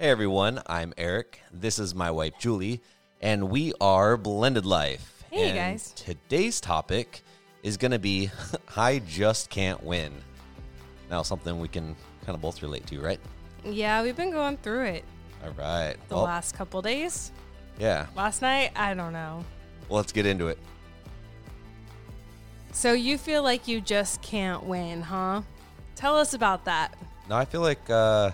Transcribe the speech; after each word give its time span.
Hey 0.00 0.08
everyone, 0.08 0.62
I'm 0.66 0.94
Eric. 0.96 1.42
This 1.52 1.78
is 1.78 1.94
my 1.94 2.10
wife 2.10 2.32
Julie, 2.38 2.80
and 3.20 3.50
we 3.50 3.74
are 3.82 4.16
Blended 4.16 4.64
Life. 4.64 5.24
Hey, 5.30 5.50
and 5.50 5.58
guys. 5.58 5.92
Today's 5.94 6.58
topic 6.58 7.20
is 7.62 7.76
going 7.76 7.90
to 7.90 7.98
be 7.98 8.30
I 8.78 9.00
just 9.00 9.50
can't 9.50 9.84
win. 9.84 10.14
Now, 11.10 11.20
something 11.20 11.60
we 11.60 11.68
can 11.68 11.94
kind 12.24 12.34
of 12.34 12.40
both 12.40 12.62
relate 12.62 12.86
to, 12.86 12.98
right? 12.98 13.20
Yeah, 13.62 14.02
we've 14.02 14.16
been 14.16 14.30
going 14.30 14.56
through 14.56 14.84
it 14.84 15.04
All 15.44 15.50
right. 15.50 15.96
the 16.08 16.14
Well, 16.14 16.24
last 16.24 16.54
couple 16.54 16.80
days. 16.80 17.30
yeah. 17.78 18.06
Last 18.16 18.40
night, 18.40 18.70
I 18.76 18.94
don't 18.94 19.12
know. 19.12 19.44
Well, 19.90 19.98
let's 19.98 20.12
get 20.12 20.24
into 20.24 20.48
it. 20.48 20.56
So 22.72 22.94
you 22.94 23.18
feel 23.18 23.42
like 23.42 23.68
you 23.68 23.82
just 23.82 24.22
can't 24.22 24.62
win, 24.64 25.02
huh? 25.02 25.42
Tell 25.94 26.16
us 26.16 26.32
about 26.32 26.64
that. 26.64 26.94
No, 27.28 27.36
I 27.36 27.44
feel 27.44 27.60
like 27.60 27.90
uh, 27.90 28.30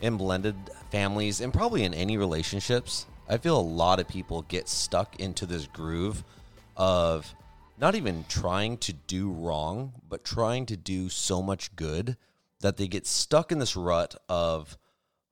in 0.00 0.16
blended 0.16 0.56
families 0.92 1.40
and 1.40 1.52
probably 1.54 1.84
in 1.84 1.94
any 1.94 2.18
relationships, 2.18 3.06
I 3.28 3.38
feel 3.38 3.58
a 3.58 3.62
lot 3.62 3.98
of 3.98 4.06
people 4.06 4.42
get 4.42 4.68
stuck 4.68 5.18
into 5.18 5.46
this 5.46 5.66
groove 5.66 6.22
of 6.76 7.34
not 7.78 7.94
even 7.94 8.24
trying 8.28 8.76
to 8.78 8.92
do 8.92 9.32
wrong, 9.32 9.94
but 10.08 10.22
trying 10.22 10.66
to 10.66 10.76
do 10.76 11.08
so 11.08 11.40
much 11.42 11.74
good 11.74 12.16
that 12.60 12.76
they 12.76 12.86
get 12.86 13.06
stuck 13.06 13.50
in 13.50 13.58
this 13.58 13.74
rut 13.74 14.14
of, 14.28 14.76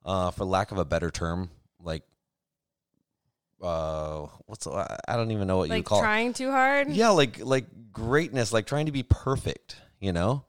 uh, 0.04 0.30
for 0.30 0.46
lack 0.46 0.72
of 0.72 0.78
a 0.78 0.84
better 0.84 1.10
term, 1.10 1.50
like, 1.78 2.02
uh, 3.62 4.26
what's 4.46 4.66
I 4.66 4.96
don't 5.16 5.30
even 5.30 5.46
know 5.46 5.58
what 5.58 5.68
you 5.68 5.74
Like 5.76 5.84
call 5.84 5.98
it. 5.98 6.02
trying 6.02 6.32
too 6.32 6.50
hard? 6.50 6.88
Yeah, 6.88 7.10
like 7.10 7.38
like 7.44 7.66
greatness, 7.92 8.54
like 8.54 8.66
trying 8.66 8.86
to 8.86 8.92
be 8.92 9.02
perfect, 9.02 9.76
you 10.00 10.12
know. 10.14 10.46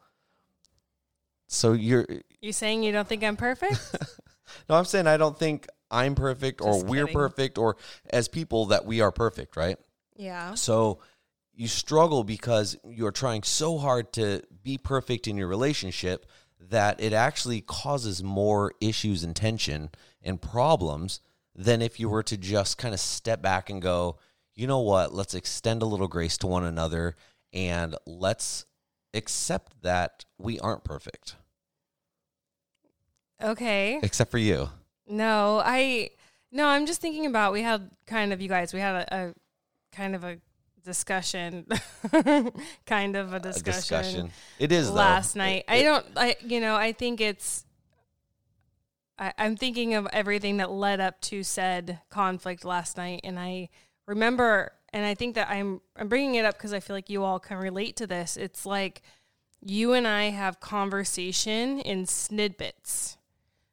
So 1.48 1.73
you're 1.73 2.08
You 2.39 2.54
saying 2.54 2.84
you 2.84 2.94
don't 2.94 3.06
think 3.08 3.26
I'm 3.26 3.36
perfect? 3.36 3.82
no, 4.69 4.75
I'm 4.75 4.85
saying 4.85 5.07
I 5.07 5.17
don't 5.17 5.38
think 5.38 5.67
I'm 5.89 6.16
perfect 6.16 6.61
or 6.61 6.73
Just 6.73 6.86
we're 6.86 7.05
kidding. 7.05 7.14
perfect 7.14 7.58
or 7.58 7.77
as 8.09 8.27
people 8.27 8.67
that 8.67 8.86
we 8.86 9.02
are 9.02 9.11
perfect, 9.11 9.55
right? 9.55 9.77
yeah. 10.15 10.53
So 10.53 10.99
you 11.53 11.67
struggle 11.67 12.23
because 12.23 12.77
you're 12.86 13.11
trying 13.11 13.43
so 13.43 13.77
hard 13.77 14.14
to 14.14 14.42
be 14.64 14.77
perfect 14.77 15.27
in 15.27 15.36
your 15.37 15.48
relationship 15.48 16.26
that 16.70 17.02
it 17.02 17.11
actually 17.11 17.61
causes 17.61 18.23
more 18.23 18.73
issues 18.80 19.23
and 19.23 19.36
tension 19.36 19.89
and 20.23 20.42
problems 20.42 21.20
than 21.55 21.81
if 21.81 21.99
you 21.99 22.08
were 22.08 22.23
to 22.23 22.37
just 22.37 22.77
kind 22.77 22.93
of 22.93 22.99
step 22.99 23.42
back 23.42 23.70
and 23.70 23.81
go, 23.81 24.17
you 24.55 24.67
know 24.67 24.80
what, 24.80 25.14
let's 25.14 25.33
extend 25.33 25.81
a 25.81 25.86
little 25.86 26.08
grace 26.08 26.37
to 26.37 26.47
one 26.47 26.64
another 26.64 27.15
and 27.52 27.95
let's 28.05 28.65
accept 29.14 29.81
that 29.81 30.23
we 30.37 30.59
aren't 30.59 30.83
perfect, 30.86 31.36
Okay. 33.43 33.99
except 34.03 34.31
for 34.31 34.37
you. 34.37 34.69
No, 35.07 35.61
I 35.63 36.11
no, 36.52 36.67
I'm 36.67 36.85
just 36.85 37.02
thinking 37.02 37.25
about 37.25 37.53
we 37.53 37.61
had 37.61 37.89
kind 38.07 38.33
of 38.33 38.41
you 38.41 38.47
guys, 38.49 38.73
we 38.73 38.79
had 38.79 38.95
a, 38.95 39.15
a 39.15 39.33
kind 39.95 40.15
of 40.15 40.23
a 40.23 40.37
discussion 40.83 41.65
kind 42.85 43.15
of 43.15 43.33
a 43.33 43.39
discussion, 43.39 43.69
A 43.69 44.02
discussion. 44.02 44.31
It 44.57 44.71
is 44.71 44.87
though. 44.89 44.95
last 44.95 45.35
It- 45.35 45.39
night. 45.39 45.63
it- 45.67 45.71
I 45.71 45.83
don't 45.83 46.05
I 46.15 46.35
you 46.45 46.59
know, 46.59 46.75
I 46.75 46.91
think 46.91 47.21
it's 47.21 47.65
I, 49.19 49.33
I'm 49.37 49.55
thinking 49.55 49.93
of 49.93 50.08
everything 50.11 50.58
that 50.58 50.71
led 50.71 50.99
up 50.99 51.21
to 51.21 51.43
said 51.43 51.99
conflict 52.09 52.65
last 52.65 52.97
night 52.97 53.21
and 53.23 53.37
I 53.39 53.69
remember 54.08 54.71
and 54.93 55.05
I 55.05 55.13
think 55.13 55.35
that 55.35 55.49
I'm 55.49 55.81
I'm 55.95 56.08
bringing 56.09 56.35
it 56.35 56.45
up 56.45 56.55
because 56.58 56.73
I 56.73 56.79
feel 56.79 56.95
like 56.95 57.09
you 57.09 57.23
all 57.23 57.39
can 57.39 57.58
relate 57.58 57.95
to 57.97 58.08
this. 58.08 58.35
It's 58.35 58.65
like 58.65 59.02
you 59.63 59.93
and 59.93 60.08
I 60.08 60.31
have 60.31 60.59
conversation 60.59 61.79
in 61.79 62.05
snidbits. 62.05 63.17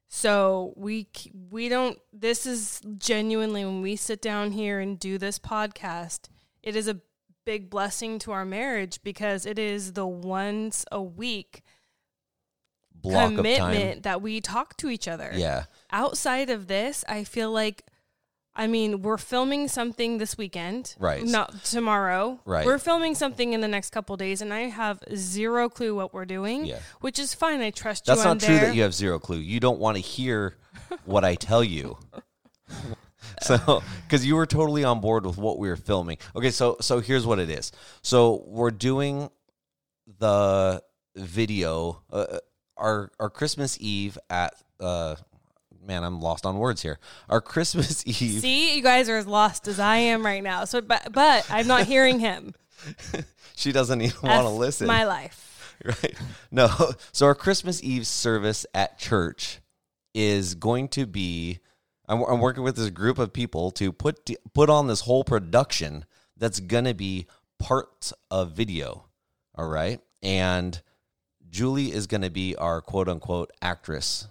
So 0.09 0.73
we 0.77 1.09
we 1.51 1.69
don't. 1.69 1.99
This 2.13 2.47
is 2.47 2.81
genuinely 2.97 3.65
when 3.65 3.83
we 3.83 3.95
sit 3.97 4.23
down 4.23 4.53
here 4.53 4.81
and 4.81 4.99
do 4.99 5.19
this 5.19 5.39
podcast. 5.39 6.29
It 6.63 6.75
is 6.75 6.89
a 6.89 7.01
big 7.45 7.71
blessing 7.71 8.19
to 8.21 8.33
our 8.33 8.45
marriage 8.45 9.01
because 9.03 9.47
it 9.47 9.59
is 9.59 9.93
the 9.93 10.07
once 10.07 10.85
a 10.91 11.03
week 11.03 11.63
block 13.03 13.15
of 13.15 13.29
time. 13.31 13.37
commitment 13.37 14.03
that 14.03 14.21
we 14.23 14.41
talk 14.41 14.77
to 14.79 14.89
each 14.89 15.09
other. 15.09 15.31
Yeah. 15.35 15.65
Outside 15.91 16.51
of 16.51 16.67
this, 16.67 17.05
I 17.09 17.25
feel 17.25 17.51
like, 17.51 17.85
I 18.59 18.67
mean, 18.67 19.03
we're 19.03 19.19
filming 19.19 19.69
something 19.69 20.19
this 20.19 20.37
weekend, 20.37 20.97
Right. 20.99 21.25
Not 21.25 21.65
tomorrow, 21.65 22.41
Right. 22.45 22.67
We're 22.67 22.79
filming 22.79 23.15
something 23.15 23.53
in 23.53 23.61
the 23.61 23.69
next 23.69 23.91
couple 23.91 24.17
days, 24.17 24.43
and 24.43 24.53
I 24.53 24.63
have 24.63 24.99
zero 25.15 25.69
clue 25.69 25.95
what 25.95 26.13
we're 26.13 26.25
doing. 26.25 26.67
Yeah. 26.67 26.81
which 27.01 27.21
is 27.21 27.33
fine. 27.35 27.61
I 27.61 27.71
trust 27.71 28.07
That's 28.07 28.19
you. 28.19 28.25
That's 28.25 28.43
not 28.43 28.47
true 28.47 28.57
there. 28.57 28.67
that 28.67 28.75
you 28.75 28.83
have 28.83 28.93
zero 28.95 29.21
clue. 29.21 29.39
You 29.39 29.61
don't 29.61 29.79
want 29.79 29.97
to 29.97 30.03
hear 30.03 30.57
what 31.05 31.25
I 31.25 31.37
tell 31.37 31.63
you. 31.63 31.99
so, 33.43 33.83
because 34.07 34.27
you 34.27 34.35
were 34.35 34.47
totally 34.47 34.83
on 34.85 35.01
board 35.01 35.25
with 35.25 35.39
what 35.39 35.59
we 35.59 35.69
were 35.69 35.77
filming. 35.77 36.19
Okay, 36.35 36.51
so 36.51 36.77
so 36.81 37.01
here's 37.01 37.25
what 37.25 37.39
it 37.39 37.51
is. 37.51 37.71
So 38.03 38.43
we're 38.47 38.73
doing 38.73 39.31
the 40.19 40.83
video, 41.15 42.03
uh, 42.13 42.39
our 42.77 43.13
our 43.21 43.31
Christmas 43.31 43.79
Eve 43.81 44.19
at. 44.29 44.55
Uh, 44.81 45.17
man, 45.89 46.05
I'm 46.05 46.21
lost 46.21 46.47
on 46.47 46.59
words 46.59 46.83
here. 46.83 47.01
Our 47.29 47.41
Christmas 47.41 48.05
Eve. 48.07 48.41
See, 48.41 48.77
you 48.77 48.83
guys 48.83 49.09
are 49.09 49.17
as 49.17 49.27
lost 49.27 49.67
as 49.67 49.81
I 49.81 49.97
am 49.97 50.25
right 50.25 50.43
now. 50.43 50.65
So, 50.67 50.81
but 50.81 51.13
but 51.13 51.45
I'm 51.51 51.67
not 51.67 51.87
hearing 51.87 52.21
him. 52.21 52.55
She 53.59 53.73
doesn't 53.73 54.01
even 54.01 54.17
want 54.23 54.47
to 54.47 54.51
listen. 54.51 54.87
My 54.87 55.05
life. 55.05 55.75
right? 55.85 56.15
No. 56.53 56.69
So 57.11 57.27
our 57.27 57.35
Christmas 57.35 57.83
Eve 57.83 58.07
service 58.07 58.65
at 58.73 58.99
church 58.99 59.59
is 60.15 60.55
going 60.55 60.87
to 60.91 61.07
be. 61.07 61.59
I'm, 62.09 62.23
I'm 62.23 62.39
working 62.39 62.63
with 62.63 62.77
this 62.77 62.91
group 62.91 63.19
of 63.19 63.33
people 63.33 63.73
to 63.73 63.93
put 63.93 64.31
put 64.55 64.71
on 64.71 64.87
this 64.87 65.01
whole 65.01 65.25
production 65.25 66.05
that's 66.37 66.61
gonna 66.61 66.95
be 66.95 67.27
parts 67.59 68.13
of 68.31 68.53
video. 68.53 69.07
All 69.57 69.67
right, 69.67 70.01
and 70.23 70.81
Julie 71.51 71.93
is 71.93 72.07
gonna 72.07 72.31
be 72.31 72.55
our 72.55 72.81
quote 72.81 73.09
unquote 73.09 73.51
actress. 73.61 74.29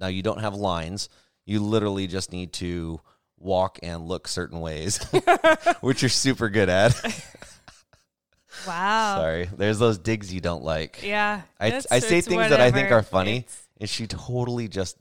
Now 0.00 0.08
you 0.08 0.22
don't 0.22 0.40
have 0.40 0.54
lines. 0.54 1.08
You 1.44 1.60
literally 1.60 2.06
just 2.06 2.32
need 2.32 2.52
to 2.54 3.00
walk 3.38 3.78
and 3.82 4.06
look 4.06 4.28
certain 4.28 4.60
ways, 4.60 4.98
which 5.80 6.02
you're 6.02 6.08
super 6.08 6.48
good 6.48 6.68
at. 6.68 6.94
Wow. 8.66 9.16
Sorry, 9.18 9.48
there's 9.56 9.78
those 9.78 9.98
digs 9.98 10.32
you 10.32 10.40
don't 10.40 10.62
like. 10.62 11.02
Yeah. 11.02 11.42
I, 11.58 11.80
I 11.90 11.98
say 12.00 12.20
things 12.20 12.50
that 12.50 12.60
I 12.60 12.70
think 12.70 12.90
are 12.90 13.02
funny, 13.02 13.38
It's- 13.38 13.62
and 13.80 13.88
she 13.90 14.06
totally 14.06 14.68
just 14.68 14.96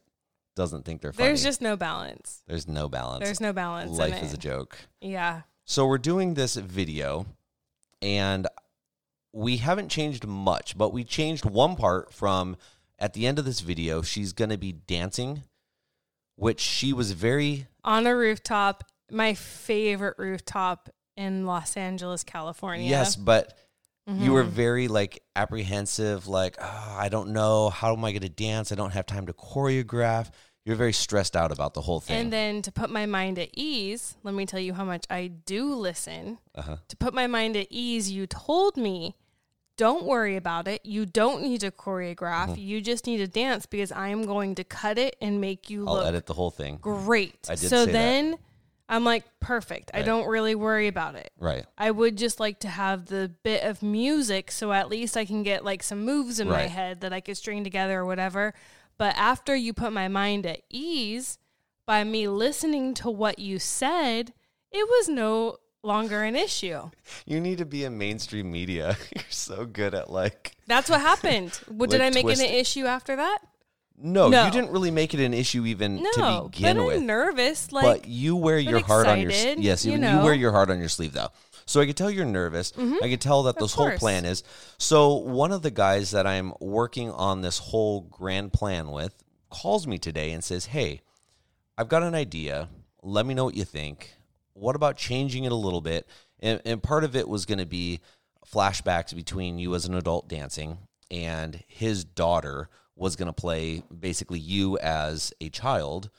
doesn't 0.55 0.85
think 0.85 1.01
they're 1.01 1.13
funny. 1.13 1.27
there's 1.27 1.43
just 1.43 1.61
no 1.61 1.75
balance. 1.75 2.41
there's 2.47 2.67
no 2.67 2.89
balance. 2.89 3.23
There's 3.23 3.41
no 3.41 3.53
balance. 3.53 3.91
Life 3.91 4.23
is 4.23 4.33
a 4.33 4.37
joke. 4.37 4.77
Yeah. 5.01 5.41
So 5.65 5.85
we're 5.85 5.97
doing 5.97 6.33
this 6.33 6.55
video, 6.55 7.25
and 8.01 8.47
we 9.33 9.57
haven't 9.57 9.89
changed 9.89 10.25
much, 10.25 10.77
but 10.77 10.91
we 10.93 11.03
changed 11.03 11.45
one 11.45 11.75
part 11.75 12.13
from 12.13 12.57
at 13.01 13.13
the 13.13 13.27
end 13.27 13.37
of 13.39 13.43
this 13.45 13.59
video. 13.59 14.01
She's 14.01 14.31
going 14.31 14.51
to 14.51 14.57
be 14.57 14.71
dancing, 14.71 15.43
which 16.37 16.61
she 16.61 16.93
was 16.93 17.11
very 17.11 17.67
On 17.83 18.07
a 18.07 18.15
rooftop, 18.15 18.85
my 19.11 19.33
favorite 19.33 20.15
rooftop 20.17 20.89
in 21.17 21.45
Los 21.45 21.75
Angeles, 21.75 22.23
California. 22.23 22.89
yes, 22.89 23.17
but 23.17 23.57
You 24.07 24.33
were 24.33 24.43
very 24.43 24.87
like 24.87 25.21
apprehensive, 25.35 26.27
like, 26.27 26.55
oh, 26.59 26.95
I 26.97 27.07
don't 27.09 27.29
know. 27.29 27.69
How 27.69 27.93
am 27.93 28.03
I 28.03 28.11
going 28.11 28.21
to 28.23 28.29
dance? 28.29 28.71
I 28.71 28.75
don't 28.75 28.91
have 28.91 29.05
time 29.05 29.25
to 29.27 29.33
choreograph. 29.33 30.29
You're 30.65 30.75
very 30.75 30.93
stressed 30.93 31.35
out 31.35 31.51
about 31.51 31.73
the 31.73 31.81
whole 31.81 31.99
thing. 32.01 32.17
And 32.17 32.33
then 32.33 32.61
to 32.63 32.71
put 32.71 32.89
my 32.89 33.05
mind 33.05 33.39
at 33.39 33.49
ease, 33.53 34.17
let 34.23 34.33
me 34.35 34.45
tell 34.45 34.59
you 34.59 34.73
how 34.73 34.83
much 34.85 35.05
I 35.09 35.27
do 35.27 35.73
listen. 35.73 36.39
uh-huh. 36.55 36.77
To 36.87 36.97
put 36.97 37.13
my 37.13 37.25
mind 37.27 37.55
at 37.55 37.67
ease, 37.69 38.11
you 38.11 38.27
told 38.27 38.77
me, 38.77 39.15
don't 39.81 40.05
worry 40.05 40.35
about 40.35 40.67
it. 40.67 40.85
You 40.85 41.07
don't 41.07 41.41
need 41.41 41.61
to 41.61 41.71
choreograph. 41.71 42.49
Mm-hmm. 42.49 42.59
You 42.59 42.81
just 42.81 43.07
need 43.07 43.17
to 43.17 43.27
dance 43.27 43.65
because 43.65 43.91
I 43.91 44.09
am 44.09 44.27
going 44.27 44.53
to 44.55 44.63
cut 44.63 44.99
it 44.99 45.15
and 45.19 45.41
make 45.41 45.71
you 45.71 45.87
I'll 45.87 45.95
look 45.95 46.05
edit 46.05 46.27
the 46.27 46.35
whole 46.35 46.51
thing. 46.51 46.77
great. 46.79 47.47
I 47.49 47.55
did 47.55 47.67
so 47.67 47.85
say 47.85 47.85
that. 47.85 47.91
then 47.91 48.37
I'm 48.87 49.03
like, 49.03 49.23
perfect. 49.39 49.89
I 49.91 50.03
don't 50.03 50.27
really 50.27 50.53
worry 50.53 50.87
about 50.87 51.15
it. 51.15 51.31
Right. 51.39 51.65
I 51.79 51.89
would 51.89 52.15
just 52.15 52.39
like 52.39 52.59
to 52.59 52.67
have 52.67 53.07
the 53.07 53.31
bit 53.41 53.63
of 53.63 53.81
music 53.81 54.51
so 54.51 54.71
at 54.71 54.87
least 54.87 55.17
I 55.17 55.25
can 55.25 55.41
get 55.41 55.65
like 55.65 55.81
some 55.81 56.05
moves 56.05 56.39
in 56.39 56.47
my 56.47 56.67
head 56.67 57.01
that 57.01 57.11
I 57.11 57.19
could 57.19 57.37
string 57.37 57.63
together 57.63 58.01
or 58.01 58.05
whatever. 58.05 58.53
But 58.99 59.17
after 59.17 59.55
you 59.55 59.73
put 59.73 59.93
my 59.93 60.09
mind 60.09 60.45
at 60.45 60.61
ease 60.69 61.39
by 61.87 62.03
me 62.03 62.27
listening 62.27 62.93
to 62.95 63.09
what 63.09 63.39
you 63.39 63.57
said, 63.57 64.31
it 64.71 64.87
was 64.87 65.09
no 65.09 65.57
longer 65.83 66.21
an 66.23 66.35
issue. 66.35 66.89
You 67.25 67.39
need 67.39 67.57
to 67.59 67.65
be 67.65 67.83
in 67.83 67.97
mainstream 67.97 68.51
media. 68.51 68.97
You're 69.15 69.23
so 69.29 69.65
good 69.65 69.93
at 69.93 70.09
like. 70.09 70.53
That's 70.67 70.89
what 70.89 71.01
happened. 71.01 71.51
What 71.67 71.89
did 71.89 72.01
I 72.01 72.09
make 72.11 72.23
twist- 72.23 72.41
it 72.41 72.49
an 72.49 72.55
issue 72.55 72.85
after 72.85 73.15
that? 73.15 73.39
No, 74.03 74.29
No. 74.29 74.45
you 74.45 74.51
didn't 74.51 74.71
really 74.71 74.89
make 74.91 75.13
it 75.13 75.19
an 75.19 75.33
issue 75.33 75.65
even 75.67 76.01
No, 76.01 76.11
to 76.13 76.49
begin 76.49 76.77
but 76.77 76.85
with. 76.87 76.97
I'm 76.97 77.05
nervous. 77.05 77.71
Like, 77.71 78.01
but 78.01 78.07
you 78.07 78.35
wear 78.35 78.57
your 78.57 78.79
heart 78.83 79.05
on 79.07 79.19
your 79.21 79.29
s- 79.31 79.43
excited, 79.43 79.63
yes, 79.63 79.85
you 79.85 79.91
you, 79.91 79.97
you 79.99 80.19
wear 80.23 80.33
your 80.33 80.51
heart 80.51 80.71
on 80.71 80.79
your 80.79 80.89
sleeve 80.89 81.13
though. 81.13 81.29
So 81.67 81.79
I 81.79 81.85
could 81.85 81.95
tell 81.95 82.09
you're 82.09 82.25
nervous. 82.25 82.71
Mm-hmm. 82.71 82.95
I 83.03 83.09
could 83.09 83.21
tell 83.21 83.43
that 83.43 83.57
this 83.59 83.73
whole 83.73 83.91
plan 83.97 84.25
is. 84.25 84.43
So 84.79 85.13
one 85.15 85.51
of 85.51 85.61
the 85.61 85.69
guys 85.71 86.11
that 86.11 86.25
I'm 86.25 86.53
working 86.59 87.11
on 87.11 87.41
this 87.41 87.59
whole 87.59 88.01
grand 88.01 88.51
plan 88.53 88.89
with 88.91 89.13
calls 89.51 89.85
me 89.85 89.97
today 89.99 90.31
and 90.31 90.43
says, 90.43 90.65
"Hey, 90.65 91.01
I've 91.77 91.87
got 91.87 92.01
an 92.03 92.15
idea. 92.15 92.69
Let 93.03 93.25
me 93.27 93.33
know 93.35 93.45
what 93.45 93.55
you 93.55 93.63
think. 93.65 94.13
What 94.61 94.75
about 94.75 94.97
changing 94.97 95.43
it 95.43 95.51
a 95.51 95.55
little 95.55 95.81
bit?" 95.81 96.07
And, 96.39 96.61
and 96.65 96.81
part 96.81 97.03
of 97.03 97.15
it 97.15 97.27
was 97.27 97.45
going 97.45 97.59
to 97.59 97.65
be 97.65 97.99
flashbacks 98.51 99.15
between 99.15 99.59
you 99.59 99.75
as 99.75 99.85
an 99.85 99.93
adult 99.93 100.27
dancing 100.27 100.77
and 101.09 101.63
his 101.67 102.03
daughter 102.03 102.69
was 102.95 103.15
going 103.15 103.27
to 103.27 103.33
play 103.33 103.83
basically 103.97 104.39
you 104.39 104.77
as 104.79 105.33
a 105.41 105.49
child 105.49 106.09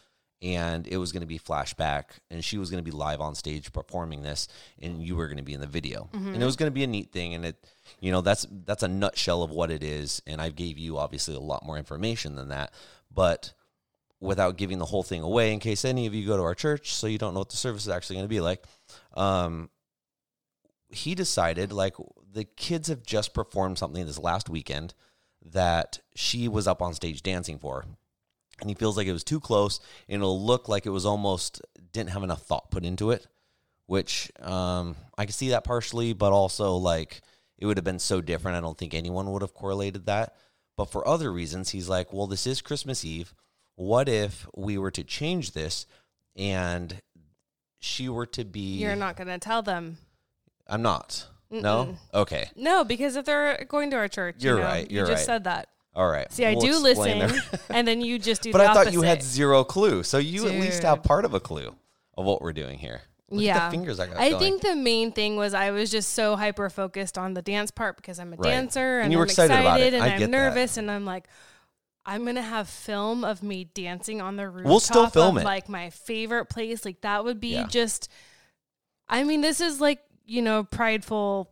and 0.40 0.88
it 0.88 0.96
was 0.96 1.12
going 1.12 1.20
to 1.20 1.26
be 1.26 1.38
flashback 1.38 2.04
and 2.30 2.44
she 2.44 2.58
was 2.58 2.70
going 2.70 2.82
to 2.82 2.90
be 2.90 2.96
live 2.96 3.20
on 3.20 3.34
stage 3.34 3.72
performing 3.72 4.22
this 4.22 4.48
and 4.80 5.02
you 5.02 5.16
were 5.16 5.26
going 5.26 5.36
to 5.36 5.42
be 5.42 5.54
in 5.54 5.60
the 5.60 5.66
video 5.66 6.08
and 6.12 6.28
it 6.28 6.32
mm-hmm. 6.32 6.44
was 6.44 6.56
going 6.56 6.70
to 6.70 6.74
be 6.74 6.84
a 6.84 6.88
neat 6.88 7.12
thing 7.12 7.34
and 7.34 7.44
it 7.44 7.56
you 8.00 8.10
know 8.10 8.20
that's 8.20 8.46
that's 8.64 8.82
a 8.82 8.88
nutshell 8.88 9.42
of 9.42 9.50
what 9.50 9.70
it 9.70 9.82
is 9.82 10.20
and 10.26 10.40
i 10.40 10.48
gave 10.48 10.78
you 10.78 10.98
obviously 10.98 11.34
a 11.34 11.40
lot 11.40 11.64
more 11.64 11.78
information 11.78 12.34
than 12.34 12.48
that 12.48 12.72
but 13.12 13.52
without 14.22 14.56
giving 14.56 14.78
the 14.78 14.86
whole 14.86 15.02
thing 15.02 15.22
away 15.22 15.52
in 15.52 15.58
case 15.58 15.84
any 15.84 16.06
of 16.06 16.14
you 16.14 16.26
go 16.26 16.36
to 16.36 16.42
our 16.42 16.54
church 16.54 16.94
so 16.94 17.06
you 17.06 17.18
don't 17.18 17.34
know 17.34 17.40
what 17.40 17.50
the 17.50 17.56
service 17.56 17.82
is 17.82 17.88
actually 17.88 18.16
going 18.16 18.24
to 18.24 18.28
be 18.28 18.40
like. 18.40 18.64
Um 19.14 19.68
he 20.88 21.14
decided 21.14 21.72
like 21.72 21.94
the 22.32 22.44
kids 22.44 22.88
have 22.88 23.02
just 23.02 23.34
performed 23.34 23.78
something 23.78 24.06
this 24.06 24.18
last 24.18 24.48
weekend 24.48 24.94
that 25.44 25.98
she 26.14 26.48
was 26.48 26.68
up 26.68 26.80
on 26.80 26.94
stage 26.94 27.22
dancing 27.22 27.58
for. 27.58 27.84
And 28.60 28.70
he 28.70 28.74
feels 28.74 28.96
like 28.96 29.06
it 29.06 29.12
was 29.12 29.24
too 29.24 29.40
close 29.40 29.80
and 30.08 30.16
it'll 30.16 30.44
look 30.44 30.68
like 30.68 30.86
it 30.86 30.90
was 30.90 31.04
almost 31.04 31.60
didn't 31.92 32.10
have 32.10 32.22
enough 32.22 32.42
thought 32.42 32.70
put 32.70 32.84
into 32.84 33.10
it 33.10 33.26
which 33.86 34.30
um, 34.40 34.94
i 35.18 35.26
can 35.26 35.32
see 35.32 35.50
that 35.50 35.64
partially 35.64 36.12
but 36.12 36.32
also 36.32 36.76
like 36.76 37.20
it 37.58 37.66
would 37.66 37.76
have 37.76 37.84
been 37.84 38.00
so 38.00 38.20
different. 38.20 38.56
I 38.56 38.60
don't 38.60 38.76
think 38.76 38.92
anyone 38.92 39.30
would 39.30 39.42
have 39.42 39.54
correlated 39.54 40.06
that. 40.06 40.34
But 40.76 40.86
for 40.86 41.06
other 41.06 41.32
reasons 41.32 41.70
he's 41.70 41.88
like 41.88 42.12
well 42.12 42.26
this 42.26 42.46
is 42.46 42.62
christmas 42.62 43.04
eve 43.04 43.34
what 43.76 44.08
if 44.08 44.46
we 44.54 44.78
were 44.78 44.90
to 44.90 45.02
change 45.04 45.52
this 45.52 45.86
and 46.36 47.00
she 47.80 48.08
were 48.08 48.26
to 48.26 48.44
be 48.44 48.78
you're 48.78 48.96
not 48.96 49.16
going 49.16 49.28
to 49.28 49.38
tell 49.38 49.62
them. 49.62 49.98
i'm 50.68 50.82
not 50.82 51.26
no 51.50 51.96
okay 52.14 52.48
No, 52.56 52.82
because 52.84 53.16
if 53.16 53.24
they're 53.26 53.64
going 53.68 53.90
to 53.90 53.96
our 53.96 54.08
church, 54.08 54.36
you 54.38 54.50
You're 54.50 54.58
know, 54.60 54.64
right, 54.64 54.90
You 54.90 54.98
you're 54.98 55.06
just 55.06 55.20
right. 55.20 55.26
said 55.26 55.44
that. 55.44 55.68
all 55.94 56.08
right 56.08 56.32
See, 56.32 56.46
I 56.46 56.52
We'll 56.54 56.62
do 56.62 56.78
listen, 56.78 57.30
and 57.70 57.86
then 57.86 58.00
you 58.00 58.18
just 58.18 58.40
do. 58.42 58.52
but 58.56 58.60
i 58.62 58.72
thought 58.72 58.92
you 58.92 59.02
had 59.02 59.22
zero 59.22 59.62
clue 59.64 60.02
so 60.02 60.16
you 60.18 60.46
at 60.46 60.54
least 60.54 60.82
have 60.82 61.02
part 61.02 61.24
of 61.26 61.34
a 61.34 61.40
clue 61.40 61.74
of 62.16 62.24
what 62.24 62.40
we're 62.40 62.52
doing 62.54 62.78
here 62.78 63.02
Look 63.30 63.42
yeah, 63.44 63.66
the 63.70 63.70
fingers 63.70 63.98
I 63.98 64.06
got 64.08 64.16
I 64.18 64.28
going. 64.30 64.40
think 64.42 64.62
the 64.62 64.76
main 64.76 65.10
thing 65.12 65.36
was 65.36 65.54
I 65.54 65.70
was 65.70 65.90
just 65.90 66.12
so 66.12 66.36
hyper 66.36 66.68
focused 66.68 67.16
on 67.16 67.32
the 67.32 67.40
dance 67.40 67.70
part 67.70 67.96
because 67.96 68.18
I'm 68.18 68.34
a 68.34 68.36
Right. 68.36 68.50
dancer 68.50 68.96
and, 68.98 69.04
And 69.04 69.12
you 69.12 69.16
were 69.18 69.24
I'm 69.24 69.30
excited 69.30 69.54
about 69.58 69.80
it. 69.80 69.94
and 69.94 70.02
I 70.02 70.08
I'm 70.10 70.18
get 70.18 70.30
that. 70.30 70.36
nervous 70.36 70.76
and 70.76 70.90
I'm 70.90 71.06
like, 71.06 71.24
I'm 72.04 72.24
gonna 72.24 72.42
have 72.42 72.68
film 72.68 73.24
of 73.24 73.42
me 73.42 73.64
dancing 73.64 74.20
on 74.20 74.36
the 74.36 74.48
rooftop. 74.48 74.68
We'll 74.70 74.80
still 74.80 75.06
film 75.08 75.36
of, 75.36 75.42
it. 75.42 75.46
Like 75.46 75.68
my 75.68 75.90
favorite 75.90 76.46
place, 76.46 76.84
like 76.84 77.00
that 77.02 77.24
would 77.24 77.40
be 77.40 77.48
Yeah. 77.54 77.66
just. 77.68 78.08
I 79.08 79.24
mean, 79.24 79.40
this 79.40 79.60
is 79.60 79.80
like 79.80 80.00
you 80.24 80.42
know 80.42 80.64
prideful 80.64 81.50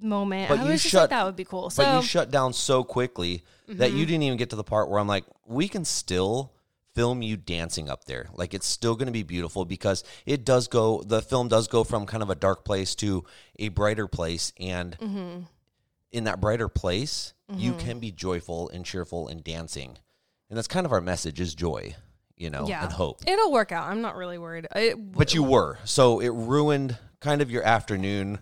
moment. 0.00 0.48
But 0.48 0.60
I 0.60 0.64
you 0.64 0.70
was 0.70 0.82
just 0.82 0.92
shut- 0.92 1.02
like 1.02 1.10
that 1.10 1.24
would 1.26 1.36
be 1.36 1.44
cool. 1.44 1.70
So 1.70 1.84
but 1.84 1.96
you 1.96 2.02
shut 2.06 2.30
down 2.30 2.52
so 2.52 2.84
quickly 2.84 3.42
that 3.68 3.88
Mm-hmm. 3.90 3.96
you 3.98 4.06
didn't 4.06 4.22
even 4.22 4.38
get 4.38 4.50
to 4.50 4.56
the 4.56 4.64
part 4.64 4.88
where 4.88 4.98
I'm 4.98 5.06
like, 5.08 5.24
we 5.46 5.68
can 5.68 5.84
still 5.84 6.52
film 6.94 7.22
you 7.22 7.36
dancing 7.36 7.88
up 7.88 8.04
there. 8.06 8.28
Like 8.34 8.52
it's 8.54 8.66
still 8.66 8.94
going 8.96 9.06
to 9.06 9.12
be 9.12 9.22
beautiful 9.22 9.64
because 9.64 10.02
it 10.26 10.44
does 10.44 10.66
go. 10.68 11.02
The 11.02 11.20
film 11.22 11.48
does 11.48 11.68
go 11.68 11.84
from 11.84 12.06
kind 12.06 12.22
of 12.22 12.30
a 12.30 12.34
dark 12.34 12.64
place 12.64 12.94
to 12.96 13.24
a 13.58 13.68
brighter 13.68 14.06
place, 14.08 14.52
and 14.58 14.96
Mm-hmm. 14.98 15.40
in 16.12 16.24
that 16.24 16.40
brighter 16.40 16.68
place, 16.68 17.34
you 17.56 17.72
can 17.74 17.98
be 17.98 18.10
joyful 18.12 18.68
and 18.70 18.84
cheerful 18.84 19.28
and 19.28 19.42
dancing, 19.44 19.98
and 20.48 20.56
that's 20.56 20.68
kind 20.68 20.86
of 20.86 20.92
our 20.92 21.00
message: 21.00 21.40
is 21.40 21.54
joy, 21.54 21.94
you 22.36 22.50
know, 22.50 22.66
yeah, 22.66 22.84
and 22.84 22.92
hope. 22.92 23.20
It'll 23.26 23.52
work 23.52 23.72
out. 23.72 23.88
I'm 23.88 24.00
not 24.00 24.16
really 24.16 24.38
worried. 24.38 24.66
It, 24.74 25.12
But 25.12 25.34
you 25.34 25.42
were 25.42 25.78
so 25.84 26.20
it 26.20 26.28
ruined 26.30 26.96
kind 27.20 27.42
of 27.42 27.50
your 27.50 27.62
afternoon 27.62 28.38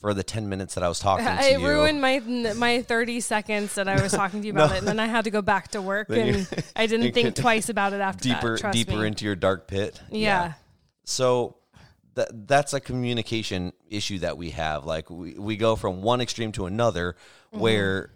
for 0.00 0.14
the 0.14 0.22
ten 0.22 0.48
minutes 0.48 0.74
that 0.74 0.82
I 0.84 0.88
was 0.88 0.98
talking 0.98 1.24
to 1.26 1.32
it 1.42 1.60
you. 1.60 1.66
ruined 1.68 2.00
my 2.00 2.18
my 2.56 2.82
30 2.82 3.20
seconds 3.20 3.74
that 3.76 3.88
I 3.88 4.02
was 4.02 4.12
talking 4.20 4.40
to 4.40 4.46
you 4.46 4.52
about 4.52 4.70
No. 4.70 4.74
it, 4.76 4.78
and 4.80 4.88
then 4.88 5.00
I 5.00 5.06
had 5.06 5.24
to 5.24 5.30
go 5.30 5.42
back 5.42 5.68
to 5.72 5.80
work, 5.82 6.08
and 6.10 6.46
I 6.76 6.86
didn't 6.86 7.12
think 7.12 7.34
twice 7.36 7.68
about 7.68 7.92
it 7.92 8.00
after 8.00 8.24
deeper 8.28 8.58
that. 8.58 8.72
Deeper 8.72 8.96
me. 8.98 9.06
into 9.08 9.24
your 9.24 9.36
dark 9.36 9.66
pit. 9.68 10.00
yeah. 10.10 10.54
So 11.04 11.56
that 12.14 12.46
that's 12.46 12.74
a 12.74 12.80
communication 12.80 13.72
issue 13.88 14.18
that 14.20 14.36
we 14.36 14.50
have. 14.50 14.84
Like 14.84 15.08
we, 15.10 15.34
we 15.34 15.56
go 15.56 15.76
from 15.76 16.02
one 16.02 16.20
extreme 16.20 16.52
to 16.52 16.66
another 16.66 17.16
Mm-hmm. 17.52 17.60
where 17.60 18.10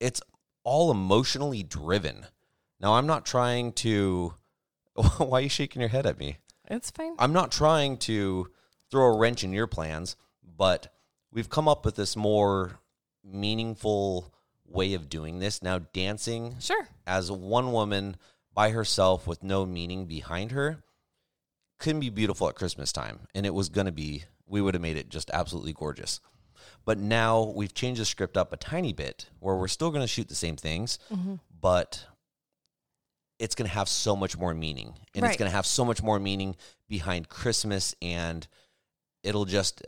it's 0.00 0.20
all 0.64 0.90
emotionally 0.90 1.62
driven. 1.62 2.26
Now 2.80 2.94
I'm 2.94 3.06
not 3.06 3.24
trying 3.26 3.72
to 3.74 4.34
why 5.18 5.38
are 5.38 5.42
you 5.42 5.48
shaking 5.48 5.80
your 5.80 5.88
head 5.90 6.06
at 6.06 6.18
me? 6.18 6.38
it's 6.68 6.90
fine. 6.90 7.14
I'm 7.18 7.32
not 7.32 7.52
trying 7.52 7.96
to 7.98 8.50
throw 8.90 9.04
a 9.04 9.16
wrench 9.16 9.44
in 9.44 9.52
your 9.52 9.66
plans, 9.68 10.16
but 10.56 10.92
we've 11.32 11.48
come 11.50 11.68
up 11.68 11.84
with 11.84 11.94
this 11.96 12.16
more 12.16 12.80
meaningful 13.24 14.32
way 14.66 14.94
of 14.94 15.08
doing 15.08 15.38
this. 15.38 15.62
Now 15.62 15.78
dancing 15.78 16.56
Sure. 16.60 16.88
as 17.06 17.30
one 17.30 17.72
woman 17.72 18.16
by 18.52 18.70
herself 18.70 19.26
with 19.26 19.42
no 19.44 19.64
meaning 19.66 20.06
behind 20.06 20.50
her 20.52 20.82
couldn't 21.78 22.00
be 22.00 22.10
beautiful 22.10 22.48
at 22.48 22.54
Christmas 22.54 22.90
time. 22.90 23.20
And 23.34 23.44
it 23.46 23.54
was 23.54 23.68
going 23.68 23.86
to 23.86 23.92
be, 23.92 24.24
we 24.46 24.60
would 24.60 24.74
have 24.74 24.80
made 24.82 24.96
it 24.96 25.08
just 25.08 25.30
absolutely 25.30 25.72
gorgeous. 25.74 26.20
But 26.86 26.98
now 26.98 27.52
we've 27.54 27.74
changed 27.74 28.00
the 28.00 28.04
script 28.06 28.36
up 28.38 28.52
a 28.52 28.56
tiny 28.56 28.94
bit 28.94 29.28
where 29.40 29.56
we're 29.56 29.68
still 29.68 29.90
going 29.90 30.02
to 30.02 30.06
shoot 30.08 30.28
the 30.28 30.34
same 30.34 30.56
things, 30.56 30.98
Mm-hmm. 31.12 31.34
but 31.60 32.06
it's 33.38 33.54
going 33.54 33.68
to 33.68 33.74
have 33.74 33.88
so 33.88 34.16
much 34.16 34.38
more 34.38 34.54
meaning. 34.54 34.94
And 35.14 35.22
it's 35.26 35.36
going 35.36 35.50
to 35.50 35.54
have 35.54 35.66
so 35.66 35.84
much 35.84 36.02
more 36.02 36.18
meaning 36.18 36.56
behind 36.88 37.28
Christmas. 37.28 37.94
And 38.00 38.46
it'll 39.22 39.44
just, 39.44 39.82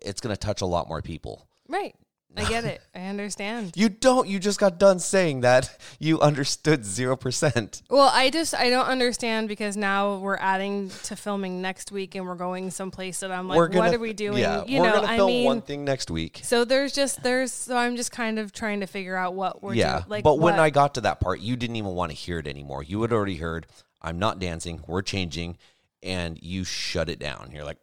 it's 0.00 0.20
going 0.20 0.32
to 0.36 0.38
touch 0.38 0.60
a 0.60 0.66
lot 0.66 0.88
more 0.88 1.02
people. 1.02 1.48
Right. 1.68 1.96
I 2.36 2.44
get 2.44 2.64
it. 2.64 2.80
I 2.94 3.00
understand. 3.08 3.72
You 3.76 3.88
don't, 3.88 4.28
you 4.28 4.38
just 4.38 4.58
got 4.58 4.78
done 4.78 4.98
saying 4.98 5.40
that 5.40 5.76
you 5.98 6.20
understood 6.20 6.82
0%. 6.82 7.82
Well, 7.90 8.10
I 8.12 8.30
just 8.30 8.54
I 8.54 8.70
don't 8.70 8.86
understand 8.86 9.48
because 9.48 9.76
now 9.76 10.16
we're 10.16 10.36
adding 10.36 10.90
to 11.04 11.16
filming 11.16 11.60
next 11.62 11.92
week, 11.92 12.14
and 12.14 12.26
we're 12.26 12.34
going 12.34 12.70
someplace 12.70 13.20
that 13.20 13.30
I'm 13.30 13.48
like, 13.48 13.70
gonna, 13.70 13.78
what 13.78 13.94
are 13.94 13.98
we 13.98 14.12
doing? 14.12 14.38
Yeah, 14.38 14.64
you 14.66 14.80
we're 14.80 14.86
know, 14.86 14.94
gonna 14.96 15.06
I 15.06 15.16
film 15.16 15.28
mean, 15.28 15.44
one 15.44 15.62
thing 15.62 15.84
next 15.84 16.10
week. 16.10 16.40
so 16.42 16.64
there's 16.64 16.92
just 16.92 17.22
there's 17.22 17.52
so 17.52 17.76
I'm 17.76 17.96
just 17.96 18.12
kind 18.12 18.38
of 18.38 18.52
trying 18.52 18.80
to 18.80 18.86
figure 18.86 19.16
out 19.16 19.34
what 19.34 19.62
we're 19.62 19.74
yeah, 19.74 19.98
doing. 19.98 20.04
Like, 20.08 20.24
but 20.24 20.38
when 20.38 20.58
I 20.58 20.70
got 20.70 20.94
to 20.94 21.02
that 21.02 21.20
part, 21.20 21.40
you 21.40 21.56
didn't 21.56 21.76
even 21.76 21.92
want 21.92 22.10
to 22.10 22.16
hear 22.16 22.38
it 22.38 22.46
anymore. 22.46 22.82
You 22.82 23.02
had 23.02 23.12
already 23.12 23.36
heard, 23.36 23.66
"I'm 24.00 24.18
not 24.18 24.38
dancing. 24.38 24.82
We're 24.86 25.02
changing," 25.02 25.58
and 26.02 26.38
you 26.42 26.64
shut 26.64 27.08
it 27.08 27.18
down. 27.18 27.50
You're 27.52 27.64
like, 27.64 27.78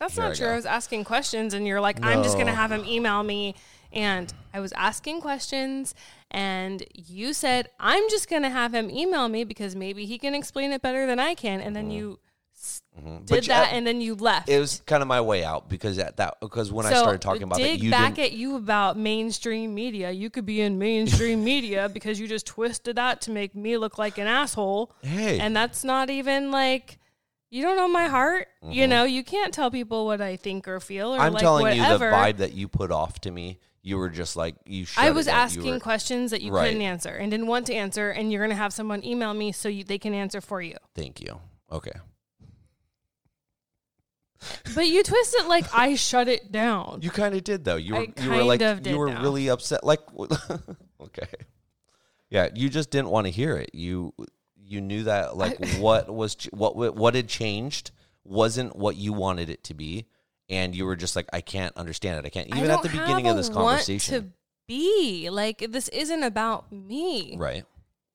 That's 0.00 0.16
not 0.16 0.32
I 0.32 0.34
true. 0.34 0.46
go. 0.46 0.52
I 0.52 0.56
was 0.56 0.66
asking 0.66 1.04
questions, 1.04 1.54
and 1.54 1.66
you're 1.66 1.80
like, 1.80 2.02
I'm 2.02 2.22
just 2.22 2.34
going 2.36 2.46
to 2.46 2.52
have 2.54 2.72
him 2.72 2.84
email 2.86 3.22
me. 3.22 3.54
And 3.92 4.32
I 4.54 4.60
was 4.60 4.72
asking 4.72 5.20
questions, 5.20 5.94
and 6.30 6.82
you 6.94 7.32
said, 7.34 7.68
I'm 7.78 8.08
just 8.08 8.28
going 8.30 8.42
to 8.42 8.48
have 8.50 8.72
him 8.74 8.88
email 8.90 9.28
me 9.28 9.44
because 9.44 9.76
maybe 9.76 10.06
he 10.06 10.16
can 10.16 10.34
explain 10.34 10.72
it 10.72 10.80
better 10.80 11.06
than 11.06 11.18
I 11.20 11.34
can. 11.34 11.60
And 11.60 11.76
then 11.76 11.84
Mm-hmm. 11.84 11.92
you 11.92 12.18
Mhm. 13.02 13.24
did 13.26 13.44
you- 13.46 13.48
that 13.48 13.72
and 13.72 13.86
then 13.86 14.02
you 14.02 14.14
left. 14.14 14.46
it 14.48 14.60
was 14.60 14.82
kind 14.84 15.00
of 15.00 15.08
my 15.08 15.20
way 15.22 15.42
out 15.42 15.70
because 15.70 15.98
at 15.98 16.18
that 16.18 16.34
because 16.40 16.70
when 16.70 16.84
I 16.84 16.90
started 16.90 17.22
talking 17.22 17.44
about 17.44 17.56
dig 17.56 17.80
it, 17.80 17.84
you 17.84 17.90
back 17.90 18.18
at 18.18 18.32
you 18.32 18.56
about 18.56 18.98
mainstream 18.98 19.74
media. 19.74 20.10
You 20.10 20.28
could 20.28 20.44
be 20.44 20.60
in 20.60 20.78
mainstream 20.78 21.42
media 21.54 21.88
because 21.88 22.20
you 22.20 22.28
just 22.28 22.44
twisted 22.46 22.96
that 22.96 23.22
to 23.22 23.30
make 23.30 23.54
me 23.54 23.78
look 23.78 23.96
like 23.98 24.18
an 24.18 24.26
asshole. 24.26 24.92
hey, 25.02 25.38
And 25.40 25.56
that's 25.56 25.84
not 25.84 26.10
even 26.10 26.50
like 26.50 26.98
you 27.50 27.62
don't 27.62 27.76
know 27.76 27.88
my 27.88 28.06
heart. 28.06 28.48
You 28.62 28.86
know, 28.86 29.04
you 29.04 29.22
can't 29.24 29.52
tell 29.52 29.70
people 29.70 30.06
what 30.06 30.20
I 30.20 30.36
think 30.36 30.68
or 30.68 30.78
feel 30.80 31.14
or 31.14 31.18
Mm-hmm. 31.18 31.22
I'm 31.26 31.32
like 31.32 31.42
telling 31.42 31.62
whatever. 31.62 32.04
you 32.06 32.10
the 32.10 32.16
vibe 32.16 32.36
that 32.38 32.52
you 32.54 32.68
put 32.68 32.90
off 32.92 33.20
to 33.22 33.30
me. 33.30 33.58
You 33.82 33.96
were 33.96 34.10
just 34.10 34.36
like 34.36 34.56
you. 34.66 34.86
I 34.96 35.10
was. 35.10 35.26
Asking 35.26 35.72
were- 35.74 35.80
questions 35.80 36.30
that 36.32 36.42
you 36.42 36.52
Right. 36.52 36.66
couldn't 36.68 36.82
answer 36.82 37.10
and 37.10 37.30
didn't 37.30 37.46
want 37.46 37.66
to 37.68 37.74
answer, 37.74 38.10
and 38.10 38.30
you're 38.30 38.42
going 38.42 38.50
to 38.56 38.62
have 38.62 38.72
someone 38.74 39.02
email 39.04 39.32
me 39.34 39.52
so 39.52 39.68
you, 39.70 39.84
they 39.84 39.98
can 39.98 40.12
answer 40.14 40.40
for 40.42 40.60
you. 40.60 40.76
Thank 40.94 41.20
you. 41.22 41.40
Okay. 41.72 41.92
But 44.74 44.86
you 44.86 45.02
twist 45.02 45.34
it 45.38 45.46
like 45.46 45.66
I 45.74 45.96
shut 45.96 46.26
it 46.28 46.50
down. 46.50 47.00
You 47.02 47.10
kind 47.10 47.34
of 47.34 47.44
did 47.44 47.64
though. 47.64 47.76
You 47.76 47.94
were 47.94 48.06
you 48.22 48.30
were 48.30 48.42
like 48.42 48.60
kind 48.60 48.72
of 48.78 48.82
did 48.82 48.92
you 48.92 48.98
were 48.98 49.10
now. 49.10 49.20
really 49.22 49.48
upset. 49.50 49.84
Like 49.84 50.00
okay, 51.00 51.26
yeah. 52.30 52.48
You 52.54 52.70
just 52.70 52.90
didn't 52.90 53.10
want 53.10 53.26
to 53.26 53.30
hear 53.30 53.56
it. 53.56 53.70
You 53.74 54.14
you 54.70 54.80
knew 54.80 55.02
that 55.04 55.36
like 55.36 55.58
what 55.78 56.12
was 56.12 56.36
what 56.52 56.76
what 56.76 57.14
had 57.14 57.28
changed 57.28 57.90
wasn't 58.24 58.76
what 58.76 58.96
you 58.96 59.12
wanted 59.12 59.50
it 59.50 59.64
to 59.64 59.74
be, 59.74 60.06
and 60.48 60.74
you 60.74 60.86
were 60.86 60.96
just 60.96 61.16
like 61.16 61.26
I 61.32 61.40
can't 61.40 61.76
understand 61.76 62.18
it. 62.18 62.26
I 62.26 62.30
can't 62.30 62.52
I 62.54 62.58
even 62.58 62.70
at 62.70 62.82
the 62.82 62.88
beginning 62.88 63.26
of 63.28 63.36
this 63.36 63.48
want 63.48 63.66
conversation. 63.68 64.14
to 64.14 64.28
be 64.68 65.28
like 65.30 65.66
this 65.70 65.88
isn't 65.88 66.22
about 66.22 66.70
me. 66.72 67.36
right. 67.36 67.64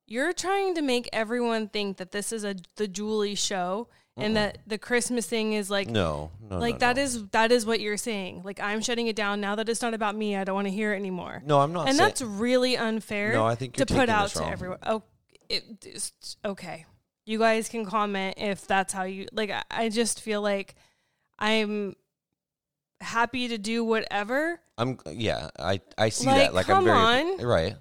You're 0.08 0.34
trying 0.34 0.76
to 0.76 0.84
make 0.84 1.10
everyone 1.12 1.68
think 1.68 1.98
that 1.98 2.12
this 2.12 2.32
is 2.32 2.44
a 2.44 2.56
the 2.76 2.88
Julie 2.88 3.34
show 3.36 3.88
and 4.18 4.38
that 4.38 4.60
the 4.66 4.78
Christmas 4.78 5.26
thing 5.26 5.54
is 5.54 5.70
like 5.70 5.90
No. 5.90 6.32
No. 6.40 6.60
like 6.60 6.76
no, 6.76 6.80
that 6.80 6.96
no. 6.96 7.02
is 7.02 7.28
that 7.30 7.52
is 7.52 7.66
what 7.66 7.82
you're 7.82 7.98
saying. 7.98 8.44
Like 8.44 8.62
I'm 8.62 8.82
shutting 8.82 9.08
it 9.08 9.16
down 9.16 9.42
now 9.42 9.56
that 9.56 9.68
it's 9.68 9.82
not 9.82 9.94
about 9.94 10.16
me. 10.16 10.36
I 10.38 10.44
don't 10.44 10.56
want 10.56 10.68
to 10.68 10.74
hear 10.74 10.94
it 10.94 10.98
anymore. 10.98 11.42
No, 11.46 11.60
I'm 11.60 11.74
not. 11.74 11.88
and 11.90 11.98
saying, 11.98 12.08
that's 12.08 12.22
really 12.22 12.78
unfair. 12.78 13.34
No, 13.34 13.46
I 13.46 13.56
think 13.56 13.74
to 13.76 13.86
put 13.86 14.08
out 14.08 14.30
to 14.30 14.46
everyone. 14.48 14.78
Oh, 14.84 15.04
it 15.50 15.86
is 15.86 16.12
okay. 16.44 16.86
You 17.26 17.40
guys 17.40 17.70
can 17.70 17.86
comment 17.86 18.36
if 18.38 18.68
that's 18.68 18.94
how 18.94 19.04
you 19.04 19.28
like. 19.32 19.50
I- 19.52 19.64
I 19.72 19.90
just 19.90 20.22
feel 20.22 20.42
like 20.42 20.76
I'm 21.40 21.96
happy 23.02 23.48
to 23.50 23.58
do 23.58 23.84
whatever. 23.84 24.60
I'm 24.78 25.00
yeah, 25.12 25.50
I 25.58 25.82
I 25.98 26.10
see 26.10 26.28
Like, 26.28 26.38
that. 26.38 26.54
Like 26.54 26.66
come 26.68 26.80
I'm 26.80 26.84
very 26.86 26.98
on. 27.42 27.42
right. 27.46 27.76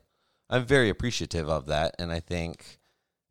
I'm 0.50 0.64
very 0.64 0.88
appreciative 0.90 1.48
of 1.48 1.66
that, 1.66 1.96
and 1.98 2.12
I 2.12 2.20
think, 2.20 2.78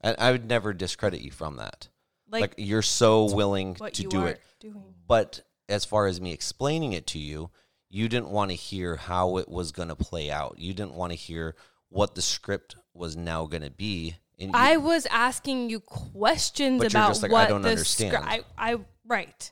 and 0.02 0.16
I 0.20 0.32
would 0.32 0.48
never 0.50 0.74
discredit 0.74 1.22
you 1.22 1.32
from 1.32 1.58
that. 1.58 1.88
Like, 2.30 2.42
Like, 2.42 2.56
you're 2.58 2.82
so 2.82 3.34
willing 3.34 3.76
to 3.76 4.04
do 4.04 4.26
it, 4.26 4.42
doing. 4.60 4.96
but 5.08 5.42
as 5.70 5.86
far 5.86 6.08
as 6.08 6.20
me 6.20 6.34
explaining 6.34 6.94
it 6.94 7.06
to 7.08 7.20
you, 7.20 7.52
you 7.90 8.10
didn't 8.10 8.30
want 8.30 8.50
to 8.50 8.56
hear 8.56 8.96
how 8.96 9.38
it 9.38 9.48
was 9.48 9.72
going 9.72 9.90
to 9.90 9.96
play 9.96 10.32
out. 10.32 10.56
You 10.58 10.74
didn't 10.74 10.96
want 10.96 11.12
to 11.12 11.16
hear 11.16 11.56
what 11.90 12.16
the 12.16 12.22
script 12.24 12.76
was 12.96 13.16
now 13.16 13.46
going 13.46 13.62
to 13.64 13.70
be. 13.70 14.16
And 14.44 14.54
you- 14.54 14.60
I 14.60 14.78
was 14.78 15.06
asking 15.08 15.70
you 15.70 15.80
questions 15.80 16.82
But 16.82 16.94
you're 16.94 17.02
about 17.02 17.10
just 17.10 17.24
like, 17.24 17.32
I 17.32 17.34
what 17.34 17.50
don't 17.50 17.62
the 17.62 17.70
understand. 17.70 18.16
I, 18.18 18.42
I 18.58 18.78
right. 19.06 19.52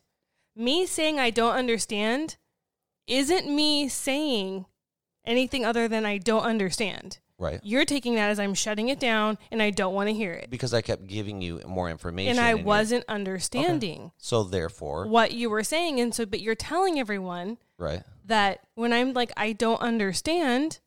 Me 0.56 0.86
saying 0.86 1.20
I 1.20 1.30
don't 1.30 1.56
understand 1.56 2.38
isn't 3.08 3.48
me 3.54 3.88
saying 3.90 4.66
anything 5.26 5.66
other 5.66 5.88
than 5.88 6.06
I 6.06 6.18
don't 6.18 6.44
understand. 6.44 7.20
right 7.38 7.60
You're 7.64 7.86
taking 7.86 8.16
that 8.16 8.30
as 8.30 8.40
I'm 8.40 8.54
shutting 8.54 8.90
it 8.90 9.00
down 9.00 9.38
and 9.52 9.62
I 9.62 9.70
don't 9.72 9.94
want 9.94 10.10
to 10.10 10.14
hear 10.14 10.34
it. 10.34 10.50
because 10.50 10.74
I 10.74 10.82
kept 10.82 11.08
giving 11.08 11.42
you 11.42 11.62
more 11.66 11.90
information, 11.90 12.32
And 12.32 12.40
I 12.40 12.52
you're- 12.52 12.64
wasn't 12.64 13.06
understanding 13.08 14.12
So 14.18 14.44
therefore, 14.44 15.08
what 15.08 15.32
you 15.32 15.50
were 15.50 15.64
saying. 15.64 16.00
And 16.00 16.14
so, 16.14 16.26
but 16.26 16.42
you're 16.42 16.56
telling 16.56 17.00
everyone 17.00 17.58
right? 17.78 18.04
that 18.26 18.60
when 18.76 18.94
I'm 18.94 19.14
like, 19.14 19.32
I 19.38 19.54
don't 19.54 19.82
understand, 19.82 20.80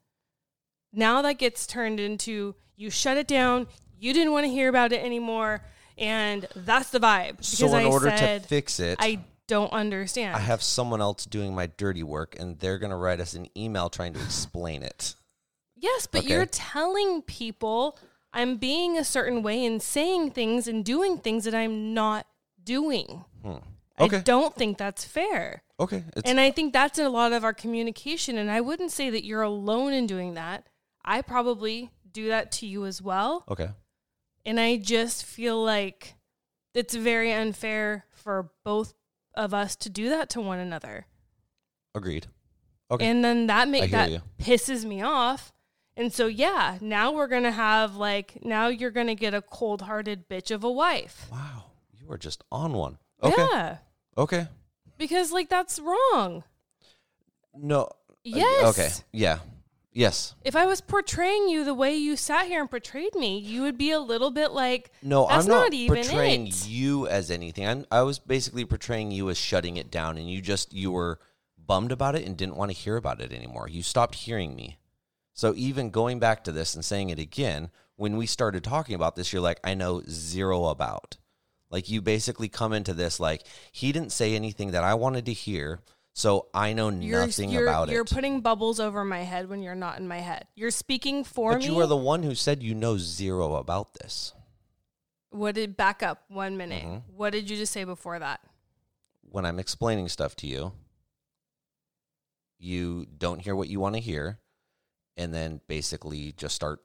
now 0.92 1.22
that 1.22 1.38
gets 1.38 1.66
turned 1.66 1.98
into 2.00 2.54
you 2.76 2.90
shut 2.90 3.16
it 3.16 3.26
down. 3.28 3.66
You 3.98 4.12
didn't 4.12 4.32
want 4.32 4.44
to 4.46 4.50
hear 4.50 4.68
about 4.68 4.92
it 4.92 5.02
anymore. 5.04 5.62
And 5.96 6.46
that's 6.56 6.90
the 6.90 6.98
vibe. 7.00 7.32
Because 7.38 7.48
So 7.58 7.66
in 7.68 7.74
I 7.74 7.84
order 7.84 8.10
said, 8.16 8.42
to 8.42 8.48
fix 8.48 8.80
it, 8.80 8.96
I 9.00 9.20
don't 9.46 9.72
understand. 9.72 10.34
I 10.34 10.40
have 10.40 10.62
someone 10.62 11.00
else 11.00 11.24
doing 11.24 11.54
my 11.54 11.66
dirty 11.76 12.02
work, 12.02 12.34
and 12.38 12.58
they're 12.58 12.78
going 12.78 12.90
to 12.90 12.96
write 12.96 13.20
us 13.20 13.34
an 13.34 13.46
email 13.56 13.88
trying 13.90 14.12
to 14.14 14.20
explain 14.20 14.82
it. 14.82 15.14
yes, 15.76 16.06
but 16.10 16.20
Okay. 16.24 16.32
you're 16.34 16.46
telling 16.46 17.22
people 17.22 17.96
I'm 18.32 18.56
being 18.56 18.96
a 18.98 19.04
certain 19.04 19.42
way 19.44 19.64
and 19.64 19.80
saying 19.80 20.32
things 20.32 20.66
and 20.66 20.84
doing 20.84 21.18
things 21.18 21.44
that 21.44 21.54
I'm 21.54 21.94
not 21.94 22.26
doing. 22.64 23.24
Hmm. 23.42 23.58
I 23.96 24.08
don't 24.08 24.56
think 24.56 24.76
that's 24.78 25.04
fair. 25.04 25.62
Okay. 25.78 26.02
It's, 26.16 26.28
And 26.28 26.40
I 26.40 26.50
think 26.50 26.72
that's 26.72 26.98
a 26.98 27.08
lot 27.08 27.32
of 27.32 27.44
our 27.44 27.52
communication. 27.52 28.36
And 28.38 28.50
I 28.50 28.60
wouldn't 28.60 28.90
say 28.90 29.08
that 29.10 29.24
you're 29.24 29.42
alone 29.42 29.92
in 29.92 30.08
doing 30.08 30.34
that. 30.34 30.66
I 31.04 31.22
probably 31.22 31.90
do 32.10 32.26
that 32.28 32.50
to 32.52 32.66
you 32.66 32.86
as 32.86 33.00
well. 33.00 33.44
okay. 33.48 33.68
And 34.46 34.60
I 34.60 34.76
just 34.76 35.24
feel 35.24 35.62
like 35.62 36.14
it's 36.74 36.94
very 36.94 37.32
unfair 37.32 38.04
for 38.10 38.50
both 38.64 38.94
of 39.34 39.54
us 39.54 39.76
to 39.76 39.90
do 39.90 40.08
that 40.10 40.28
to 40.30 40.40
one 40.40 40.58
another. 40.58 41.06
Agreed. 41.94 42.26
Okay. 42.90 43.06
And 43.06 43.24
then 43.24 43.46
that 43.46 43.62
I 43.62 43.70
make 43.70 43.90
that 43.90 44.10
you. 44.10 44.20
pisses 44.38 44.84
me 44.84 45.02
off. 45.02 45.52
And 45.96 46.12
so 46.12 46.26
yeah, 46.26 46.78
now 46.80 47.12
we're 47.12 47.28
gonna 47.28 47.52
have 47.52 47.96
like 47.96 48.44
now 48.44 48.66
you're 48.68 48.90
gonna 48.90 49.14
get 49.14 49.32
a 49.32 49.40
cold 49.40 49.82
hearted 49.82 50.28
bitch 50.28 50.50
of 50.50 50.64
a 50.64 50.70
wife. 50.70 51.26
wow. 51.30 51.64
You 51.92 52.10
are 52.12 52.18
just 52.18 52.44
on 52.52 52.72
one. 52.74 52.98
Okay. 53.22 53.46
Yeah. 53.50 53.78
Okay. 54.18 54.46
Because 54.98 55.32
like 55.32 55.48
that's 55.48 55.78
wrong. 55.78 56.44
No. 57.56 57.82
uh, 57.84 57.88
Yes. 58.24 58.78
Okay. 58.78 58.90
Yeah. 59.12 59.38
Yes. 59.94 60.34
If 60.44 60.56
I 60.56 60.66
was 60.66 60.80
portraying 60.80 61.48
you 61.48 61.64
the 61.64 61.72
way 61.72 61.94
you 61.94 62.16
sat 62.16 62.46
here 62.46 62.60
and 62.60 62.68
portrayed 62.68 63.14
me, 63.14 63.38
you 63.38 63.62
would 63.62 63.78
be 63.78 63.92
a 63.92 64.00
little 64.00 64.32
bit 64.32 64.50
like 64.50 64.90
No, 65.02 65.26
That's 65.28 65.44
I'm 65.44 65.50
not, 65.50 65.60
not 65.62 65.74
even 65.74 66.02
portraying 66.02 66.48
it. 66.48 66.68
you 66.68 67.06
as 67.06 67.30
anything. 67.30 67.66
I'm, 67.66 67.86
I 67.92 68.02
was 68.02 68.18
basically 68.18 68.64
portraying 68.64 69.12
you 69.12 69.30
as 69.30 69.38
shutting 69.38 69.76
it 69.76 69.92
down, 69.92 70.18
and 70.18 70.28
you 70.28 70.42
just 70.42 70.72
you 70.72 70.90
were 70.90 71.20
bummed 71.56 71.92
about 71.92 72.16
it 72.16 72.26
and 72.26 72.36
didn't 72.36 72.56
want 72.56 72.72
to 72.72 72.76
hear 72.76 72.96
about 72.96 73.20
it 73.20 73.32
anymore. 73.32 73.68
You 73.68 73.82
stopped 73.82 74.16
hearing 74.16 74.56
me. 74.56 74.78
So 75.32 75.54
even 75.56 75.90
going 75.90 76.18
back 76.18 76.42
to 76.44 76.52
this 76.52 76.74
and 76.74 76.84
saying 76.84 77.10
it 77.10 77.20
again, 77.20 77.70
when 77.96 78.16
we 78.16 78.26
started 78.26 78.64
talking 78.64 78.96
about 78.96 79.14
this, 79.14 79.32
you're 79.32 79.42
like, 79.42 79.60
I 79.62 79.74
know 79.74 80.02
zero 80.08 80.66
about. 80.66 81.16
Like 81.70 81.88
you 81.88 82.02
basically 82.02 82.48
come 82.48 82.72
into 82.72 82.94
this 82.94 83.18
like 83.18 83.42
he 83.72 83.92
didn't 83.92 84.12
say 84.12 84.34
anything 84.34 84.72
that 84.72 84.84
I 84.84 84.94
wanted 84.94 85.26
to 85.26 85.32
hear, 85.32 85.80
so 86.14 86.46
I 86.54 86.72
know 86.72 86.88
you're 86.88 87.20
nothing 87.26 87.50
you're, 87.50 87.64
about 87.64 87.90
you're 87.90 88.02
it. 88.02 88.10
putting 88.10 88.40
bubbles 88.40 88.80
over 88.80 89.04
my 89.04 89.22
head 89.22 89.48
when 89.48 89.62
you're 89.62 89.74
not 89.74 89.98
in 89.98 90.08
my 90.08 90.20
head. 90.20 90.46
You're 90.54 90.70
speaking 90.70 91.24
for 91.24 91.52
but 91.52 91.58
me. 91.58 91.66
But 91.66 91.74
you 91.74 91.80
are 91.80 91.86
the 91.86 91.96
one 91.96 92.22
who 92.22 92.34
said 92.34 92.62
you 92.62 92.74
know 92.74 92.96
zero 92.96 93.56
about 93.56 93.94
this. 93.94 94.32
what 95.30 95.56
did 95.56 95.76
back 95.76 96.02
up 96.02 96.24
one 96.28 96.56
minute? 96.56 96.84
Mhm. 96.84 97.02
What 97.14 97.30
did 97.30 97.50
you 97.50 97.56
just 97.56 97.72
say 97.72 97.84
before 97.84 98.18
that? 98.18 98.40
when 99.22 99.44
I'm 99.44 99.58
explaining 99.58 100.08
stuff 100.08 100.36
to 100.36 100.46
you, 100.46 100.72
you 102.58 103.06
don't 103.18 103.40
hear 103.40 103.56
what 103.56 103.68
you 103.68 103.80
want 103.80 103.96
to 103.96 104.00
hear, 104.00 104.38
and 105.16 105.34
then 105.34 105.60
basically 105.66 106.32
just 106.36 106.54
start 106.54 106.80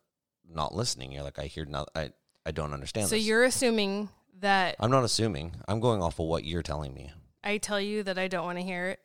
not 0.52 0.74
listening. 0.74 1.12
You're 1.12 1.24
like, 1.24 1.38
I 1.38 1.44
hear 1.46 1.66
not, 1.66 1.90
I, 1.96 2.12
I 2.48 2.52
don't 2.52 2.74
understand. 2.74 3.08
So 3.08 3.16
this. 3.16 3.26
you're 3.26 3.44
assuming 3.44 4.10
that 4.40 4.78
I'm 4.80 4.90
not 4.90 5.04
assuming. 5.04 5.56
I'm 5.68 5.80
going 5.80 6.02
off 6.02 6.20
of 6.20 6.26
what 6.26 6.44
you're 6.44 6.64
telling 6.64 6.94
me. 6.94 7.12
I 7.44 7.58
tell 7.58 7.80
you 7.80 8.02
that 8.04 8.18
I 8.18 8.28
don't 8.28 8.46
want 8.46 8.58
to 8.58 8.64
hear 8.64 8.88
it. 8.88 9.00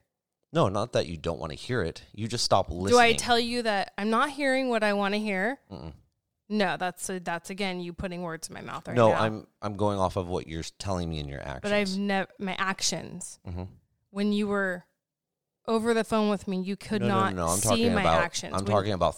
No, 0.55 0.69
not 0.69 0.93
that 0.93 1.09
you 1.09 1.17
don't 1.17 1.41
want 1.41 1.51
to 1.51 1.59
hear 1.59 1.83
it. 1.83 2.03
You 2.15 2.29
just 2.29 2.45
stop 2.45 2.71
listening. 2.71 2.93
Do 2.93 2.99
I 2.99 3.13
tell 3.15 3.39
you 3.41 3.63
that 3.63 3.93
I'm 3.99 4.09
not 4.09 4.31
hearing 4.31 4.69
what 4.69 4.85
I 4.85 4.93
want 4.93 5.15
to 5.15 5.19
hear? 5.21 5.59
Mm-mm. 5.71 5.93
No, 6.49 6.77
that's 6.77 7.11
that's 7.25 7.51
again 7.51 7.81
you 7.81 7.93
putting 7.93 8.23
words 8.23 8.49
in 8.49 8.55
my 8.55 8.61
mouth 8.61 8.87
right 8.87 8.97
no, 8.97 9.09
now. 9.11 9.21
I'm 9.21 9.47
I'm 9.61 9.77
going 9.77 9.99
off 9.99 10.17
of 10.17 10.29
what 10.29 10.47
you're 10.47 10.63
telling 10.79 11.11
me 11.11 11.19
in 11.19 11.27
your 11.27 11.41
actions. 11.41 11.61
but 11.63 11.73
I've 11.73 11.97
never 11.99 12.29
my 12.39 12.55
actions 12.59 13.41
Mhm. 13.49 13.67
when 14.11 14.33
you 14.33 14.47
were 14.47 14.85
over 15.67 15.93
the 15.95 16.05
phone 16.05 16.29
with 16.31 16.47
me, 16.47 16.61
you 16.61 16.77
could 16.77 17.01
no, 17.01 17.09
not 17.09 17.35
no, 17.35 17.43
no, 17.43 17.47
no. 17.47 17.53
I'm 17.55 17.59
see 17.59 17.69
talking 17.69 17.95
my 17.95 18.03
about. 18.03 18.23
actions. 18.23 18.53
I'm 18.55 18.65
When- 18.65 18.73
talking 18.73 18.93
about 18.93 19.17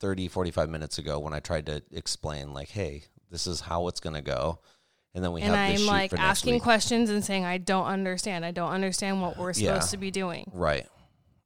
30, 0.00 0.28
45 0.28 0.68
minutes 0.68 0.98
ago 0.98 1.18
when 1.20 1.32
I 1.32 1.40
tried 1.40 1.66
to 1.66 1.82
explain, 1.92 2.52
like, 2.52 2.68
hey, 2.70 3.04
this 3.30 3.46
is 3.46 3.60
how 3.60 3.86
it's 3.88 4.00
gonna 4.00 4.20
go, 4.22 4.58
and 5.14 5.24
then 5.24 5.32
we 5.32 5.42
and 5.42 5.54
have 5.54 5.72
this 5.72 5.80
I'm 5.82 5.86
like 5.86 6.12
asking 6.12 6.54
week. 6.54 6.62
questions 6.62 7.10
and 7.10 7.24
saying 7.24 7.44
I 7.44 7.58
don't 7.58 7.86
understand. 7.86 8.44
I 8.44 8.50
don't 8.50 8.70
understand 8.70 9.20
what 9.22 9.36
we're 9.36 9.52
supposed 9.52 9.86
Yeah. 9.86 9.90
to 9.90 9.96
be 9.96 10.10
doing. 10.10 10.50
Right. 10.52 10.86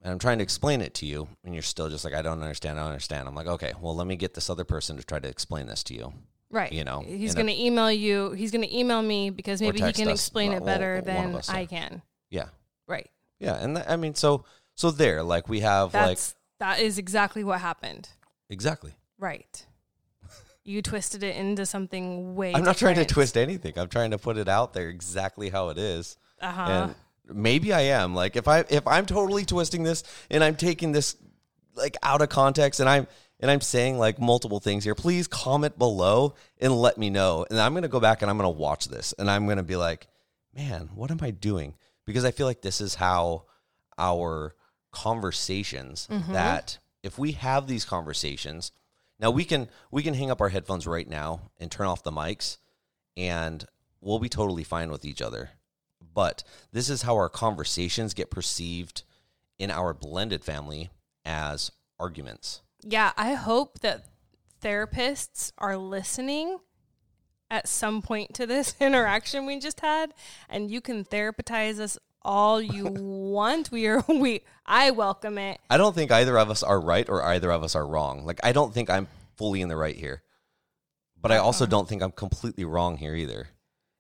And 0.03 0.13
I'm 0.13 0.19
trying 0.19 0.39
to 0.39 0.43
explain 0.43 0.81
it 0.81 0.95
to 0.95 1.07
you, 1.07 1.29
and 1.45 1.55
you're 1.55 1.63
still 1.63 1.89
just 1.89 2.05
like, 2.05 2.13
I 2.13 2.23
don't 2.23 2.43
understand. 2.43 2.77
I 2.79 2.83
don't 2.83 2.91
understand. 2.91 3.29
I'm 3.29 3.37
like, 3.37 3.47
okay, 3.47 3.73
well, 3.81 3.95
let 3.95 4.07
me 4.09 4.17
get 4.17 4.35
this 4.35 4.51
other 4.51 4.65
person 4.65 4.97
to 4.97 5.05
try 5.05 5.21
to 5.21 5.29
explain 5.29 5.67
this 5.69 5.85
to 5.85 5.95
you. 5.95 6.13
Right. 6.51 6.73
You 6.73 6.83
know, 6.85 7.05
he's 7.07 7.35
going 7.37 7.47
to 7.47 7.59
email 7.59 7.91
you. 7.91 8.33
He's 8.33 8.51
going 8.51 8.65
to 8.69 8.77
email 8.77 9.01
me 9.01 9.31
because 9.31 9.61
maybe 9.63 9.81
he 9.81 9.93
can 9.93 10.09
us. 10.09 10.15
explain 10.15 10.51
Well, 10.51 10.63
it 10.63 10.67
better 10.67 10.97
one 10.97 11.05
than 11.05 11.35
us, 11.37 11.49
I 11.49 11.67
can. 11.67 12.03
Yeah. 12.31 12.47
Right. 12.89 13.09
Yeah. 13.39 13.55
And 13.55 13.77
th- 13.77 13.87
I 13.89 13.95
mean, 13.97 14.15
so, 14.17 14.45
so 14.75 14.91
there, 14.91 15.23
like, 15.23 15.49
we 15.49 15.61
have, 15.61 15.93
That's 15.93 16.35
that 16.59 16.81
is 16.81 16.99
exactly 16.99 17.45
what 17.45 17.61
happened. 17.61 18.09
exactly. 18.51 18.95
Right. 19.19 19.65
You 20.65 20.83
twisted 20.83 21.23
it 21.23 21.37
into 21.37 21.67
something 21.67 22.35
way. 22.35 22.55
I'm 22.55 22.65
not 22.65 22.77
trying 22.77 22.97
to 22.97 23.05
twist 23.05 23.37
anything. 23.37 23.75
I'm 23.77 23.89
trying 23.89 24.13
to 24.13 24.19
put 24.19 24.37
it 24.37 24.49
out 24.49 24.73
there 24.73 24.89
exactly 24.89 25.51
how 25.51 25.71
it 25.71 25.79
is. 25.79 26.17
Uh-huh. 26.41 26.63
And 26.63 26.95
maybe 27.29 27.73
I 27.73 27.81
am. 27.81 28.15
Like 28.15 28.37
if 28.37 28.49
I 28.49 28.61
if 28.69 28.87
I'm 28.87 29.07
totally 29.07 29.45
twisting 29.45 29.83
this 29.83 30.05
and 30.31 30.43
I'm 30.43 30.57
taking 30.57 30.93
this 30.93 31.17
like 31.75 31.97
out 32.03 32.23
of 32.23 32.29
context 32.29 32.81
and 32.81 32.89
I'm 32.89 33.07
and 33.41 33.51
I'm 33.51 33.61
saying 33.61 33.99
like 33.99 34.21
multiple 34.21 34.61
things 34.61 34.85
here, 34.85 34.95
please 34.95 35.27
comment 35.27 35.79
below 35.79 36.35
and 36.61 36.73
let 36.73 36.97
me 36.97 37.11
know. 37.11 37.45
And 37.51 37.59
I'm 37.59 37.75
gonna 37.75 37.89
go 37.89 38.01
back 38.01 38.23
and 38.23 38.31
I'm 38.31 38.37
gonna 38.37 38.51
watch 38.51 38.89
this 38.89 39.15
and 39.19 39.31
I'm 39.31 39.47
gonna 39.47 39.63
be 39.63 39.77
like, 39.77 40.07
man, 40.55 40.91
what 40.95 41.11
am 41.11 41.19
I 41.23 41.31
doing? 41.31 41.75
Because 42.07 42.25
I 42.25 42.31
feel 42.31 42.47
like 42.47 42.63
this 42.63 42.81
is 42.81 42.95
how 42.95 43.45
our 43.99 44.55
conversations 44.93 46.09
that 46.29 46.79
if 47.03 47.19
we 47.19 47.33
have 47.33 47.67
these 47.67 47.85
conversations 47.85 48.73
now 49.23 49.31
we 49.31 49.45
can 49.45 49.69
we 49.93 50.03
can 50.03 50.15
hang 50.15 50.31
up 50.31 50.41
our 50.41 50.49
headphones 50.49 50.87
right 50.87 51.09
now 51.09 51.53
and 51.59 51.71
turn 51.71 51.87
off 51.87 52.03
the 52.03 52.11
mics 52.11 52.59
and 53.17 53.65
we'll 54.01 54.19
be 54.19 54.29
totally 54.29 54.65
fine 54.65 54.91
with 54.91 55.05
each 55.05 55.23
other. 55.23 55.51
But 56.15 56.43
this 56.73 56.91
is 56.91 57.03
how 57.03 57.15
our 57.15 57.29
conversations 57.29 58.13
get 58.13 58.31
perceived 58.31 59.05
in 59.59 59.71
our 59.71 59.95
blended 59.95 60.45
family 60.45 60.91
as 61.25 61.71
arguments. 62.01 62.63
Yeah, 62.83 63.13
I 63.17 63.35
hope 63.35 63.79
that 63.81 64.07
therapists 64.61 65.53
are 65.57 65.77
listening 65.77 66.59
at 67.49 67.69
some 67.69 68.03
point 68.03 68.35
to 68.35 68.47
this 68.47 68.75
interaction 68.81 69.47
we 69.47 69.61
just 69.61 69.81
had 69.81 70.13
and 70.49 70.71
you 70.71 70.81
can 70.81 71.05
therapize 71.05 71.79
us 71.79 71.97
all 72.25 72.61
you 72.61 72.87
want. 72.87 73.71
We 73.71 73.87
are 73.87 74.03
we 74.09 74.43
I 74.65 74.91
welcome 74.93 75.39
it. 75.39 75.61
i 75.69 75.77
don't 75.77 75.95
think 75.95 76.11
either 76.13 76.39
of 76.39 76.51
us 76.51 76.63
are 76.63 76.81
right 76.81 77.09
or 77.09 77.23
either 77.23 77.51
of 77.51 77.63
us 77.63 77.75
are 77.75 77.87
wrong 77.87 78.25
like 78.25 78.41
i 78.45 78.53
don't 78.53 78.73
think 78.73 78.89
i'm 78.89 79.09
fully 79.37 79.61
in 79.61 79.69
the 79.69 79.77
right 79.77 79.97
here 79.97 80.23
but 81.21 81.33
i 81.33 81.37
also 81.37 81.65
uh-huh. 81.65 81.71
don't 81.71 81.89
think 81.89 82.03
i'm 82.03 82.13
completely 82.13 82.65
wrong 82.65 82.97
here 82.97 83.15
either 83.15 83.49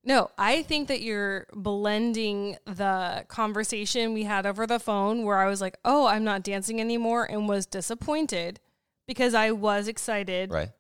No, 0.05 0.31
I 0.37 0.63
think 0.65 0.89
that 0.89 1.01
you're 1.01 1.47
blending 1.55 2.57
the 2.67 3.25
conversation 3.29 4.15
we 4.15 4.25
had 4.25 4.47
over 4.47 4.67
the 4.67 4.81
phone 4.81 5.25
where 5.25 5.39
I 5.39 5.47
was 5.49 5.61
like, 5.61 5.79
"Oh, 5.85 6.07
I'm 6.07 6.25
not 6.25 6.43
dancing 6.43 6.81
anymore," 6.81 7.25
and 7.31 7.49
was 7.49 7.67
disappointed 7.67 8.59
because 9.07 9.33
I 9.33 9.53
was 9.53 9.87
excited. 9.87 10.51
right 10.51 10.71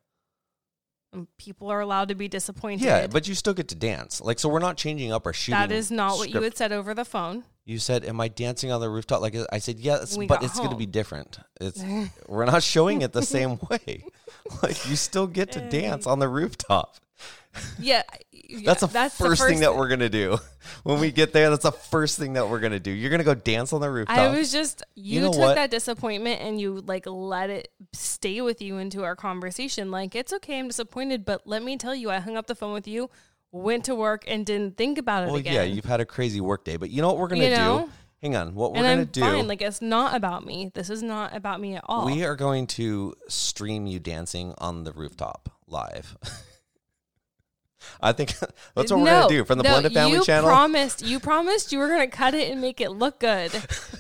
people 1.36 1.70
are 1.70 1.80
allowed 1.80 2.08
to 2.08 2.14
be 2.14 2.28
disappointed. 2.28 2.84
yeah 2.84 3.06
but 3.06 3.28
you 3.28 3.34
still 3.34 3.54
get 3.54 3.68
to 3.68 3.74
dance 3.74 4.20
like 4.20 4.38
so 4.38 4.48
we're 4.48 4.58
not 4.58 4.76
changing 4.76 5.12
up 5.12 5.26
our 5.26 5.32
shooting 5.32 5.58
that 5.58 5.70
is 5.72 5.90
not 5.90 6.16
what 6.16 6.30
you 6.30 6.40
had 6.42 6.56
said 6.56 6.72
over 6.72 6.94
the 6.94 7.04
phone. 7.04 7.44
You 7.64 7.78
said, 7.78 8.04
"Am 8.04 8.20
I 8.20 8.26
dancing 8.26 8.72
on 8.72 8.80
the 8.80 8.90
rooftop?" 8.90 9.20
Like 9.20 9.36
I 9.52 9.58
said, 9.58 9.78
yes, 9.78 10.16
We 10.16 10.26
but 10.26 10.42
it's 10.42 10.58
going 10.58 10.70
to 10.70 10.76
be 10.76 10.86
different. 10.86 11.38
It's 11.60 11.80
we're 12.28 12.44
not 12.44 12.62
showing 12.64 13.02
it 13.02 13.12
the 13.12 13.22
same 13.22 13.58
way. 13.70 14.04
Like 14.60 14.88
you 14.88 14.96
still 14.96 15.28
get 15.28 15.52
to 15.52 15.62
eh. 15.62 15.68
dance 15.68 16.04
on 16.06 16.18
the 16.18 16.28
rooftop. 16.28 16.96
Yeah, 17.78 18.02
That's 18.64 18.80
the 18.80 18.86
that's 18.86 19.16
first, 19.16 19.46
thing 19.46 19.60
that 19.60 19.76
we're 19.76 19.88
going 19.88 20.00
to 20.00 20.08
do 20.08 20.38
when 20.84 21.00
we 21.00 21.10
get 21.10 21.32
there. 21.32 21.50
That's 21.50 21.64
the 21.64 21.72
first 21.72 22.18
thing 22.18 22.32
that 22.34 22.48
we're 22.48 22.60
going 22.60 22.72
to 22.72 22.80
do. 22.80 22.90
You're 22.90 23.10
going 23.10 23.20
to 23.20 23.24
go 23.24 23.34
dance 23.34 23.72
on 23.72 23.80
the 23.80 23.90
rooftop. 23.90 24.16
I 24.16 24.28
was 24.28 24.50
just 24.50 24.82
you, 24.94 25.20
know 25.20 25.30
took 25.32 25.40
what? 25.40 25.54
that 25.56 25.70
disappointment 25.70 26.40
and 26.40 26.60
you 26.60 26.80
like 26.86 27.04
let 27.06 27.50
it 27.50 27.68
stay 27.92 28.40
with 28.40 28.62
you 28.62 28.78
into 28.78 29.04
our 29.04 29.16
conversation. 29.16 29.90
Like 29.90 30.14
it's 30.14 30.32
okay, 30.32 30.58
I'm 30.58 30.68
disappointed, 30.68 31.24
but 31.24 31.46
let 31.46 31.62
me 31.62 31.76
tell 31.76 31.94
you, 31.94 32.10
I 32.10 32.20
hung 32.20 32.36
up 32.36 32.46
the 32.46 32.54
phone 32.54 32.72
with 32.72 32.88
you, 32.88 33.10
went 33.50 33.84
to 33.84 33.94
work, 33.94 34.24
and 34.26 34.46
didn't 34.46 34.76
think 34.76 34.96
about 34.96 35.24
it 35.24 35.26
well, 35.26 35.36
again. 35.36 35.52
yeah, 35.52 35.62
you've 35.62 35.84
had 35.84 36.00
a 36.00 36.06
crazy 36.06 36.40
work 36.40 36.64
day, 36.64 36.76
but 36.76 36.88
you 36.90 37.02
know 37.02 37.08
what 37.08 37.18
we're 37.18 37.28
going 37.28 37.42
to 37.42 37.50
You 37.50 37.56
do? 37.56 37.90
Hang 38.22 38.36
on, 38.36 38.54
what 38.54 38.70
we're 38.72 38.78
and 38.78 38.86
going 38.86 38.98
I'm 39.00 39.06
to 39.06 39.12
do? 39.12 39.20
fine. 39.20 39.46
Like 39.48 39.60
it's 39.60 39.82
not 39.82 40.14
about 40.14 40.46
me. 40.46 40.70
This 40.74 40.88
is 40.88 41.02
not 41.02 41.34
about 41.36 41.60
me 41.60 41.74
at 41.74 41.82
all. 41.86 42.06
we 42.06 42.24
are 42.24 42.36
going 42.36 42.66
to 42.68 43.14
stream 43.28 43.86
you 43.86 43.98
dancing 43.98 44.54
on 44.58 44.84
the 44.84 44.92
rooftop 44.92 45.50
live. 45.66 46.16
I 48.00 48.12
think 48.12 48.34
that's 48.74 48.90
what 48.90 49.00
we're 49.00 49.04
no, 49.04 49.28
to 49.28 49.34
do 49.34 49.44
from 49.44 49.58
the 49.58 49.64
no, 49.64 49.70
Blended 49.70 49.94
Family 49.94 50.16
you 50.18 50.24
channel. 50.24 50.48
promised 50.48 51.04
you 51.04 51.20
promised 51.20 51.72
you 51.72 51.78
were 51.78 51.88
gonna 51.88 52.06
cut 52.08 52.34
it 52.34 52.50
and 52.50 52.60
make 52.60 52.80
it 52.80 52.90
look 52.90 53.20
good. 53.20 53.50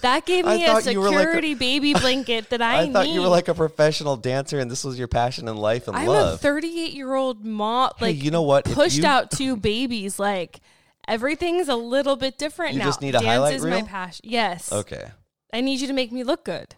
That 0.00 0.26
gave 0.26 0.44
me 0.46 0.64
a 0.64 0.80
you 0.90 1.00
were 1.00 1.10
like 1.10 1.16
a- 1.16 1.22
security 1.22 1.54
baby 1.54 1.94
blanket 1.94 2.50
that 2.50 2.60
I, 2.62 2.82
I 2.82 2.92
thought 2.92 3.06
need. 3.06 3.14
you 3.14 3.20
were 3.22 3.28
like 3.28 3.48
a 3.48 3.54
professional 3.54 4.16
dancer 4.16 4.58
and 4.58 4.70
this 4.70 4.84
was 4.84 4.98
your 4.98 5.08
passion 5.08 5.48
in 5.48 5.56
life 5.56 5.88
and 5.88 5.96
I'm 5.96 6.08
a 6.08 6.36
38 6.36 6.92
year 6.92 7.14
old 7.14 7.44
mom. 7.44 7.90
Hey, 7.98 8.06
Like 8.06 8.22
you 8.22 8.30
know 8.30 8.42
what? 8.42 8.64
Pushed 8.64 8.98
you- 8.98 9.06
out 9.06 9.30
two 9.30 9.56
babies. 9.56 10.18
Like 10.18 10.60
everything's 11.08 11.68
a 11.68 11.76
little 11.76 12.16
bit 12.16 12.38
different 12.38 12.72
now. 12.72 12.74
You 12.74 12.78
now. 12.80 12.84
just 12.86 13.00
need 13.02 13.10
a 13.10 13.20
Dance 13.20 13.24
highlight 13.26 13.54
is 13.54 13.64
my 13.64 13.82
passion. 13.82 14.24
Yes. 14.28 14.72
okay. 14.72 15.06
I 15.52 15.60
need 15.60 15.80
you 15.80 15.86
to 15.88 15.92
make 15.92 16.10
me 16.12 16.24
look 16.24 16.44
good. 16.44 16.74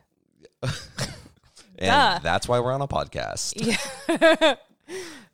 And 1.77 1.91
Duh. 1.91 2.19
that's 2.23 2.47
why 2.49 2.61
we're 2.61 2.73
on 2.73 2.81
a 2.83 2.89
podcast. 2.89 3.55
Yeah. 3.57 4.55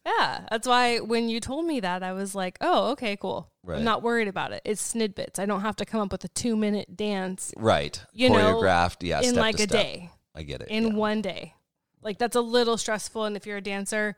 Yeah. 0.05 0.47
That's 0.51 0.67
why 0.67 0.99
when 0.99 1.29
you 1.29 1.41
told 1.41 1.67
me 1.67 1.81
that, 1.81 2.03
I 2.03 2.13
was 2.13 2.35
like, 2.35 2.59
oh, 2.61 2.93
okay, 2.93 3.17
cool. 3.17 3.51
Right. 3.63 3.79
I'm 3.79 3.85
not 3.85 4.03
worried 4.03 4.29
about 4.29 4.53
it. 4.53 4.63
It's 4.65 4.95
snidbits. 4.95 5.39
I 5.39 5.47
don't 5.47 5.61
have 5.61 5.77
to 5.77 5.85
come 5.85 6.01
up 6.01 6.13
with 6.13 6.25
a 6.25 6.29
two 6.29 6.57
minute 6.57 6.97
dance 6.97 7.53
Right. 7.57 8.03
You 8.13 8.31
know, 8.31 8.61
Choreographed, 8.61 9.03
yeah, 9.03 9.19
in 9.19 9.31
step 9.31 9.37
like 9.37 9.57
to 9.57 9.65
a 9.65 9.69
step. 9.69 9.83
day, 9.83 10.11
I 10.35 10.43
get 10.43 10.63
it. 10.63 10.69
in 10.69 10.89
yeah. 10.89 10.95
one 10.95 11.23
day. 11.23 11.55
Like 12.03 12.19
that's 12.19 12.37
a 12.37 12.41
little 12.41 12.79
stressful. 12.79 13.25
And 13.25 13.37
if 13.37 13.47
you're 13.47 13.59
a 13.59 13.63
dancer, 13.63 14.17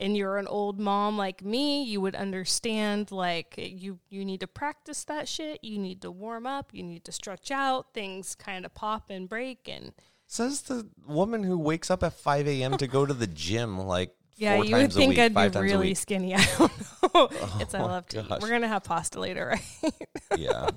and 0.00 0.16
you're 0.16 0.38
an 0.38 0.46
old 0.46 0.78
mom 0.78 1.18
like 1.18 1.44
me, 1.44 1.82
you 1.82 2.00
would 2.00 2.14
understand 2.14 3.10
like 3.10 3.54
you 3.56 3.98
you 4.08 4.24
need 4.24 4.40
to 4.40 4.46
practice 4.46 5.04
that 5.04 5.28
shit. 5.28 5.62
You 5.62 5.78
need 5.78 6.02
to 6.02 6.10
warm 6.10 6.46
up, 6.46 6.70
you 6.72 6.82
need 6.82 7.04
to 7.04 7.12
stretch 7.12 7.50
out, 7.50 7.92
things 7.92 8.34
kind 8.34 8.64
of 8.64 8.74
pop 8.74 9.10
and 9.10 9.28
break 9.28 9.68
and 9.68 9.92
Says 10.30 10.60
the 10.62 10.86
woman 11.06 11.42
who 11.42 11.56
wakes 11.56 11.90
up 11.90 12.02
at 12.02 12.12
5 12.12 12.46
a.m. 12.48 12.76
to 12.76 12.86
go 12.86 13.06
to 13.06 13.14
the 13.14 13.26
gym 13.26 13.78
like 13.78 14.14
yeah, 14.38 14.62
you 14.62 14.76
would 14.76 14.92
think 14.92 15.10
week, 15.10 15.18
I'd 15.18 15.52
be 15.52 15.58
really 15.60 15.94
skinny. 15.94 16.34
I 16.36 16.44
don't 16.58 16.60
know. 16.60 16.68
Oh 17.14 17.58
it's 17.58 17.74
I 17.74 17.80
love 17.80 18.06
to 18.08 18.20
eat. 18.20 18.40
We're 18.40 18.50
gonna 18.50 18.68
have 18.68 18.84
pasta 18.84 19.18
later, 19.18 19.46
right? 19.82 19.94
Yeah. 20.36 20.68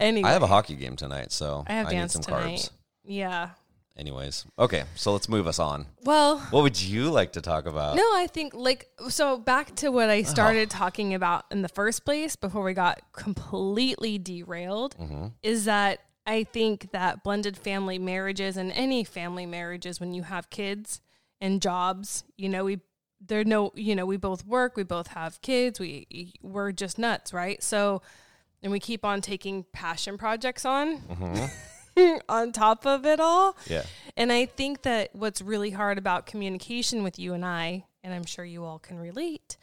anyway, 0.00 0.28
I 0.28 0.32
have 0.32 0.42
a 0.42 0.46
hockey 0.46 0.76
game 0.76 0.96
tonight, 0.96 1.30
so 1.30 1.64
I 1.66 1.74
have 1.74 1.88
need 1.88 1.96
dance 1.96 2.14
some 2.14 2.22
tonight. 2.22 2.58
carbs. 2.58 2.70
Yeah. 3.04 3.50
Anyways. 3.98 4.46
Okay, 4.58 4.84
so 4.94 5.12
let's 5.12 5.28
move 5.28 5.46
us 5.46 5.58
on. 5.58 5.86
Well, 6.04 6.38
What 6.50 6.62
would 6.62 6.80
you 6.80 7.10
like 7.10 7.32
to 7.32 7.40
talk 7.40 7.66
about? 7.66 7.96
No, 7.96 8.02
I 8.02 8.28
think 8.32 8.54
like 8.54 8.88
so 9.08 9.36
back 9.36 9.74
to 9.76 9.90
what 9.90 10.08
I 10.08 10.20
oh. 10.20 10.22
started 10.22 10.70
talking 10.70 11.12
about 11.14 11.44
in 11.50 11.62
the 11.62 11.68
first 11.68 12.04
place 12.04 12.34
before 12.34 12.62
we 12.62 12.72
got 12.72 13.02
completely 13.12 14.16
derailed 14.16 14.96
mm-hmm. 14.96 15.26
is 15.42 15.66
that 15.66 16.00
I 16.26 16.44
think 16.44 16.92
that 16.92 17.22
blended 17.24 17.56
family 17.56 17.98
marriages 17.98 18.56
and 18.56 18.72
any 18.72 19.04
family 19.04 19.46
marriages 19.46 20.00
when 20.00 20.14
you 20.14 20.22
have 20.22 20.48
kids 20.50 21.00
and 21.40 21.62
jobs, 21.62 22.24
you 22.36 22.48
know, 22.48 22.64
we 22.64 22.80
there 23.20 23.44
no, 23.44 23.72
you 23.74 23.96
know, 23.96 24.06
we 24.06 24.16
both 24.16 24.46
work, 24.46 24.76
we 24.76 24.84
both 24.84 25.08
have 25.08 25.40
kids, 25.42 25.80
we 25.80 26.34
we're 26.42 26.72
just 26.72 26.98
nuts, 26.98 27.32
right? 27.32 27.62
So 27.62 28.02
and 28.62 28.72
we 28.72 28.80
keep 28.80 29.04
on 29.04 29.20
taking 29.20 29.64
passion 29.72 30.18
projects 30.18 30.64
on 30.64 31.00
on 32.28 32.52
top 32.52 32.86
of 32.86 33.04
it 33.06 33.20
all. 33.20 33.56
Yeah. 33.66 33.84
And 34.16 34.32
I 34.32 34.46
think 34.46 34.82
that 34.82 35.10
what's 35.14 35.40
really 35.40 35.70
hard 35.70 35.98
about 35.98 36.26
communication 36.26 37.02
with 37.02 37.18
you 37.18 37.34
and 37.34 37.44
I, 37.44 37.84
and 38.02 38.12
I'm 38.14 38.24
sure 38.24 38.44
you 38.44 38.64
all 38.64 38.78
can 38.78 38.98
relate, 38.98 39.56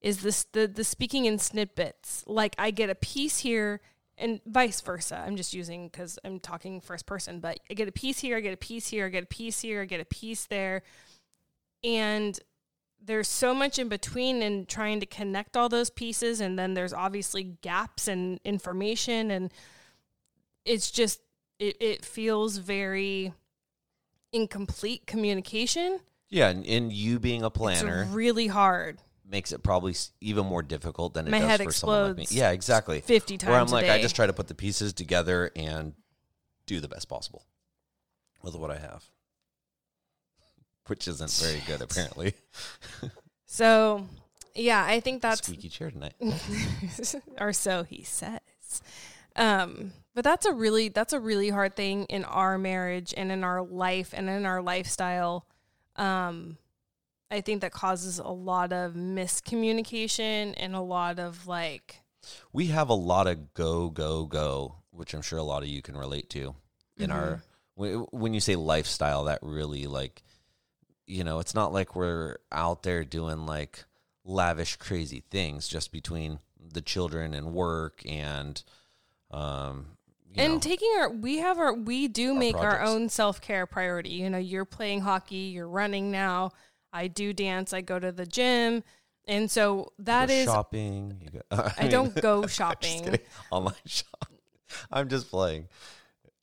is 0.00 0.22
this 0.22 0.44
the 0.52 0.66
the 0.66 0.84
speaking 0.84 1.24
in 1.24 1.38
snippets. 1.38 2.24
Like 2.26 2.54
I 2.58 2.70
get 2.70 2.90
a 2.90 2.94
piece 2.94 3.38
here 3.38 3.80
and 4.16 4.40
vice 4.46 4.80
versa. 4.80 5.22
I'm 5.26 5.36
just 5.36 5.54
using 5.54 5.88
because 5.88 6.18
I'm 6.24 6.38
talking 6.38 6.80
first 6.80 7.06
person, 7.06 7.40
but 7.40 7.58
I 7.70 7.74
get 7.74 7.88
a 7.88 7.92
piece 7.92 8.20
here, 8.20 8.36
I 8.36 8.40
get 8.40 8.54
a 8.54 8.58
piece 8.58 8.88
here, 8.88 9.06
I 9.06 9.08
get 9.08 9.24
a 9.24 9.26
piece 9.26 9.60
here, 9.60 9.82
I 9.82 9.84
get 9.86 10.00
a 10.00 10.04
piece 10.04 10.46
there. 10.46 10.82
And 11.84 12.38
there's 13.04 13.28
so 13.28 13.54
much 13.54 13.78
in 13.78 13.88
between 13.88 14.42
and 14.42 14.66
trying 14.66 15.00
to 15.00 15.06
connect 15.06 15.56
all 15.56 15.68
those 15.68 15.90
pieces 15.90 16.40
and 16.40 16.58
then 16.58 16.72
there's 16.72 16.94
obviously 16.94 17.42
gaps 17.60 18.08
in 18.08 18.40
information 18.44 19.30
and 19.30 19.52
it's 20.64 20.90
just 20.90 21.20
it, 21.58 21.76
it 21.80 22.04
feels 22.04 22.56
very 22.56 23.34
incomplete 24.32 25.06
communication. 25.06 26.00
Yeah, 26.30 26.48
and, 26.48 26.66
and 26.66 26.92
you 26.92 27.18
being 27.20 27.42
a 27.42 27.50
planner 27.50 28.02
It's 28.02 28.10
really 28.10 28.46
hard. 28.48 28.98
makes 29.28 29.52
it 29.52 29.62
probably 29.62 29.94
even 30.20 30.46
more 30.46 30.62
difficult 30.62 31.14
than 31.14 31.28
it 31.28 31.30
My 31.30 31.38
does 31.40 31.48
head 31.48 31.62
for 31.62 31.72
someone 31.72 32.08
like 32.08 32.16
me. 32.16 32.26
Yeah, 32.30 32.50
exactly. 32.50 33.00
50 33.02 33.38
times 33.38 33.50
Where 33.50 33.60
I'm 33.60 33.66
like, 33.68 33.86
I 33.88 34.00
just 34.00 34.16
try 34.16 34.26
to 34.26 34.32
put 34.32 34.48
the 34.48 34.54
pieces 34.54 34.92
together 34.94 35.50
and 35.54 35.92
do 36.66 36.80
the 36.80 36.88
best 36.88 37.08
possible 37.08 37.44
with 38.42 38.56
what 38.56 38.70
I 38.70 38.78
have, 38.78 39.04
which 40.86 41.08
isn't 41.08 41.30
very 41.32 41.62
good 41.66 41.80
apparently. 41.82 42.34
So, 43.46 44.08
yeah, 44.56 44.84
I 44.84 44.98
think 44.98 45.22
that's 45.22 45.46
Squeaky 45.46 45.68
chair 45.68 45.88
tonight. 45.88 46.14
or 47.40 47.52
so 47.52 47.84
he 47.84 48.02
says. 48.02 48.40
Um, 49.36 49.92
but 50.12 50.24
that's 50.24 50.44
a 50.44 50.52
really 50.52 50.88
that's 50.88 51.12
a 51.12 51.20
really 51.20 51.50
hard 51.50 51.76
thing 51.76 52.06
in 52.06 52.24
our 52.24 52.58
marriage 52.58 53.14
and 53.16 53.30
in 53.30 53.44
our 53.44 53.62
life 53.62 54.12
and 54.12 54.28
in 54.28 54.44
our 54.44 54.60
lifestyle. 54.60 55.46
Um, 55.94 56.58
I 57.30 57.42
think 57.42 57.60
that 57.60 57.70
causes 57.70 58.18
a 58.18 58.26
lot 58.26 58.72
of 58.72 58.94
miscommunication 58.94 60.54
and 60.56 60.74
a 60.74 60.80
lot 60.80 61.20
of 61.20 61.46
like 61.46 62.00
We 62.52 62.66
have 62.66 62.88
a 62.88 62.94
lot 62.94 63.28
of 63.28 63.54
go 63.54 63.88
go 63.88 64.24
go, 64.24 64.76
which 64.90 65.14
I'm 65.14 65.22
sure 65.22 65.38
a 65.38 65.44
lot 65.44 65.62
of 65.62 65.68
you 65.68 65.80
can 65.80 65.96
relate 65.96 66.28
to 66.30 66.56
in 66.96 67.12
our 67.12 67.26
Mm-hmm. 67.26 67.40
when 67.76 67.92
when 68.10 68.34
you 68.34 68.40
say 68.40 68.56
lifestyle. 68.56 69.24
That 69.24 69.38
really 69.42 69.86
like 69.86 70.23
you 71.06 71.24
know, 71.24 71.38
it's 71.38 71.54
not 71.54 71.72
like 71.72 71.94
we're 71.94 72.36
out 72.52 72.82
there 72.82 73.04
doing 73.04 73.46
like 73.46 73.84
lavish, 74.24 74.76
crazy 74.76 75.22
things 75.30 75.68
just 75.68 75.92
between 75.92 76.40
the 76.72 76.80
children 76.80 77.34
and 77.34 77.52
work 77.52 78.02
and, 78.06 78.62
um, 79.30 79.86
and 80.36 80.54
know, 80.54 80.58
taking 80.58 80.90
our 80.98 81.10
we 81.10 81.38
have 81.38 81.58
our 81.58 81.72
we 81.72 82.08
do 82.08 82.32
Our 82.32 82.38
make 82.38 82.56
our 82.56 82.82
own 82.82 83.08
self-care 83.08 83.66
priority 83.66 84.10
you 84.10 84.28
know 84.28 84.38
you're 84.38 84.64
playing 84.64 85.02
hockey 85.02 85.52
you're 85.54 85.68
running 85.68 86.10
now 86.10 86.50
i 86.92 87.06
do 87.06 87.32
dance 87.32 87.72
i 87.72 87.80
go 87.80 88.00
to 88.00 88.10
the 88.10 88.26
gym 88.26 88.82
and 89.26 89.50
so 89.50 89.92
that 90.00 90.30
is 90.30 90.44
shopping. 90.44 91.16
You 91.20 91.30
go, 91.30 91.40
i 91.78 91.82
mean, 91.82 91.90
don't 91.90 92.14
go 92.20 92.46
shopping. 92.46 93.18
Online 93.50 93.74
shop. 93.86 94.32
I'm 94.90 95.08
just 95.08 95.30
playing. 95.30 95.68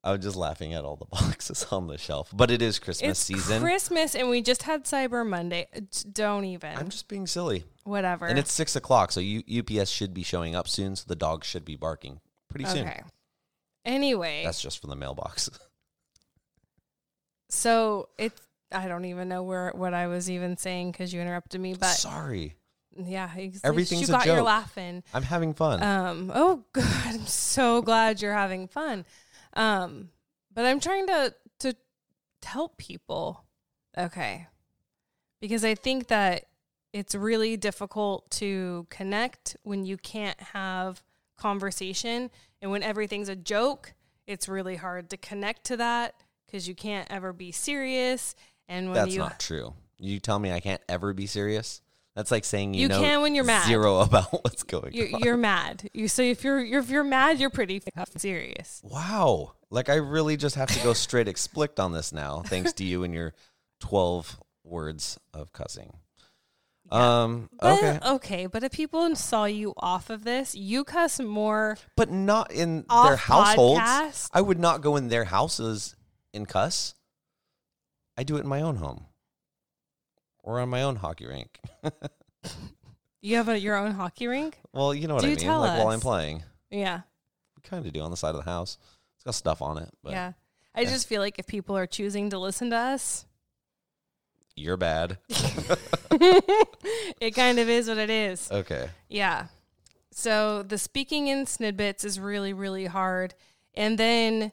I'm 0.04 0.20
just 0.20 0.36
laughing 0.36 0.74
at 0.74 0.84
all 0.84 0.96
the 0.96 1.06
boxes 1.12 1.66
on 1.72 1.88
the 1.88 1.98
shelf. 1.98 2.30
But 2.34 2.50
it 2.52 2.62
is 2.62 2.80
Christmas 2.80 3.12
it's 3.12 3.20
season. 3.20 3.62
christmas 3.62 4.16
and 4.16 4.30
we 4.30 4.42
just 4.42 4.64
had 4.64 4.84
cyber 4.86 5.26
monday 5.28 5.68
Uh, 5.76 5.82
don't 6.12 6.46
even 6.46 6.76
I'm 6.78 6.90
just 6.90 7.08
being 7.08 7.28
silly. 7.28 7.64
whatever 7.84 8.26
And 8.26 8.40
it's 8.40 8.52
six 8.52 8.76
o'clock, 8.76 9.12
so 9.12 9.20
U- 9.20 9.44
UPS 9.60 9.90
should 9.90 10.14
be 10.14 10.24
showing 10.24 10.56
up 10.56 10.68
soon. 10.68 10.96
So 10.96 11.04
the 11.08 11.16
dogs 11.16 11.46
should 11.48 11.66
be 11.66 11.76
barking 11.76 12.20
pretty 12.50 12.66
soon. 12.66 12.88
okay 12.88 13.04
anyway 13.86 14.44
That's 14.46 14.62
just 14.62 14.80
from 14.80 14.90
the 14.92 14.96
mailbox. 14.96 15.50
so 17.50 18.10
it's 18.18 18.42
i 18.72 18.88
don't 18.88 19.06
even 19.06 19.28
know 19.28 19.44
where 19.44 19.72
what 19.76 19.94
i 19.94 20.08
was 20.08 20.30
even 20.30 20.56
saying 20.58 20.92
because 20.92 21.14
you 21.14 21.20
interrupted 21.22 21.60
me 21.60 21.74
but 21.74 21.88
Sorry, 21.88 22.56
yeah 22.96 23.30
least 23.36 23.66
Everything's 23.66 24.02
you 24.02 24.08
got 24.08 24.26
your 24.26 24.38
joke. 24.38 24.46
laughing 24.46 25.04
I'm 25.14 25.24
having 25.24 25.54
fun. 25.54 25.82
Um, 25.84 26.32
oh 26.34 26.64
God, 26.74 26.86
I'm 27.06 27.26
so 27.26 27.82
glad 27.82 28.22
you're 28.22 28.34
having 28.34 28.68
fun. 28.68 29.06
Um, 29.54 30.10
but 30.54 30.66
I'm 30.66 30.80
trying 30.80 31.08
to 31.08 31.34
to 31.60 31.76
help 32.44 32.78
people. 32.78 33.46
Okay. 33.98 34.48
Because 35.40 35.66
I 35.66 35.76
think 35.76 36.08
that 36.08 36.46
it's 36.94 37.16
really 37.16 37.58
difficult 37.58 38.30
to 38.32 38.86
connect 38.90 39.56
when 39.64 39.86
you 39.86 39.98
can't 39.98 40.40
have 40.40 41.04
conversation 41.38 42.30
and 42.62 42.70
when 42.70 42.84
everything's 42.84 43.30
a 43.30 43.36
joke, 43.36 43.94
it's 44.28 44.48
really 44.48 44.76
hard 44.76 45.10
to 45.10 45.18
connect 45.18 45.66
to 45.66 45.78
that 45.78 46.16
because 46.46 46.68
you 46.68 46.76
can't 46.76 47.08
ever 47.10 47.34
be 47.34 47.52
serious 47.52 48.36
and 48.68 48.88
when 48.88 48.96
That's 48.96 49.14
you 49.14 49.20
not 49.20 49.40
true. 49.40 49.74
You 49.98 50.20
tell 50.20 50.40
me 50.40 50.52
I 50.52 50.60
can't 50.60 50.82
ever 50.90 51.14
be 51.14 51.28
serious. 51.28 51.82
That's 52.22 52.30
like 52.30 52.46
saying 52.46 52.76
you, 52.76 52.82
You 52.82 52.88
know 52.90 53.02
can 53.02 53.22
when 53.24 53.34
you're 53.34 53.44
mad. 53.44 53.66
zero 53.66 54.00
about 54.02 54.32
what's 54.44 54.62
going 54.62 54.94
you're, 54.94 55.16
on. 55.16 55.22
you're 55.22 55.38
mad. 55.38 55.90
You 55.92 56.08
so 56.08 56.22
if 56.22 56.44
you're, 56.44 56.60
you're 56.64 56.82
if 56.82 56.90
you're 56.92 57.04
mad, 57.04 57.40
you're 57.40 57.50
pretty 57.50 57.80
fucking 57.80 58.20
serious. 58.20 58.80
Wow. 58.84 59.54
Like 59.72 59.90
I 59.90 59.96
really 59.96 60.38
just 60.38 60.54
have 60.54 60.70
to 60.70 60.84
go 60.84 60.94
straight 60.94 61.28
explicit 61.28 61.80
on 61.80 61.94
this 61.94 62.14
now, 62.14 62.44
thanks 62.46 62.74
to 62.74 62.84
you 62.84 63.04
and 63.04 63.12
your 63.12 63.34
twelve 63.80 64.40
words 64.64 65.20
of 65.34 65.52
cussing. 65.52 65.94
Um. 66.92 67.50
But, 67.60 67.74
Okay. 67.80 68.00
okay, 68.06 68.46
but 68.46 68.64
if 68.64 68.72
people 68.72 69.16
saw 69.16 69.46
you 69.46 69.74
off 69.78 70.12
of 70.12 70.24
this, 70.24 70.54
you 70.54 70.84
cuss 70.84 71.20
more. 71.20 71.80
But 71.98 72.12
not 72.12 72.52
in 72.52 72.86
their 72.88 73.16
households. 73.16 73.80
podcast? 73.82 74.30
I 74.32 74.42
would 74.42 74.60
not 74.60 74.82
go 74.82 74.96
in 74.96 75.08
their 75.08 75.24
houses 75.24 75.96
and 76.36 76.48
cuss. 76.48 76.94
I 78.16 78.22
do 78.22 78.36
it 78.38 78.42
in 78.42 78.48
my 78.48 78.62
own 78.62 78.76
home 78.76 79.06
or 80.44 80.60
on 80.60 80.70
my 80.70 80.84
own 80.84 80.98
hockey 80.98 81.26
rink. 81.28 81.60
You 83.24 83.36
have 83.36 83.50
a, 83.50 83.60
your 83.60 83.76
own 83.76 83.92
hockey 83.92 84.26
rink. 84.26 84.58
well, 84.74 84.96
you 84.96 85.08
know 85.08 85.14
what 85.14 85.22
Do 85.22 85.28
I 85.32 85.36
mean. 85.36 85.48
like 85.48 85.78
while. 85.78 85.90
I'm 85.90 86.00
playing, 86.00 86.42
Yeah, 86.72 87.02
we 87.56 87.62
kind 87.62 87.86
of 87.86 87.94
do 87.94 88.02
on 88.02 88.10
the 88.10 88.18
side 88.18 88.32
of 88.34 88.44
the 88.44 88.50
house. 88.50 88.80
It's 89.16 89.24
got 89.24 89.36
stuff 89.36 89.62
on 89.62 89.78
it, 89.78 89.90
but 90.02 90.14
yeah. 90.14 90.32
I 90.74 90.86
just 90.86 91.08
feel 91.08 91.22
like 91.22 91.38
if 91.38 91.46
people 91.46 91.78
are 91.78 91.86
choosing 91.86 92.32
to 92.32 92.40
listen 92.40 92.72
to 92.72 92.78
us, 92.78 93.28
you're 94.56 94.76
bad. 94.78 95.20
it 96.10 97.36
kind 97.36 97.60
of 97.60 97.70
is 97.70 97.88
what 97.88 98.00
it 98.00 98.10
is. 98.10 98.52
Okay. 98.52 98.90
Yeah. 99.08 99.48
So 100.12 100.64
the 100.64 100.78
speaking 100.80 101.28
in 101.28 101.46
snidbits 101.46 102.04
is 102.04 102.20
really, 102.20 102.54
really 102.54 102.86
hard. 102.86 103.36
And 103.76 103.98
then 103.98 104.52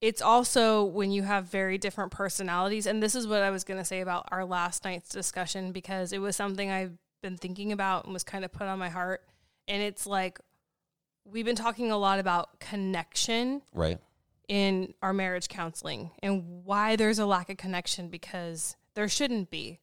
it's 0.00 0.20
also 0.20 0.84
when 0.84 1.10
you 1.10 1.22
have 1.22 1.46
very 1.46 1.78
different 1.78 2.12
personalities. 2.12 2.86
And 2.86 3.02
this 3.02 3.14
is 3.14 3.26
what 3.26 3.42
I 3.42 3.50
was 3.50 3.64
going 3.64 3.78
to 3.80 3.84
say 3.84 4.00
about 4.00 4.28
our 4.30 4.44
last 4.44 4.84
night's 4.84 5.08
discussion 5.08 5.72
because 5.72 6.12
it 6.12 6.18
was 6.18 6.36
something 6.36 6.70
I've 6.70 6.98
been 7.22 7.36
thinking 7.36 7.72
about 7.72 8.04
and 8.04 8.12
was 8.12 8.24
kind 8.24 8.44
of 8.44 8.52
put 8.52 8.66
on 8.66 8.78
my 8.78 8.88
heart. 8.90 9.22
And 9.66 9.82
it's 9.82 10.06
like, 10.06 10.38
we've 11.24 11.46
been 11.46 11.56
talking 11.56 11.90
a 11.90 11.96
lot 11.96 12.18
about 12.18 12.60
connection 12.60 13.62
Right. 13.74 13.98
in 14.48 14.94
our 15.02 15.12
marriage 15.12 15.48
counseling 15.48 16.10
and 16.22 16.64
why 16.64 16.94
there's 16.96 17.18
a 17.18 17.26
lack 17.26 17.50
of 17.50 17.56
connection 17.56 18.08
because 18.08 18.76
there 18.94 19.08
shouldn't 19.08 19.50
be. 19.50 19.80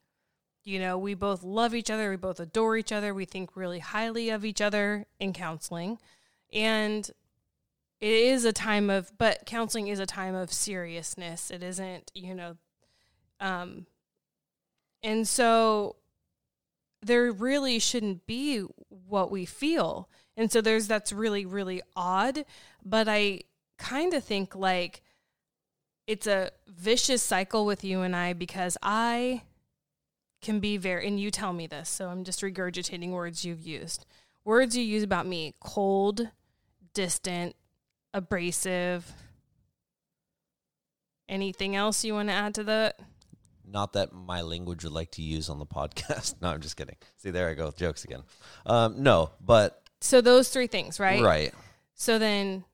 You 0.63 0.79
know, 0.79 0.97
we 0.97 1.13
both 1.13 1.43
love 1.43 1.75
each 1.75 1.89
other, 1.91 2.09
we 2.09 2.15
both 2.15 2.39
adore 2.39 2.77
each 2.77 2.93
other, 2.93 3.13
we 3.13 3.25
think 3.25 3.57
really 3.57 3.79
highly 3.79 4.29
of 4.29 4.45
each 4.45 4.61
other 4.61 5.05
in 5.19 5.33
counseling. 5.33 5.97
And 6.53 7.09
it 8.03 8.11
is 8.11 8.43
a 8.43 8.51
time 8.51 8.89
of 8.89 9.17
but 9.17 9.45
counseling 9.45 9.87
is 9.87 9.99
a 9.99 10.05
time 10.05 10.35
of 10.35 10.51
seriousness. 10.51 11.49
It 11.49 11.63
isn't, 11.63 12.11
you 12.13 12.35
know, 12.35 12.57
um 13.39 13.85
and 15.01 15.25
so 15.25 15.95
there 17.01 17.31
really 17.31 17.79
shouldn't 17.79 18.25
be 18.25 18.59
what 18.89 19.31
we 19.31 19.45
feel. 19.45 20.09
And 20.35 20.51
so 20.51 20.59
there's 20.59 20.85
that's 20.85 21.13
really 21.13 21.45
really 21.45 21.81
odd, 21.95 22.43
but 22.83 23.07
I 23.07 23.43
kind 23.77 24.13
of 24.13 24.21
think 24.21 24.53
like 24.53 25.01
it's 26.05 26.27
a 26.27 26.51
vicious 26.67 27.23
cycle 27.23 27.65
with 27.65 27.85
you 27.85 28.01
and 28.01 28.13
I 28.13 28.33
because 28.33 28.77
I 28.83 29.43
can 30.41 30.59
be 30.59 30.75
very, 30.75 31.07
and 31.07 31.17
you 31.17 31.31
tell 31.31 31.53
me 31.53 31.67
this, 31.67 31.87
so 31.87 32.09
I'm 32.09 32.25
just 32.25 32.41
regurgitating 32.41 33.11
words 33.11 33.45
you've 33.45 33.65
used. 33.65 34.05
Words 34.43 34.75
you 34.75 34.83
use 34.83 35.03
about 35.03 35.25
me 35.25 35.55
cold, 35.61 36.31
distant, 36.93 37.55
abrasive. 38.13 39.11
Anything 41.29 41.75
else 41.75 42.03
you 42.03 42.13
want 42.13 42.29
to 42.29 42.33
add 42.33 42.55
to 42.55 42.63
that? 42.65 42.99
Not 43.65 43.93
that 43.93 44.13
my 44.13 44.41
language 44.41 44.83
would 44.83 44.93
like 44.93 45.11
to 45.11 45.21
use 45.21 45.49
on 45.49 45.57
the 45.57 45.65
podcast. 45.65 46.35
no, 46.41 46.49
I'm 46.49 46.61
just 46.61 46.75
kidding. 46.77 46.97
See, 47.17 47.31
there 47.31 47.49
I 47.49 47.53
go 47.53 47.67
with 47.67 47.77
jokes 47.77 48.03
again. 48.03 48.23
Um, 48.65 49.01
no, 49.03 49.31
but 49.39 49.81
So, 50.01 50.21
those 50.21 50.49
three 50.49 50.67
things, 50.67 50.99
right? 50.99 51.21
right. 51.23 51.53
So, 51.95 52.19
then 52.19 52.65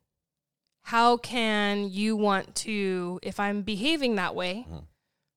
how 0.82 1.18
can 1.18 1.90
you 1.92 2.16
want 2.16 2.56
to, 2.56 3.20
if 3.22 3.40
I'm 3.40 3.62
behaving 3.62 4.16
that 4.16 4.34
way, 4.34 4.66
Mhm. 4.70 4.86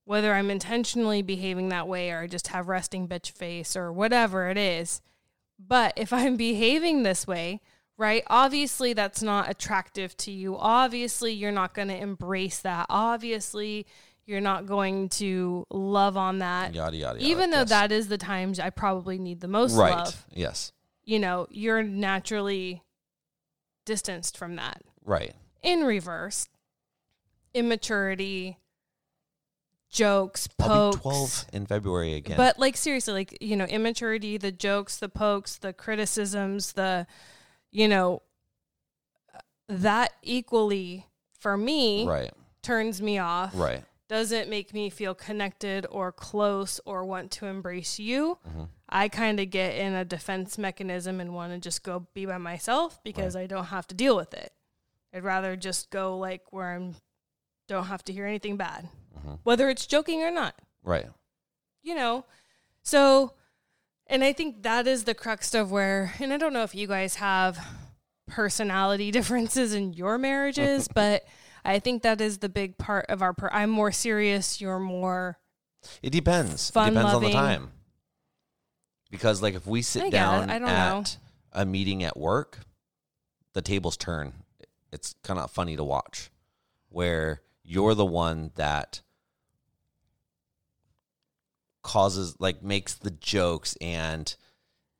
whether 0.04 0.32
I'm 0.32 0.50
intentionally 0.50 1.20
behaving 1.20 1.68
that 1.68 1.86
way 1.86 2.10
or 2.10 2.20
I 2.20 2.26
just 2.26 2.48
have 2.48 2.68
resting 2.68 3.06
bitch 3.06 3.30
face 3.30 3.76
or 3.76 3.92
whatever 3.92 4.48
it 4.48 4.56
is. 4.56 5.02
But 5.58 5.92
if 5.96 6.12
I'm 6.12 6.36
behaving 6.36 7.02
this 7.02 7.26
way, 7.26 7.60
right, 8.02 8.22
obviously 8.26 8.92
that's 8.92 9.22
not 9.22 9.48
attractive 9.48 10.16
to 10.18 10.30
you. 10.30 10.56
Obviously, 10.58 11.32
you're 11.32 11.52
not 11.52 11.72
going 11.74 11.88
to 11.88 11.96
embrace 11.96 12.58
that. 12.60 12.86
Obviously, 12.90 13.86
you're 14.26 14.40
not 14.40 14.66
going 14.66 15.08
to 15.10 15.64
love 15.70 16.16
on 16.16 16.38
that. 16.40 16.74
Yada 16.74 16.96
yada. 16.96 17.18
yada. 17.20 17.30
Even 17.30 17.50
though 17.50 17.60
Yes. 17.60 17.68
that 17.70 17.92
is 17.92 18.08
the 18.08 18.18
times 18.18 18.58
I 18.58 18.70
probably 18.70 19.18
need 19.18 19.40
the 19.40 19.48
most 19.48 19.74
right. 19.76 19.94
love, 19.94 20.26
Yes. 20.32 20.72
you 21.04 21.18
know, 21.18 21.46
you're 21.50 21.82
naturally 21.82 22.82
distanced 23.84 24.36
from 24.36 24.56
that 24.56 24.82
Right. 25.04 25.34
in 25.62 25.80
reverse 25.84 26.48
immaturity 27.54 28.58
jokes 29.90 30.46
pokes 30.56 30.96
be 30.96 31.02
12 31.02 31.44
in 31.52 31.66
February 31.66 32.14
again. 32.14 32.36
but 32.36 32.58
like 32.58 32.76
seriously 32.78 33.12
like 33.12 33.36
you 33.42 33.54
know 33.56 33.66
immaturity 33.66 34.38
the 34.38 34.50
jokes 34.50 34.96
the 34.96 35.08
pokes 35.08 35.56
the 35.56 35.72
criticisms 35.72 36.72
the 36.72 37.06
you 37.72 37.88
know 37.88 38.22
that 39.68 40.12
equally 40.22 41.06
for 41.38 41.56
me 41.56 42.06
right. 42.06 42.30
turns 42.62 43.02
me 43.02 43.18
off. 43.18 43.52
Right. 43.54 43.82
doesn't 44.08 44.48
make 44.48 44.72
me 44.74 44.90
feel 44.90 45.14
connected 45.14 45.86
or 45.90 46.12
close 46.12 46.80
or 46.84 47.04
want 47.04 47.30
to 47.32 47.46
embrace 47.46 47.98
you? 47.98 48.38
Mm-hmm. 48.48 48.64
I 48.88 49.08
kind 49.08 49.40
of 49.40 49.48
get 49.50 49.74
in 49.74 49.94
a 49.94 50.04
defense 50.04 50.58
mechanism 50.58 51.18
and 51.18 51.34
want 51.34 51.52
to 51.52 51.58
just 51.58 51.82
go 51.82 52.06
be 52.12 52.26
by 52.26 52.36
myself 52.36 53.02
because 53.02 53.34
i 53.34 53.46
don't 53.46 53.66
have 53.66 53.86
to 53.88 53.94
deal 53.94 54.14
with 54.14 54.34
it. 54.34 54.52
I'd 55.14 55.24
rather 55.24 55.56
just 55.56 55.90
go 55.90 56.18
like 56.18 56.42
where 56.52 56.74
i'm 56.74 56.94
don't 57.68 57.86
have 57.86 58.04
to 58.04 58.12
hear 58.12 58.26
anything 58.26 58.56
bad 58.56 58.88
mm-hmm. 59.18 59.34
whether 59.44 59.68
it's 59.70 59.86
joking 59.86 60.22
or 60.22 60.30
not. 60.30 60.54
Right. 60.84 61.06
you 61.82 61.94
know? 61.94 62.24
So 62.82 63.34
and 64.12 64.22
i 64.22 64.32
think 64.32 64.62
that 64.62 64.86
is 64.86 65.04
the 65.04 65.14
crux 65.14 65.54
of 65.54 65.72
where 65.72 66.12
and 66.20 66.32
i 66.32 66.36
don't 66.36 66.52
know 66.52 66.62
if 66.62 66.74
you 66.74 66.86
guys 66.86 67.16
have 67.16 67.58
personality 68.28 69.10
differences 69.18 69.74
in 69.74 69.92
your 69.92 70.18
marriages 70.18 70.86
but 70.94 71.24
i 71.64 71.78
think 71.78 72.02
that 72.02 72.20
is 72.20 72.38
the 72.38 72.48
big 72.48 72.78
part 72.78 73.06
of 73.08 73.22
our 73.22 73.32
per- 73.32 73.50
i'm 73.52 73.70
more 73.70 73.90
serious 73.92 74.60
you're 74.60 74.78
more 74.78 75.38
It 76.02 76.10
depends. 76.10 76.70
It 76.70 76.74
depends 76.74 77.12
on 77.12 77.22
the 77.22 77.32
time. 77.32 77.70
Because 79.10 79.42
like 79.42 79.54
if 79.54 79.66
we 79.66 79.82
sit 79.82 80.04
I 80.04 80.10
down 80.10 80.48
I 80.50 80.58
don't 80.58 80.68
at 80.68 80.92
know. 80.94 81.04
a 81.52 81.66
meeting 81.66 82.04
at 82.04 82.16
work, 82.16 82.60
the 83.52 83.60
tables 83.60 83.96
turn. 83.96 84.32
It's 84.92 85.14
kind 85.24 85.38
of 85.40 85.50
funny 85.50 85.76
to 85.76 85.84
watch 85.84 86.30
where 86.88 87.42
you're 87.64 87.94
the 87.94 88.06
one 88.06 88.52
that 88.54 89.02
causes 91.82 92.36
like 92.38 92.62
makes 92.62 92.94
the 92.94 93.10
jokes 93.10 93.76
and 93.80 94.34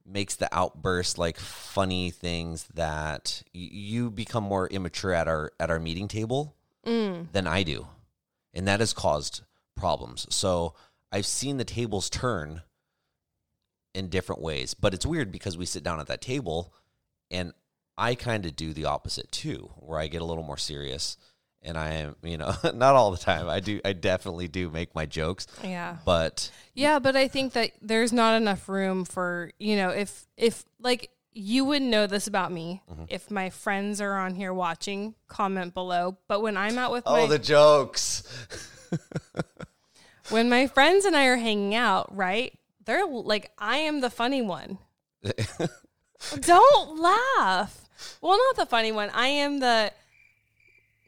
makes 0.05 0.37
the 0.37 0.49
outburst 0.53 1.19
like 1.19 1.39
funny 1.39 2.11
things 2.11 2.67
that 2.75 3.43
y- 3.55 3.69
you 3.73 4.11
become 4.11 4.45
more 4.45 4.67
immature 4.69 5.13
at 5.13 5.29
our 5.29 5.53
at 5.61 5.71
our 5.71 5.79
meeting 5.79 6.09
table 6.09 6.57
mm. 6.87 7.31
than 7.33 7.47
I 7.47 7.63
do. 7.63 7.87
And 8.55 8.69
that 8.69 8.81
has 8.81 8.93
caused 8.93 9.43
problems. 9.77 10.27
So 10.31 10.75
I've 11.11 11.27
seen 11.27 11.57
the 11.57 11.65
tables 11.65 12.11
turn 12.11 12.63
in 13.95 14.09
different 14.09 14.43
ways. 14.43 14.75
But 14.75 14.95
it's 14.95 15.07
weird 15.07 15.33
because 15.33 15.57
we 15.57 15.67
sit 15.67 15.83
down 15.83 16.01
at 16.01 16.07
that 16.09 16.21
table 16.21 16.73
and 17.31 17.53
I 17.97 18.15
kind 18.15 18.47
of 18.47 18.57
do 18.57 18.73
the 18.73 18.87
opposite 18.87 19.31
too, 19.31 19.71
where 19.77 19.99
I 19.99 20.09
get 20.09 20.23
a 20.23 20.25
little 20.25 20.43
more 20.43 20.57
serious. 20.57 21.17
And 21.65 21.79
I 21.79 21.91
am, 21.95 22.17
you 22.23 22.39
know, 22.39 22.53
not 22.75 22.95
all 22.97 23.11
the 23.13 23.19
time. 23.19 23.49
I 23.49 23.61
do, 23.61 23.81
I 23.85 23.93
definitely 23.93 24.49
do 24.49 24.69
make 24.71 24.95
my 24.95 25.07
jokes, 25.07 25.47
Yeah. 25.63 25.97
but 26.05 26.51
Yeah, 26.75 26.99
but 26.99 27.15
I 27.17 27.29
think 27.29 27.53
that 27.53 27.71
there's 27.81 28.13
not 28.13 28.35
enough 28.35 28.69
room 28.69 29.05
for, 29.05 29.53
you 29.61 29.77
know, 29.77 29.91
if 29.91 30.27
if 30.37 30.65
like 30.81 31.11
you 31.33 31.65
wouldn't 31.65 31.91
know 31.91 32.07
this 32.07 32.27
about 32.27 32.51
me 32.53 32.83
Mm-hmm. 32.91 33.05
if 33.09 33.31
my 33.31 33.49
friends 33.51 34.01
are 34.01 34.19
on 34.19 34.35
here 34.35 34.53
watching, 34.53 35.15
comment 35.29 35.73
below. 35.73 36.19
But 36.29 36.43
when 36.43 36.57
I'm 36.57 36.79
out 36.79 36.91
with 36.93 37.05
oh, 37.07 37.23
my 37.23 37.27
the 37.27 37.39
jokes. 37.39 38.23
when 40.31 40.49
my 40.51 40.67
friends 40.67 41.05
and 41.05 41.17
I 41.17 41.27
are 41.27 41.37
hanging 41.37 41.75
out, 41.75 42.15
right? 42.15 42.53
They're 42.85 43.07
like 43.07 43.53
I 43.57 43.77
am 43.79 44.01
the 44.01 44.11
funny 44.11 44.43
one. 44.43 44.79
Don't 46.41 46.99
laugh. 46.99 47.89
Well, 48.21 48.37
not 48.49 48.57
the 48.57 48.67
funny 48.67 48.93
one. 48.93 49.11
I 49.11 49.29
am 49.29 49.61
the 49.61 49.93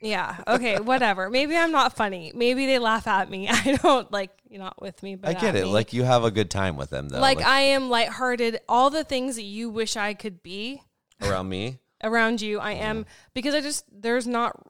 yeah. 0.05 0.37
Okay. 0.47 0.79
Whatever. 0.79 1.31
Maybe 1.31 1.57
I'm 1.57 1.73
not 1.73 1.97
funny. 1.97 2.31
Maybe 2.35 2.67
they 2.67 2.79
laugh 2.79 3.07
at 3.07 3.31
me. 3.31 3.49
I 3.51 3.79
don't 3.83 4.11
like 4.13 4.31
you're 4.49 4.61
not 4.63 4.81
with 4.81 5.03
me, 5.03 5.17
but 5.17 5.31
I 5.31 5.41
get 5.41 5.57
it. 5.57 5.65
me. 5.65 5.71
Like 5.71 5.93
you 5.93 6.03
have 6.05 6.25
a 6.25 6.31
good 6.31 6.51
time 6.51 6.77
with 6.77 6.91
them, 6.91 7.09
though. 7.09 7.21
like 7.21 7.41
I 7.41 7.61
am 7.61 7.89
lighthearted. 7.91 8.61
All 8.69 8.91
the 8.91 9.03
things 9.05 9.37
that 9.37 9.43
you 9.43 9.71
wish 9.71 9.97
I 9.97 10.15
could 10.15 10.43
be 10.43 10.83
around 11.23 11.49
me. 11.49 11.79
around 12.03 12.41
you, 12.43 12.61
I 12.61 12.73
am 12.73 13.07
because 13.33 13.55
I 13.55 13.61
just 13.61 13.85
there's 13.91 14.27
not. 14.27 14.61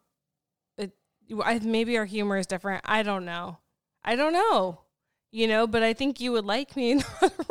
It, 0.78 0.92
I, 1.42 1.58
maybe 1.58 1.98
our 1.98 2.04
humor 2.04 2.36
is 2.38 2.46
different. 2.46 2.82
I 2.86 3.02
don't 3.02 3.24
know. 3.24 3.58
I 4.04 4.14
don't 4.16 4.32
know. 4.32 4.80
You 5.32 5.48
know, 5.48 5.66
but 5.66 5.82
I 5.82 5.94
think 5.94 6.20
you 6.20 6.30
would 6.30 6.44
like 6.44 6.76
me. 6.76 7.02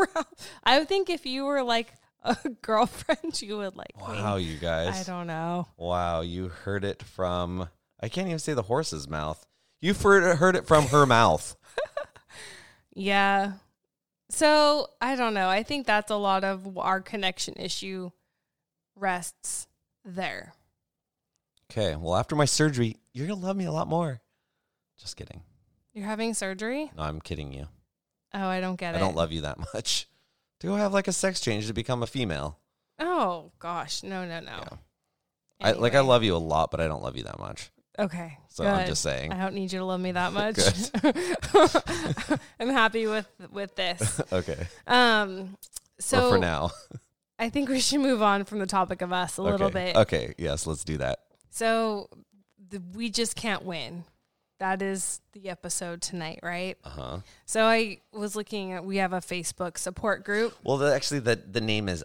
I 0.64 0.86
think 0.86 1.10
if 1.10 1.26
you 1.26 1.44
were 1.44 1.64
like 1.64 1.94
a 2.22 2.38
girlfriend, 2.62 3.42
you 3.42 3.58
would 3.58 3.76
like 3.76 3.92
Wow, 4.00 4.38
me. 4.38 4.44
you 4.44 4.58
guys. 4.58 5.02
I 5.02 5.12
don't 5.12 5.28
know. 5.28 5.68
Wow, 5.76 6.22
you 6.22 6.48
heard 6.48 6.86
it 6.86 7.04
from. 7.04 7.68
I 8.04 8.10
can't 8.10 8.28
even 8.28 8.40
say 8.40 8.54
the 8.54 8.64
horse's 8.64 9.08
mouth. 9.08 9.48
You've 9.80 10.02
heard 10.02 10.38
heard 10.38 10.58
it 10.58 10.68
from 10.68 10.88
her 10.88 11.06
mouth. 11.06 11.56
Yeah. 12.96 13.54
So 14.30 14.88
I 15.02 15.16
don't 15.16 15.34
know. 15.34 15.50
I 15.50 15.64
think 15.64 15.88
that's 15.88 16.12
a 16.12 16.16
lot 16.16 16.44
of 16.44 16.78
our 16.78 17.02
connection 17.02 17.56
issue 17.58 18.12
rests 18.96 19.68
there. 20.06 20.54
Okay, 21.72 21.96
well, 21.96 22.16
after 22.16 22.36
my 22.36 22.46
surgery, 22.46 22.98
you're 23.14 23.28
gonna 23.28 23.40
love 23.40 23.58
me 23.58 23.66
a 23.66 23.72
lot 23.72 23.88
more. 23.88 24.22
Just 24.98 25.18
kidding. 25.18 25.42
You're 25.94 26.06
having 26.06 26.34
surgery? 26.34 26.92
No, 26.96 27.04
I'm 27.04 27.20
kidding 27.20 27.52
you. 27.52 27.68
Oh, 28.34 28.48
I 28.48 28.60
don't 28.62 28.76
get 28.76 28.94
I 28.94 28.98
it. 28.98 29.02
I 29.02 29.04
don't 29.04 29.16
love 29.16 29.32
you 29.32 29.42
that 29.42 29.58
much. 29.74 30.08
To 30.60 30.68
go 30.68 30.76
have 30.76 30.94
like 30.94 31.08
a 31.08 31.14
sex 31.14 31.40
change 31.40 31.68
to 31.68 31.74
become 31.74 32.04
a 32.04 32.08
female. 32.08 32.60
Oh 33.00 33.52
gosh, 33.60 34.04
no, 34.04 34.26
no, 34.26 34.40
no. 34.40 34.64
Yeah. 35.60 35.70
I 35.70 35.72
like 35.72 35.96
I 35.96 36.02
love 36.02 36.24
you 36.24 36.36
a 36.36 36.38
lot, 36.38 36.70
but 36.70 36.80
I 36.80 36.88
don't 36.88 37.02
love 37.02 37.18
you 37.18 37.24
that 37.24 37.40
much. 37.40 37.72
Okay, 38.00 38.38
So 38.50 38.66
I'm 38.66 38.88
just 38.88 39.04
saying. 39.04 39.32
I 39.32 39.40
don't 39.40 39.54
need 39.54 39.72
you 39.72 39.80
to 39.80 39.86
love 39.86 40.00
me 40.00 40.14
that 40.14 40.34
much. 40.34 40.58
I'm 42.60 42.70
happy 42.70 43.06
with 43.06 43.28
with 43.52 43.76
this. 43.76 44.20
okay. 44.34 44.68
Um, 44.88 45.58
so 46.00 46.28
or 46.28 46.32
for 46.32 46.38
now. 46.40 46.72
I 47.38 47.50
think 47.50 47.70
we 47.70 47.80
should 47.80 48.00
move 48.00 48.22
on 48.22 48.46
from 48.46 48.60
the 48.60 48.66
topic 48.66 49.02
of 49.02 49.14
us 49.14 49.38
a 49.38 49.44
little 49.44 49.70
bit. 49.70 49.96
Okay. 49.96 50.34
Yes, 50.38 50.66
let's 50.66 50.84
do 50.84 50.98
that. 50.98 51.20
So 51.52 52.10
the, 52.70 52.82
we 52.96 53.10
just 53.10 53.36
can't 53.36 53.64
win. 53.64 54.06
That 54.60 54.82
is 54.82 55.20
the 55.34 55.50
episode 55.50 56.02
tonight, 56.02 56.40
right? 56.42 56.78
Uh 56.84 56.90
huh. 56.90 57.18
So 57.46 57.66
I 57.66 58.00
was 58.12 58.36
looking 58.36 58.72
at 58.72 58.86
we 58.86 58.98
have 58.98 59.14
a 59.14 59.20
Facebook 59.20 59.78
support 59.78 60.24
group. 60.24 60.56
Well, 60.64 60.78
the, 60.78 60.94
actually, 60.96 61.20
the 61.20 61.36
the 61.36 61.62
name 61.62 61.90
is 61.90 62.04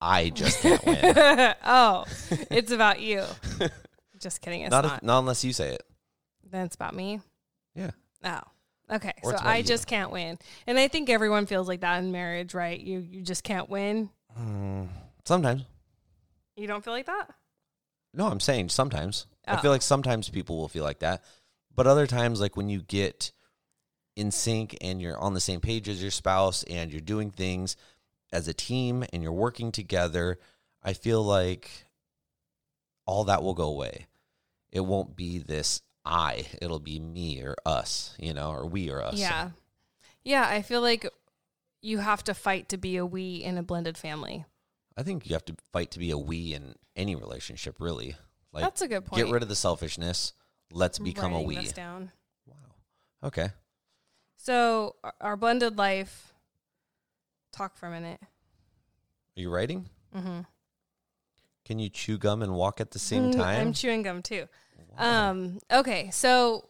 I 0.00 0.30
just 0.30 0.60
can't 0.60 0.84
win. 0.84 1.54
oh, 1.64 2.04
it's 2.50 2.72
about 2.72 3.00
you. 3.00 3.24
Just 4.20 4.40
kidding. 4.40 4.62
It's 4.62 4.70
not 4.70 4.84
not. 4.84 4.96
if, 4.98 5.02
not 5.02 5.18
unless 5.20 5.44
you 5.44 5.52
say 5.52 5.74
it. 5.74 5.82
then 6.50 6.66
it's 6.66 6.74
about 6.74 6.94
me. 6.94 7.20
Yeah. 7.74 7.90
Oh. 8.24 8.40
Okay. 8.92 9.12
Or 9.22 9.32
so 9.32 9.38
I 9.40 9.58
you. 9.58 9.64
just 9.64 9.86
can't 9.86 10.10
win. 10.10 10.38
And 10.66 10.78
I 10.78 10.88
think 10.88 11.08
everyone 11.08 11.46
feels 11.46 11.68
like 11.68 11.80
that 11.80 11.98
in 12.02 12.12
marriage, 12.12 12.54
right? 12.54 12.78
You 12.78 12.98
you 12.98 13.22
just 13.22 13.44
can't 13.44 13.68
win. 13.70 14.10
Mm, 14.38 14.88
sometimes. 15.24 15.62
You 16.56 16.66
don't 16.66 16.84
feel 16.84 16.92
like 16.92 17.06
that? 17.06 17.28
No, 18.12 18.26
I'm 18.26 18.40
saying 18.40 18.68
sometimes. 18.70 19.26
I 19.46 19.54
Oh. 19.54 19.58
feel 19.58 19.70
like 19.70 19.82
sometimes 19.82 20.28
people 20.28 20.56
will 20.58 20.68
feel 20.68 20.84
like 20.84 20.98
that. 20.98 21.24
But 21.74 21.86
other 21.86 22.06
times, 22.06 22.40
like 22.40 22.56
when 22.56 22.68
you 22.68 22.82
get 22.82 23.32
in 24.16 24.30
sync 24.32 24.76
and 24.80 25.00
you're 25.00 25.16
on 25.18 25.32
the 25.34 25.40
same 25.40 25.60
page 25.60 25.88
as 25.88 26.02
your 26.02 26.10
spouse 26.10 26.62
and 26.64 26.90
you're 26.90 27.00
doing 27.00 27.30
things 27.30 27.76
as 28.32 28.48
a 28.48 28.52
team 28.52 29.04
and 29.12 29.22
you're 29.22 29.32
working 29.32 29.70
together, 29.72 30.38
I 30.82 30.92
feel 30.92 31.22
like 31.22 31.70
all 33.06 33.24
that 33.24 33.42
will 33.42 33.54
go 33.54 33.68
away. 33.68 34.06
It 34.72 34.80
won't 34.80 35.16
be 35.16 35.38
this 35.38 35.82
I, 36.04 36.46
it'll 36.62 36.78
be 36.78 36.98
me 36.98 37.42
or 37.42 37.56
us, 37.66 38.14
you 38.18 38.32
know, 38.32 38.50
or 38.50 38.66
we 38.66 38.90
or 38.90 39.02
us. 39.02 39.18
Yeah. 39.18 39.50
Yeah, 40.24 40.46
I 40.48 40.62
feel 40.62 40.80
like 40.80 41.06
you 41.82 41.98
have 41.98 42.24
to 42.24 42.34
fight 42.34 42.68
to 42.70 42.76
be 42.78 42.96
a 42.96 43.04
we 43.06 43.36
in 43.36 43.58
a 43.58 43.62
blended 43.62 43.96
family. 43.98 44.44
I 44.96 45.02
think 45.02 45.28
you 45.28 45.34
have 45.34 45.44
to 45.46 45.56
fight 45.72 45.90
to 45.92 45.98
be 45.98 46.10
a 46.10 46.18
we 46.18 46.54
in 46.54 46.74
any 46.96 47.14
relationship, 47.16 47.76
really. 47.80 48.16
Like, 48.52 48.64
That's 48.64 48.82
a 48.82 48.88
good 48.88 49.04
point. 49.04 49.24
get 49.24 49.32
rid 49.32 49.42
of 49.42 49.48
the 49.48 49.54
selfishness. 49.56 50.32
Let's 50.72 50.98
become 50.98 51.32
a 51.32 51.40
we. 51.40 51.56
this 51.56 51.72
down. 51.72 52.12
Wow. 52.46 52.54
Okay. 53.24 53.50
So 54.36 54.96
our- 55.04 55.14
our 55.20 55.36
blended 55.36 55.76
life. 55.78 56.32
Talk 57.52 57.76
for 57.76 57.86
a 57.86 57.90
minute. 57.90 58.20
Are 58.22 59.40
you 59.40 59.50
writing? 59.50 59.88
Mm-hmm. 60.14 60.40
Can 61.70 61.78
you 61.78 61.88
chew 61.88 62.18
gum 62.18 62.42
and 62.42 62.52
walk 62.54 62.80
at 62.80 62.90
the 62.90 62.98
same 62.98 63.30
time? 63.30 63.60
I'm 63.60 63.72
chewing 63.72 64.02
gum 64.02 64.22
too. 64.22 64.48
Um, 64.98 65.60
okay, 65.72 66.10
so 66.10 66.68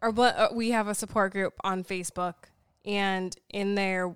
our 0.00 0.16
uh, 0.16 0.48
we 0.54 0.70
have 0.70 0.86
a 0.86 0.94
support 0.94 1.32
group 1.32 1.54
on 1.64 1.82
Facebook, 1.82 2.34
and 2.84 3.36
in 3.50 3.74
there, 3.74 4.14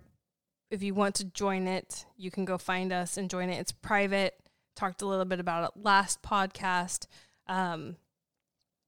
if 0.71 0.81
you 0.85 0.95
want 0.95 1.17
to 1.17 1.25
join 1.25 1.67
it, 1.67 2.07
you 2.17 2.31
can 2.31 2.45
go 2.45 2.57
find 2.57 2.93
us 2.93 3.17
and 3.17 3.29
join 3.29 3.51
it. 3.51 3.59
It's 3.59 3.73
private. 3.73 4.35
Talked 4.77 5.03
a 5.03 5.07
little 5.07 5.25
bit 5.25 5.41
about 5.41 5.65
it 5.65 5.83
last 5.83 6.23
podcast, 6.23 7.09
um, 7.49 7.97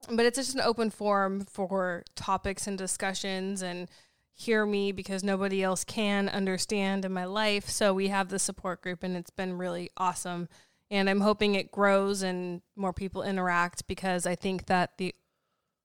but 0.08 0.24
it's 0.24 0.38
just 0.38 0.54
an 0.54 0.60
open 0.60 0.88
forum 0.88 1.44
for 1.50 2.04
topics 2.14 2.68
and 2.68 2.78
discussions 2.78 3.60
and 3.60 3.88
hear 4.32 4.64
me 4.64 4.92
because 4.92 5.24
nobody 5.24 5.64
else 5.64 5.82
can 5.82 6.28
understand 6.28 7.04
in 7.04 7.12
my 7.12 7.24
life. 7.24 7.68
So 7.68 7.92
we 7.92 8.06
have 8.06 8.28
the 8.28 8.38
support 8.38 8.82
group, 8.82 9.02
and 9.02 9.16
it's 9.16 9.30
been 9.30 9.58
really 9.58 9.90
awesome 9.96 10.48
and 10.92 11.08
I'm 11.08 11.22
hoping 11.22 11.54
it 11.54 11.72
grows 11.72 12.22
and 12.22 12.60
more 12.76 12.92
people 12.92 13.22
interact 13.22 13.86
because 13.88 14.26
I 14.26 14.36
think 14.36 14.66
that 14.66 14.98
the 14.98 15.14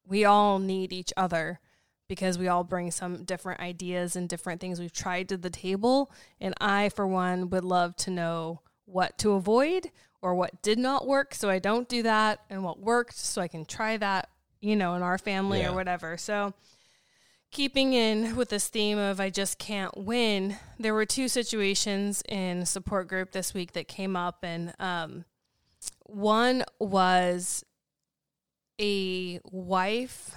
we 0.06 0.26
all 0.26 0.60
need 0.60 0.93
each 0.93 1.12
other 1.17 1.60
because 2.08 2.38
we 2.38 2.48
all 2.48 2.63
bring 2.63 2.91
some 2.91 3.24
different 3.24 3.60
ideas 3.60 4.15
and 4.15 4.30
different 4.30 4.62
things 4.62 4.80
we've 4.80 4.93
tried 4.93 5.30
to 5.30 5.38
the 5.38 5.50
table 5.50 6.12
and 6.39 6.54
I 6.62 6.89
for 6.89 7.08
one 7.08 7.50
would 7.50 7.63
love 7.63 7.96
to 7.98 8.12
know 8.12 8.62
what 8.86 9.17
to 9.20 9.32
avoid 9.32 9.91
or 10.22 10.36
what 10.36 10.62
did 10.62 10.78
not 10.78 11.08
work 11.08 11.34
so 11.34 11.50
I 11.50 11.60
don't 11.60 11.88
do 11.89 12.04
that 12.04 12.41
and 12.50 12.63
what 12.63 12.80
worked 12.80 13.15
so 13.17 13.41
I 13.41 13.48
can 13.48 13.65
try 13.65 13.96
that 13.98 14.30
you 14.62 14.76
know 14.76 14.96
in 14.96 15.02
our 15.04 15.17
family 15.17 15.60
Yeah. 15.60 15.72
or 15.72 15.76
whatever 15.76 16.17
so 16.17 16.54
keeping 17.58 17.93
in 17.93 18.36
with 18.36 18.50
this 18.50 18.67
theme 18.67 19.00
of 19.00 19.20
I 19.20 19.32
just 19.32 19.58
can't 19.58 19.98
win, 19.98 20.58
there 20.78 20.93
were 20.93 21.08
two 21.08 21.28
situations 21.28 22.22
in 22.30 22.67
support 22.67 23.08
group 23.08 23.32
this 23.32 23.52
week 23.52 23.72
that 23.72 23.88
came 23.88 24.15
up, 24.15 24.43
and 24.43 24.76
um, 24.80 25.26
one 26.06 26.63
was 26.80 27.65
a 28.80 29.39
wife 29.52 30.36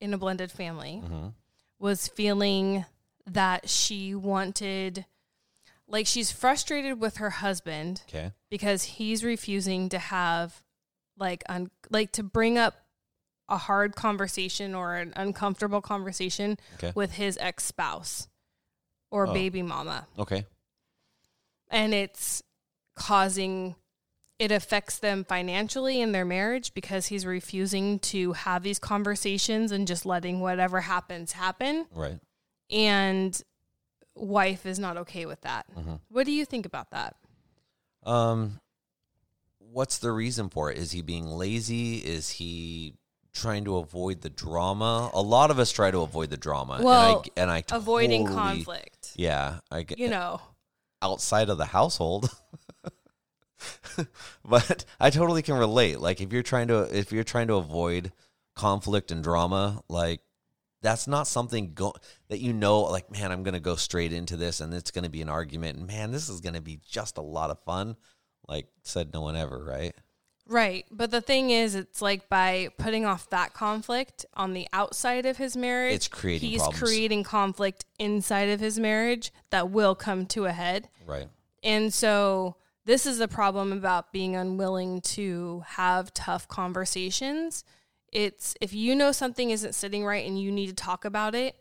in 0.00 0.14
a 0.14 0.18
blended 0.18 0.52
family 0.52 1.02
hmm 1.04 1.28
was 1.80 2.06
feeling 2.08 2.84
that 3.26 3.68
she 3.68 4.14
wanted, 4.14 5.04
like, 5.88 6.06
she's 6.06 6.30
frustrated 6.30 6.98
with 7.00 7.16
her 7.16 7.28
husband 7.30 8.02
Okay. 8.08 8.32
because 8.48 8.84
he's 8.84 9.24
refusing 9.24 9.88
to 9.90 9.98
have 9.98 10.62
like 11.18 11.42
un- 11.48 11.70
like 11.90 12.12
to 12.12 12.22
bring 12.22 12.56
up 12.56 12.83
a 13.48 13.56
hard 13.58 13.94
conversation 13.94 14.74
or 14.74 14.94
an 14.96 15.12
uncomfortable 15.16 15.80
conversation 15.82 16.56
Okay. 16.74 16.92
with 16.94 17.12
his 17.12 17.36
ex-spouse 17.38 18.28
or 19.10 19.26
Oh. 19.28 19.32
baby 19.34 19.62
mama 19.62 20.06
Okay. 20.18 20.46
and 21.70 21.92
it's 21.94 22.42
causing 22.94 23.76
it 24.38 24.50
affects 24.50 24.98
them 24.98 25.24
financially 25.24 26.00
in 26.00 26.10
their 26.10 26.24
marriage 26.24 26.74
because 26.74 27.06
he's 27.06 27.24
refusing 27.24 28.00
to 28.00 28.32
have 28.32 28.64
these 28.64 28.80
conversations 28.80 29.70
and 29.70 29.86
just 29.86 30.04
letting 30.04 30.40
whatever 30.40 30.80
happens 30.80 31.32
happen 31.32 31.86
Right. 31.92 32.18
and 32.68 33.40
wife 34.16 34.66
is 34.66 34.78
not 34.80 34.96
okay 34.96 35.24
with 35.26 35.40
that. 35.42 35.66
Mhm. 35.76 36.00
What 36.08 36.24
do 36.26 36.32
you 36.32 36.44
think 36.44 36.66
about 36.66 36.90
that? 36.90 37.16
Um, 38.02 38.60
what's 39.58 39.98
the 39.98 40.10
reason 40.12 40.50
for 40.50 40.70
it? 40.70 40.78
Is 40.78 40.90
he 40.92 41.00
being 41.02 41.26
lazy? 41.26 41.98
Is 41.98 42.30
he 42.30 42.94
trying 43.34 43.64
to 43.66 43.76
avoid 43.76 44.22
the 44.22 44.30
drama? 44.30 45.10
A 45.12 45.20
lot 45.20 45.50
of 45.50 45.58
us 45.58 45.70
try 45.72 45.90
to 45.90 46.00
avoid 46.00 46.30
the 46.30 46.36
drama. 46.36 46.80
Well, 46.82 47.22
and 47.36 47.50
I, 47.50 47.56
and 47.58 47.72
I 47.72 47.76
Avoiding 47.76 48.26
conflict. 48.26 49.12
Yeah, 49.16 49.58
I 49.70 49.82
get 49.82 49.98
You 49.98 50.08
know. 50.08 50.40
outside 51.02 51.50
of 51.50 51.58
the 51.58 51.66
household. 51.66 52.30
but 54.44 54.84
I 55.00 55.10
totally 55.10 55.42
can 55.42 55.56
relate. 55.56 56.00
Like 56.00 56.20
if 56.20 56.32
you're 56.32 56.42
trying 56.42 56.68
to 56.68 56.82
if 56.96 57.12
you're 57.12 57.24
trying 57.24 57.48
to 57.48 57.54
avoid 57.54 58.12
conflict 58.54 59.10
and 59.10 59.22
drama, 59.22 59.82
like 59.88 60.20
that's 60.82 61.06
not 61.06 61.26
something 61.26 61.72
go- 61.74 61.94
that 62.28 62.40
you 62.40 62.52
know 62.52 62.80
like 62.82 63.10
man, 63.10 63.32
I'm 63.32 63.42
going 63.42 63.54
to 63.54 63.60
go 63.60 63.76
straight 63.76 64.12
into 64.12 64.36
this 64.36 64.60
and 64.60 64.74
it's 64.74 64.90
going 64.90 65.04
to 65.04 65.10
be 65.10 65.22
an 65.22 65.28
argument 65.28 65.78
and 65.78 65.86
man, 65.86 66.10
this 66.12 66.28
is 66.28 66.40
going 66.40 66.54
to 66.54 66.60
be 66.60 66.80
just 66.86 67.18
a 67.18 67.22
lot 67.22 67.50
of 67.50 67.58
fun. 67.64 67.96
Like 68.48 68.66
said 68.82 69.12
no 69.14 69.22
one 69.22 69.36
ever, 69.36 69.64
right? 69.64 69.94
Right. 70.46 70.84
But 70.90 71.10
the 71.10 71.20
thing 71.20 71.50
is, 71.50 71.74
it's 71.74 72.02
like 72.02 72.28
by 72.28 72.68
putting 72.76 73.06
off 73.06 73.30
that 73.30 73.54
conflict 73.54 74.26
on 74.34 74.52
the 74.52 74.68
outside 74.72 75.24
of 75.24 75.38
his 75.38 75.56
marriage, 75.56 75.94
It's 75.94 76.08
creating 76.08 76.50
he's 76.50 76.60
problems. 76.60 76.82
creating 76.82 77.24
conflict 77.24 77.86
inside 77.98 78.50
of 78.50 78.60
his 78.60 78.78
marriage 78.78 79.32
that 79.50 79.70
will 79.70 79.94
come 79.94 80.26
to 80.26 80.44
a 80.44 80.52
head. 80.52 80.88
Right. 81.06 81.28
And 81.62 81.92
so 81.94 82.56
this 82.84 83.06
is 83.06 83.18
the 83.18 83.28
problem 83.28 83.72
about 83.72 84.12
being 84.12 84.36
unwilling 84.36 85.00
to 85.00 85.64
have 85.66 86.12
tough 86.12 86.46
conversations. 86.46 87.64
It's 88.12 88.54
if 88.60 88.74
you 88.74 88.94
know 88.94 89.12
something 89.12 89.50
isn't 89.50 89.74
sitting 89.74 90.04
right 90.04 90.26
and 90.26 90.40
you 90.40 90.52
need 90.52 90.68
to 90.68 90.74
talk 90.74 91.06
about 91.06 91.34
it, 91.34 91.56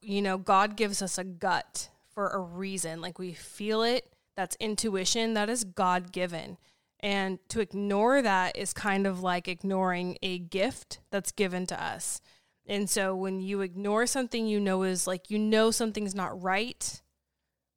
you 0.00 0.22
know, 0.22 0.38
God 0.38 0.76
gives 0.76 1.02
us 1.02 1.18
a 1.18 1.24
gut 1.24 1.90
for 2.14 2.28
a 2.28 2.38
reason. 2.38 3.02
Like 3.02 3.18
we 3.18 3.34
feel 3.34 3.82
it, 3.82 4.10
that's 4.36 4.56
intuition, 4.56 5.34
that 5.34 5.50
is 5.50 5.64
God 5.64 6.12
given. 6.12 6.56
And 7.02 7.38
to 7.48 7.60
ignore 7.60 8.20
that 8.20 8.56
is 8.56 8.72
kind 8.72 9.06
of 9.06 9.22
like 9.22 9.48
ignoring 9.48 10.18
a 10.22 10.38
gift 10.38 11.00
that's 11.10 11.32
given 11.32 11.66
to 11.66 11.82
us. 11.82 12.20
And 12.66 12.88
so 12.88 13.16
when 13.16 13.40
you 13.40 13.62
ignore 13.62 14.06
something 14.06 14.46
you 14.46 14.60
know 14.60 14.82
is 14.82 15.06
like 15.06 15.30
you 15.30 15.38
know 15.38 15.70
something's 15.70 16.14
not 16.14 16.42
right, 16.42 17.00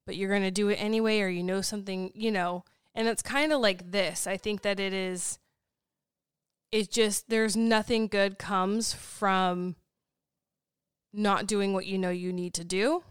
but 0.06 0.18
you're 0.18 0.30
going 0.30 0.44
to 0.44 0.52
do 0.52 0.70
it 0.70 0.76
anyway 0.76 1.22
or 1.22 1.30
you 1.30 1.44
know 1.44 1.62
something, 1.62 2.12
you 2.14 2.32
know. 2.32 2.66
And 2.94 3.08
it's 3.08 3.22
kind 3.22 3.54
of 3.54 3.62
like 3.62 3.92
this. 3.92 4.28
I 4.28 4.38
think 4.38 4.62
that 4.62 4.80
it 4.80 4.94
is 4.94 5.40
it's 6.72 6.88
just 6.88 7.30
there's 7.30 7.56
nothing 7.56 8.08
good 8.08 8.38
comes 8.38 8.94
from 8.94 9.76
not 11.14 11.46
doing 11.48 11.72
what 11.72 11.86
you 11.86 11.98
know 11.98 12.10
you 12.10 12.34
need 12.34 12.56
to 12.56 12.64
do 12.64 13.04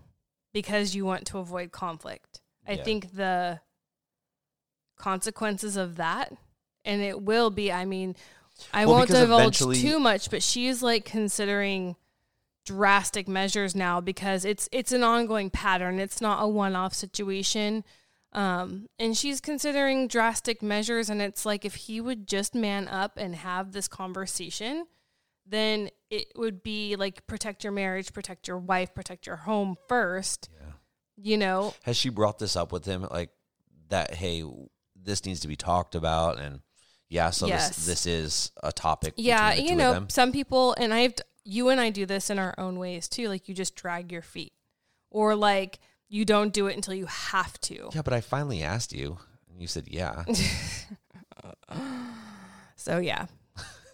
because 0.52 0.94
you 0.94 1.04
want 1.04 1.26
to 1.28 1.38
avoid 1.38 1.72
conflict. 1.72 2.40
I 2.66 2.76
think 2.76 3.14
the 3.14 3.60
consequences 5.02 5.76
of 5.76 5.96
that. 5.96 6.32
And 6.84 7.02
it 7.02 7.22
will 7.22 7.50
be 7.50 7.70
I 7.70 7.84
mean 7.84 8.16
I 8.72 8.86
Well, 8.86 8.96
won't 8.96 9.10
divulge 9.10 9.58
too 9.58 9.98
much 9.98 10.30
but 10.30 10.42
she's 10.42 10.82
like 10.82 11.04
considering 11.04 11.96
drastic 12.64 13.26
measures 13.28 13.74
now 13.74 14.00
because 14.00 14.44
it's 14.44 14.68
it's 14.72 14.92
an 14.92 15.02
ongoing 15.02 15.50
pattern. 15.50 15.98
It's 15.98 16.20
not 16.20 16.42
a 16.42 16.48
one-off 16.48 16.94
situation. 16.94 17.84
Um, 18.32 18.88
and 18.98 19.14
she's 19.16 19.40
considering 19.42 20.08
drastic 20.08 20.62
measures 20.62 21.10
and 21.10 21.20
it's 21.20 21.44
like 21.44 21.66
if 21.66 21.74
he 21.74 22.00
would 22.00 22.26
just 22.26 22.54
man 22.54 22.88
up 22.88 23.18
and 23.18 23.36
have 23.36 23.72
this 23.72 23.88
conversation 23.88 24.86
then 25.44 25.90
it 26.08 26.28
would 26.36 26.62
be 26.62 26.96
like 26.96 27.26
protect 27.26 27.62
your 27.62 27.72
marriage 27.74 28.10
protect 28.12 28.48
your 28.48 28.56
wife 28.56 28.94
protect 28.94 29.26
your 29.26 29.36
home 29.36 29.76
first 29.86 30.48
Yeah. 30.58 30.72
you 31.18 31.36
know? 31.36 31.74
Has 31.82 31.98
she 31.98 32.08
brought 32.08 32.38
this 32.38 32.56
up 32.56 32.72
with 32.72 32.86
him 32.86 33.06
like 33.10 33.28
that 33.90 34.14
hey, 34.14 34.42
this 35.02 35.24
needs 35.26 35.40
to 35.40 35.48
be 35.48 35.56
talked 35.56 35.94
about 35.94 36.38
and 36.38 36.60
yeah, 37.08 37.30
so 37.30 37.46
Yes. 37.46 37.68
this 37.68 37.86
this 37.86 38.06
is 38.06 38.52
a 38.62 38.72
topic 38.72 39.14
yeah 39.16 39.52
you 39.52 39.76
know 39.76 40.06
some 40.08 40.32
people 40.32 40.74
and 40.78 40.94
i've 40.94 41.14
you 41.44 41.68
and 41.68 41.80
i 41.80 41.90
do 41.90 42.06
this 42.06 42.30
in 42.30 42.38
our 42.38 42.54
own 42.56 42.78
ways 42.78 43.08
too 43.08 43.28
like 43.28 43.48
you 43.48 43.54
just 43.54 43.74
drag 43.74 44.10
your 44.12 44.22
feet 44.22 44.52
or 45.10 45.34
like 45.34 45.78
you 46.08 46.24
don't 46.24 46.52
do 46.52 46.66
it 46.68 46.76
until 46.76 46.94
you 46.94 47.06
have 47.06 47.58
to 47.60 47.88
Yeah, 47.94 48.02
but 48.02 48.12
I 48.12 48.20
finally 48.20 48.62
asked 48.62 48.92
you 48.92 49.18
and 49.50 49.60
you 49.60 49.66
said 49.66 49.88
yeah. 49.88 50.24
So 52.76 52.98
yeah. 52.98 53.26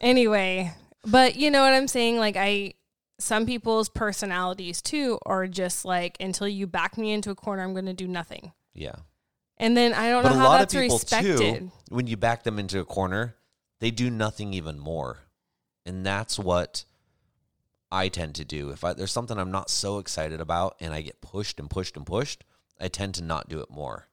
anyway, 0.01 0.73
but 1.05 1.37
you 1.37 1.51
know 1.51 1.63
what 1.63 1.75
I'm 1.75 1.89
saying? 1.89 2.19
Like 2.19 2.37
I 2.37 2.75
some 3.19 3.47
people's 3.47 3.89
personalities 3.89 4.81
too 4.81 5.19
are 5.27 5.47
just 5.47 5.85
like 5.85 6.17
until 6.21 6.49
you 6.49 6.67
back 6.67 6.97
me 6.97 7.13
into 7.13 7.31
a 7.31 7.35
corner, 7.35 7.63
I'm 7.63 7.75
gonna 7.75 7.93
do 7.95 8.09
nothing. 8.09 8.53
yeah. 8.75 8.95
And 9.59 9.77
then 9.77 9.93
I 9.93 10.11
don't 10.11 10.23
But 10.23 10.31
know 10.31 10.37
a 10.37 10.39
how 10.39 10.49
lot 10.49 10.59
that's 10.59 10.75
of 10.75 10.81
people 10.81 10.97
respected. 10.99 11.39
too, 11.39 11.73
when 11.91 12.07
you 12.07 12.17
back 12.17 12.45
them 12.45 12.59
into 12.59 12.79
a 12.81 12.85
corner, 12.85 13.35
they 13.81 13.91
do 13.91 14.11
nothing 14.11 14.55
even 14.55 14.79
more, 14.79 15.19
and 15.85 16.07
that's 16.07 16.39
what 16.39 16.85
I 17.91 18.09
tend 18.09 18.35
to 18.37 18.45
do. 18.45 18.71
If 18.71 18.85
I, 18.85 18.93
there's 18.93 19.13
something 19.13 19.39
I'm 19.39 19.51
not 19.51 19.71
so 19.71 19.99
excited 19.99 20.41
about, 20.41 20.77
and 20.81 20.95
I 20.95 21.03
get 21.03 21.21
pushed 21.21 21.59
and 21.59 21.69
pushed 21.69 21.97
and 21.97 22.07
pushed, 22.07 22.45
I 22.81 22.89
tend 22.89 23.15
to 23.17 23.23
not 23.23 23.49
do 23.49 23.61
it 23.61 23.71
more. 23.71 24.09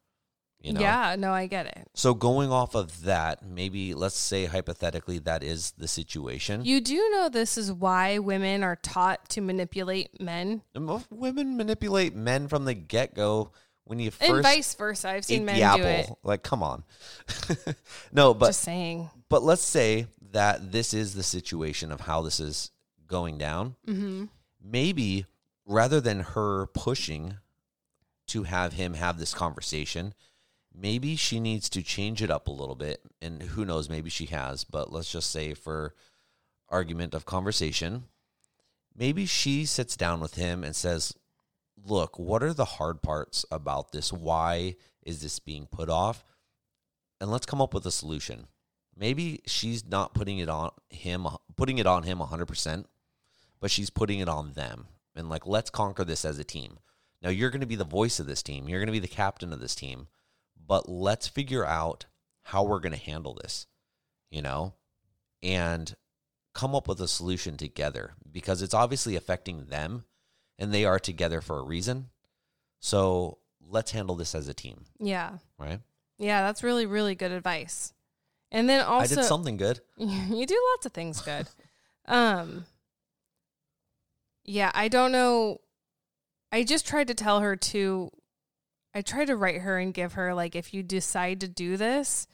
You 0.61 0.73
know. 0.73 0.81
Yeah, 0.81 1.15
no, 1.19 1.31
I 1.31 1.45
get 1.45 1.67
it. 1.67 1.87
So 1.93 2.15
going 2.15 2.51
off 2.51 2.73
of 2.73 3.03
that, 3.03 3.45
maybe 3.45 3.93
let's 3.93 4.17
say 4.17 4.45
hypothetically 4.45 5.19
that 5.19 5.43
is 5.43 5.73
the 5.77 5.87
situation. 5.87 6.65
You 6.65 6.81
do 6.81 6.95
know 7.11 7.29
this 7.29 7.55
is 7.55 7.71
why 7.71 8.17
women 8.17 8.63
are 8.63 8.75
taught 8.77 9.29
to 9.29 9.41
manipulate 9.41 10.19
men. 10.19 10.63
Women 11.11 11.55
manipulate 11.55 12.15
men 12.15 12.47
from 12.47 12.65
the 12.65 12.73
get 12.73 13.13
go 13.13 13.51
when 13.85 13.99
you 13.99 14.11
first 14.11 14.29
and 14.29 14.43
vice 14.43 14.73
versa. 14.75 15.09
I've 15.09 15.25
seen 15.25 15.45
men 15.45 15.59
the 15.59 15.77
do 15.77 15.87
it. 15.87 16.09
Like, 16.23 16.43
come 16.43 16.61
on. 16.61 16.83
no, 18.11 18.33
but 18.33 18.47
Just 18.47 18.61
saying. 18.61 19.09
but 19.29 19.43
let's 19.43 19.63
say 19.63 20.07
that 20.31 20.71
this 20.71 20.93
is 20.93 21.13
the 21.13 21.23
situation 21.23 21.91
of 21.91 22.01
how 22.01 22.21
this 22.21 22.39
is 22.39 22.71
going 23.07 23.37
down. 23.37 23.75
Mm-hmm. 23.87 24.25
Maybe 24.61 25.25
rather 25.65 26.01
than 26.01 26.19
her 26.21 26.67
pushing 26.67 27.37
to 28.27 28.43
have 28.43 28.73
him 28.73 28.95
have 28.95 29.19
this 29.19 29.33
conversation, 29.33 30.13
maybe 30.73 31.15
she 31.15 31.39
needs 31.39 31.69
to 31.69 31.81
change 31.83 32.21
it 32.21 32.31
up 32.31 32.47
a 32.47 32.51
little 32.51 32.75
bit. 32.75 33.01
And 33.21 33.41
who 33.41 33.65
knows, 33.65 33.89
maybe 33.89 34.09
she 34.09 34.25
has, 34.27 34.63
but 34.63 34.91
let's 34.91 35.11
just 35.11 35.31
say 35.31 35.53
for 35.53 35.93
argument 36.69 37.13
of 37.13 37.25
conversation, 37.25 38.05
maybe 38.95 39.25
she 39.25 39.65
sits 39.65 39.95
down 39.95 40.19
with 40.19 40.35
him 40.35 40.63
and 40.63 40.75
says, 40.75 41.13
Look, 41.87 42.17
what 42.17 42.41
are 42.41 42.53
the 42.53 42.65
hard 42.65 43.03
parts 43.03 43.45
about 43.51 43.91
this? 43.91 44.11
Why 44.11 44.75
is 45.03 45.21
this 45.21 45.37
being 45.37 45.67
put 45.67 45.87
off? 45.87 46.25
And 47.21 47.29
let's 47.29 47.45
come 47.45 47.61
up 47.61 47.75
with 47.75 47.85
a 47.85 47.91
solution. 47.91 48.47
Maybe 48.97 49.41
she's 49.45 49.85
not 49.87 50.15
putting 50.15 50.39
it 50.39 50.49
on 50.49 50.71
him, 50.89 51.27
putting 51.55 51.77
it 51.77 51.85
on 51.85 52.03
him 52.03 52.17
100%, 52.17 52.85
but 53.59 53.69
she's 53.69 53.91
putting 53.91 54.19
it 54.19 54.27
on 54.27 54.53
them. 54.53 54.87
And 55.15 55.29
like, 55.29 55.45
let's 55.45 55.69
conquer 55.69 56.03
this 56.03 56.25
as 56.25 56.39
a 56.39 56.43
team. 56.43 56.79
Now, 57.21 57.29
you're 57.29 57.51
going 57.51 57.61
to 57.61 57.67
be 57.67 57.75
the 57.75 57.83
voice 57.83 58.19
of 58.19 58.25
this 58.25 58.41
team. 58.41 58.67
You're 58.67 58.79
going 58.79 58.87
to 58.87 58.91
be 58.91 58.99
the 58.99 59.07
captain 59.07 59.53
of 59.53 59.59
this 59.59 59.75
team. 59.75 60.07
But 60.67 60.89
let's 60.89 61.27
figure 61.27 61.65
out 61.65 62.05
how 62.41 62.63
we're 62.63 62.79
going 62.79 62.97
to 62.97 62.97
handle 62.97 63.35
this, 63.35 63.67
you 64.31 64.41
know, 64.41 64.73
and 65.43 65.95
come 66.53 66.73
up 66.73 66.87
with 66.87 66.99
a 67.01 67.07
solution 67.07 67.57
together 67.57 68.13
because 68.31 68.61
it's 68.61 68.73
obviously 68.73 69.15
affecting 69.15 69.65
them 69.65 70.05
and 70.57 70.73
they 70.73 70.85
are 70.85 70.99
together 70.99 71.41
for 71.41 71.59
a 71.59 71.63
reason. 71.63 72.09
So 72.79 73.39
let's 73.67 73.91
handle 73.91 74.15
this 74.15 74.35
as 74.35 74.47
a 74.47 74.53
team, 74.53 74.85
Yeah. 74.99 75.37
right? 75.57 75.79
Yeah, 76.17 76.41
that's 76.43 76.63
really, 76.63 76.85
really 76.85 77.15
good 77.15 77.31
advice. 77.31 77.93
And 78.51 78.69
then 78.69 78.81
also 78.85 79.15
I 79.15 79.17
did 79.21 79.25
something 79.25 79.57
good. 79.57 79.81
you 79.97 80.45
do 80.45 80.67
lots 80.73 80.85
of 80.85 80.93
things 80.93 81.21
good. 81.21 81.47
Um 82.07 82.65
Yeah, 84.43 84.71
I 84.75 84.87
don't 84.87 85.11
know. 85.11 85.59
I 86.51 86.63
just 86.63 86.85
tried 86.87 87.07
to 87.07 87.15
tell 87.15 87.39
her 87.39 87.55
to 87.55 88.11
I 88.93 89.01
tried 89.01 89.25
to 89.25 89.35
write 89.35 89.61
her 89.61 89.77
and 89.79 89.93
give 89.93 90.13
her 90.13 90.33
like 90.33 90.55
if 90.55 90.73
you 90.73 90.83
decide 90.83 91.41
to 91.41 91.47
do 91.47 91.75
this, 91.77 92.27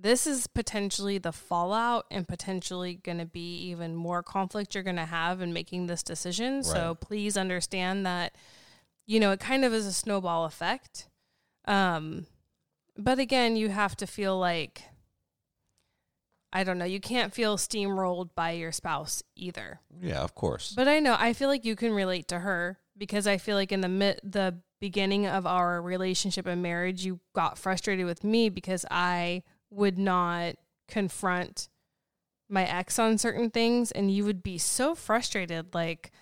this 0.00 0.26
is 0.26 0.46
potentially 0.46 1.18
the 1.18 1.32
fallout 1.32 2.06
and 2.10 2.28
potentially 2.28 2.94
going 2.94 3.18
to 3.18 3.26
be 3.26 3.56
even 3.70 3.94
more 3.96 4.22
conflict 4.22 4.74
you're 4.74 4.84
going 4.84 4.96
to 4.96 5.04
have 5.04 5.40
in 5.40 5.52
making 5.52 5.86
this 5.86 6.02
decision. 6.02 6.62
So 6.62 6.94
please 6.94 7.36
understand 7.36 8.06
that 8.06 8.34
you 9.06 9.18
know, 9.18 9.32
it 9.32 9.40
kind 9.40 9.64
of 9.64 9.72
is 9.72 9.86
a 9.86 9.92
snowball 9.92 10.44
effect. 10.44 11.08
Um 11.64 12.26
but 12.96 13.18
again, 13.18 13.56
you 13.56 13.68
have 13.68 13.96
to 13.96 14.06
feel 14.06 14.38
like 14.38 14.82
I 16.52 16.64
don't 16.64 16.78
know, 16.78 16.84
you 16.84 17.00
can't 17.00 17.32
feel 17.34 17.56
steamrolled 17.56 18.30
by 18.34 18.52
your 18.52 18.72
spouse 18.72 19.22
either. 19.36 19.80
Yeah, 20.00 20.20
of 20.20 20.34
course. 20.34 20.72
But 20.74 20.88
I 20.88 20.98
know 21.00 21.16
I 21.18 21.32
feel 21.32 21.48
like 21.48 21.64
you 21.64 21.76
can 21.76 21.92
relate 21.92 22.28
to 22.28 22.38
her 22.40 22.78
because 22.96 23.26
I 23.26 23.38
feel 23.38 23.56
like 23.56 23.72
in 23.72 23.80
the 23.80 23.88
mi- 23.88 24.18
the 24.22 24.60
beginning 24.80 25.26
of 25.26 25.46
our 25.46 25.82
relationship 25.82 26.46
and 26.46 26.62
marriage, 26.62 27.04
you 27.04 27.20
got 27.34 27.58
frustrated 27.58 28.06
with 28.06 28.22
me 28.22 28.48
because 28.48 28.84
I 28.90 29.42
would 29.70 29.98
not 29.98 30.56
confront 30.86 31.68
my 32.48 32.64
ex 32.64 32.98
on 32.98 33.18
certain 33.18 33.50
things, 33.50 33.90
and 33.92 34.10
you 34.10 34.24
would 34.24 34.42
be 34.42 34.58
so 34.58 34.94
frustrated. 34.94 35.74
Like 35.74 36.12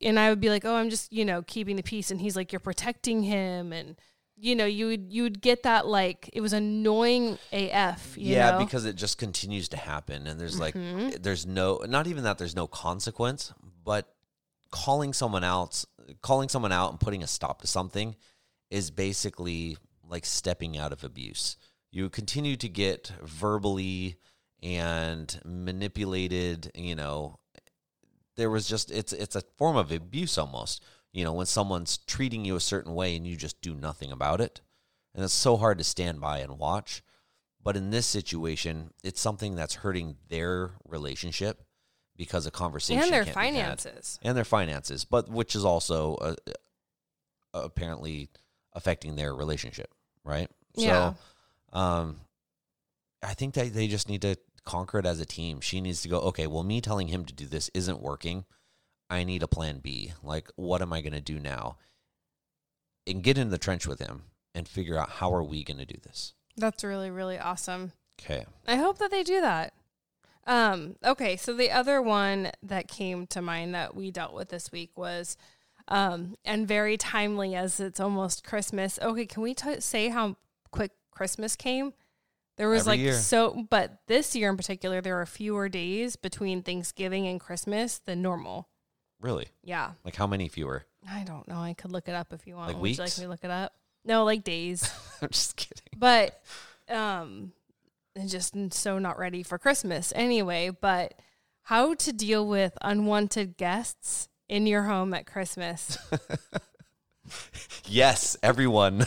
and 0.00 0.18
I 0.18 0.30
would 0.30 0.40
be 0.40 0.50
like, 0.50 0.64
"Oh, 0.64 0.74
I'm 0.74 0.90
just, 0.90 1.12
you 1.12 1.24
know, 1.24 1.42
keeping 1.42 1.76
the 1.76 1.82
peace." 1.82 2.10
And 2.10 2.20
he's 2.20 2.36
like, 2.36 2.52
"You're 2.52 2.60
protecting 2.60 3.22
him." 3.22 3.72
And 3.72 3.96
you 4.36 4.56
know, 4.56 4.64
you 4.64 4.86
would 4.86 5.12
you 5.12 5.22
would 5.22 5.40
get 5.40 5.62
that 5.62 5.86
like 5.86 6.28
it 6.32 6.40
was 6.40 6.52
annoying 6.52 7.38
AF, 7.52 8.16
you 8.18 8.34
yeah, 8.34 8.52
know? 8.52 8.58
because 8.58 8.84
it 8.84 8.96
just 8.96 9.18
continues 9.18 9.68
to 9.68 9.76
happen, 9.76 10.26
and 10.26 10.40
there's 10.40 10.58
like, 10.58 10.74
Mhm. 10.74 11.22
there's 11.22 11.46
no, 11.46 11.78
not 11.86 12.06
even 12.08 12.24
that 12.24 12.38
there's 12.38 12.56
no 12.56 12.66
consequence, 12.66 13.52
but 13.84 14.12
calling 14.70 15.12
someone 15.12 15.44
out, 15.44 15.84
calling 16.22 16.48
someone 16.48 16.72
out, 16.72 16.90
and 16.90 16.98
putting 16.98 17.22
a 17.22 17.26
stop 17.26 17.60
to 17.60 17.68
something 17.68 18.16
is 18.70 18.90
basically 18.90 19.76
like 20.08 20.26
stepping 20.26 20.76
out 20.76 20.92
of 20.92 21.04
abuse. 21.04 21.56
You 21.92 22.08
continue 22.08 22.56
to 22.56 22.68
get 22.68 23.12
verbally 23.22 24.16
and 24.62 25.40
manipulated. 25.44 26.72
You 26.74 26.94
know, 26.94 27.38
there 28.36 28.50
was 28.50 28.66
just 28.66 28.90
it's 28.90 29.12
it's 29.12 29.36
a 29.36 29.42
form 29.56 29.76
of 29.76 29.92
abuse 29.92 30.38
almost. 30.38 30.82
You 31.12 31.24
know, 31.24 31.34
when 31.34 31.46
someone's 31.46 31.98
treating 31.98 32.44
you 32.44 32.56
a 32.56 32.60
certain 32.60 32.94
way 32.94 33.14
and 33.14 33.26
you 33.26 33.36
just 33.36 33.60
do 33.60 33.74
nothing 33.74 34.10
about 34.10 34.40
it, 34.40 34.62
and 35.14 35.22
it's 35.22 35.34
so 35.34 35.58
hard 35.58 35.78
to 35.78 35.84
stand 35.84 36.20
by 36.20 36.38
and 36.38 36.58
watch. 36.58 37.02
But 37.62 37.76
in 37.76 37.90
this 37.90 38.06
situation, 38.06 38.92
it's 39.04 39.20
something 39.20 39.54
that's 39.54 39.74
hurting 39.74 40.16
their 40.28 40.72
relationship 40.88 41.62
because 42.16 42.46
a 42.46 42.50
conversation 42.50 43.02
and 43.02 43.12
their 43.12 43.24
can't 43.24 43.36
be 43.36 43.58
had. 43.58 43.80
finances. 43.80 44.18
and 44.22 44.36
their 44.36 44.44
finances, 44.44 45.04
but 45.04 45.28
which 45.28 45.54
is 45.54 45.64
also 45.64 46.14
uh, 46.16 46.34
apparently 47.54 48.30
affecting 48.72 49.16
their 49.16 49.34
relationship, 49.34 49.92
right? 50.24 50.50
Yeah. 50.74 51.10
So, 51.10 51.16
um, 51.72 52.20
I 53.22 53.34
think 53.34 53.54
that 53.54 53.72
they 53.72 53.88
just 53.88 54.08
need 54.08 54.22
to 54.22 54.36
conquer 54.64 54.98
it 54.98 55.06
as 55.06 55.20
a 55.20 55.26
team. 55.26 55.60
She 55.60 55.80
needs 55.80 56.02
to 56.02 56.08
go. 56.08 56.18
Okay, 56.20 56.46
well, 56.46 56.62
me 56.62 56.80
telling 56.80 57.08
him 57.08 57.24
to 57.24 57.34
do 57.34 57.46
this 57.46 57.70
isn't 57.74 58.00
working. 58.00 58.44
I 59.10 59.24
need 59.24 59.42
a 59.42 59.48
plan 59.48 59.78
B. 59.78 60.12
Like, 60.22 60.50
what 60.56 60.82
am 60.82 60.92
I 60.92 61.00
going 61.00 61.12
to 61.12 61.20
do 61.20 61.38
now? 61.38 61.76
And 63.06 63.22
get 63.22 63.38
in 63.38 63.50
the 63.50 63.58
trench 63.58 63.86
with 63.86 63.98
him 63.98 64.22
and 64.54 64.68
figure 64.68 64.98
out 64.98 65.10
how 65.10 65.32
are 65.34 65.42
we 65.42 65.64
going 65.64 65.78
to 65.78 65.86
do 65.86 65.98
this. 66.02 66.34
That's 66.56 66.84
really 66.84 67.10
really 67.10 67.38
awesome. 67.38 67.92
Okay. 68.20 68.44
I 68.66 68.76
hope 68.76 68.98
that 68.98 69.10
they 69.10 69.22
do 69.22 69.40
that. 69.40 69.72
Um, 70.46 70.96
okay, 71.04 71.36
so 71.36 71.54
the 71.54 71.70
other 71.70 72.02
one 72.02 72.50
that 72.62 72.88
came 72.88 73.26
to 73.28 73.40
mind 73.40 73.74
that 73.74 73.94
we 73.94 74.10
dealt 74.10 74.34
with 74.34 74.48
this 74.48 74.72
week 74.72 74.90
was, 74.96 75.36
um, 75.88 76.34
and 76.44 76.66
very 76.66 76.96
timely 76.96 77.54
as 77.54 77.78
it's 77.78 78.00
almost 78.00 78.44
Christmas. 78.44 78.98
Okay, 79.00 79.26
can 79.26 79.42
we 79.42 79.54
t- 79.54 79.80
say 79.80 80.08
how 80.08 80.36
quick 80.70 80.92
Christmas 81.12 81.54
came? 81.54 81.92
There 82.58 82.68
was 82.68 82.80
Every 82.82 82.90
like 82.92 83.00
year. 83.00 83.12
so, 83.14 83.64
but 83.70 84.00
this 84.08 84.34
year 84.36 84.50
in 84.50 84.56
particular, 84.56 85.00
there 85.00 85.20
are 85.20 85.26
fewer 85.26 85.68
days 85.68 86.16
between 86.16 86.62
Thanksgiving 86.62 87.26
and 87.28 87.38
Christmas 87.40 87.98
than 87.98 88.20
normal. 88.22 88.68
Really? 89.20 89.46
Yeah, 89.62 89.92
Like 90.04 90.16
how 90.16 90.26
many 90.26 90.48
fewer? 90.48 90.84
I 91.08 91.22
don't 91.22 91.46
know. 91.48 91.56
I 91.60 91.74
could 91.74 91.92
look 91.92 92.08
it 92.08 92.14
up 92.14 92.32
if 92.32 92.46
you 92.46 92.56
want. 92.56 92.68
Like 92.72 92.82
Would 92.82 92.90
you 92.90 92.96
like 92.96 93.04
weeks? 93.06 93.18
me 93.18 93.24
to 93.24 93.30
look 93.30 93.44
it 93.44 93.50
up? 93.50 93.72
No, 94.04 94.24
like 94.24 94.42
days. 94.42 94.90
I'm 95.22 95.28
just 95.30 95.56
kidding. 95.56 95.82
but 95.96 96.42
um 96.88 97.52
and 98.16 98.28
just 98.28 98.54
so 98.74 98.98
not 98.98 99.18
ready 99.18 99.42
for 99.44 99.56
christmas 99.56 100.12
anyway 100.16 100.68
but 100.68 101.14
how 101.62 101.94
to 101.94 102.12
deal 102.12 102.46
with 102.46 102.76
unwanted 102.82 103.56
guests 103.56 104.28
in 104.48 104.66
your 104.66 104.82
home 104.82 105.14
at 105.14 105.24
christmas 105.24 105.96
Yes, 107.86 108.36
everyone. 108.42 109.04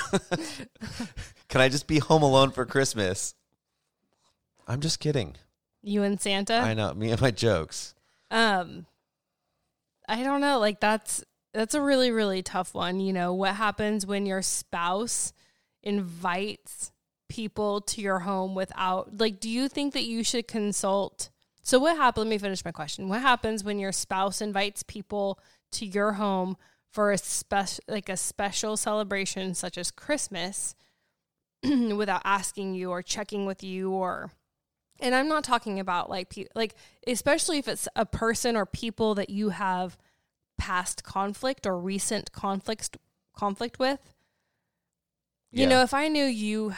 Can 1.47 1.61
I 1.61 1.69
just 1.69 1.88
be 1.88 1.99
home 1.99 2.21
alone 2.23 2.51
for 2.51 2.65
Christmas? 2.65 3.34
I'm 4.67 4.82
just 4.82 4.99
kidding. 4.99 5.36
you 5.82 6.03
and 6.03 6.19
santa 6.19 6.55
I 6.55 6.73
know 6.73 6.93
me 6.93 7.11
and 7.11 7.21
my 7.21 7.32
jokes. 7.32 7.93
um 8.32 8.86
i 10.09 10.23
don't 10.23 10.41
know 10.41 10.59
like 10.59 10.80
that's 10.80 11.23
that's 11.53 11.73
a 11.76 11.82
really 11.82 12.11
really 12.11 12.41
tough 12.43 12.73
one 12.73 12.99
you 12.99 13.13
know 13.13 13.34
what 13.34 13.55
happens 13.55 14.05
when 14.05 14.26
your 14.26 14.41
spouse 14.41 15.32
invites 15.84 16.91
people 17.30 17.82
to 17.82 18.01
your 18.01 18.19
home 18.19 18.53
without 18.55 19.17
like 19.19 19.39
do 19.39 19.49
you 19.49 19.67
think 19.67 19.93
that 19.93 20.03
you 20.03 20.23
should 20.23 20.47
consult 20.47 21.30
so 21.63 21.80
what 21.80 21.95
happens 21.97 22.26
let 22.26 22.30
me 22.30 22.38
finish 22.38 22.63
my 22.65 22.71
question 22.71 23.07
what 23.09 23.21
happens 23.21 23.63
when 23.63 23.80
your 23.80 23.91
spouse 23.91 24.41
invites 24.41 24.84
people 24.84 25.39
to 25.71 25.86
your 25.86 26.13
home 26.13 26.57
for 26.96 27.12
a 27.12 27.18
special 27.18 27.84
like 27.89 28.08
a 28.08 28.16
special 28.16 28.78
celebration 28.78 29.54
such 29.54 29.78
as 29.78 29.91
christmas 29.91 30.76
without 31.64 32.22
asking 32.24 32.74
you 32.74 32.89
or 32.89 33.02
checking 33.02 33.46
with 33.46 33.64
you 33.64 33.91
or 33.91 34.32
and 35.02 35.14
I'm 35.14 35.28
not 35.28 35.43
talking 35.43 35.82
about 35.82 36.10
like 36.10 36.30
pe- 36.30 36.46
like 36.56 36.74
especially 37.06 37.58
if 37.58 37.68
it's 37.68 37.89
a 37.98 38.06
person 38.06 38.56
or 38.56 38.66
people 38.66 39.14
that 39.16 39.30
you 39.30 39.50
have 39.50 39.98
past 40.58 41.04
conflict 41.04 41.68
or 41.68 41.78
recent 41.78 42.32
conflict 42.32 42.96
conflict 43.36 43.78
with. 43.78 44.00
You 45.52 45.64
Yeah. 45.64 45.68
know, 45.70 45.82
if 45.82 45.93
I 45.93 46.08
knew 46.08 46.24
you 46.24 46.76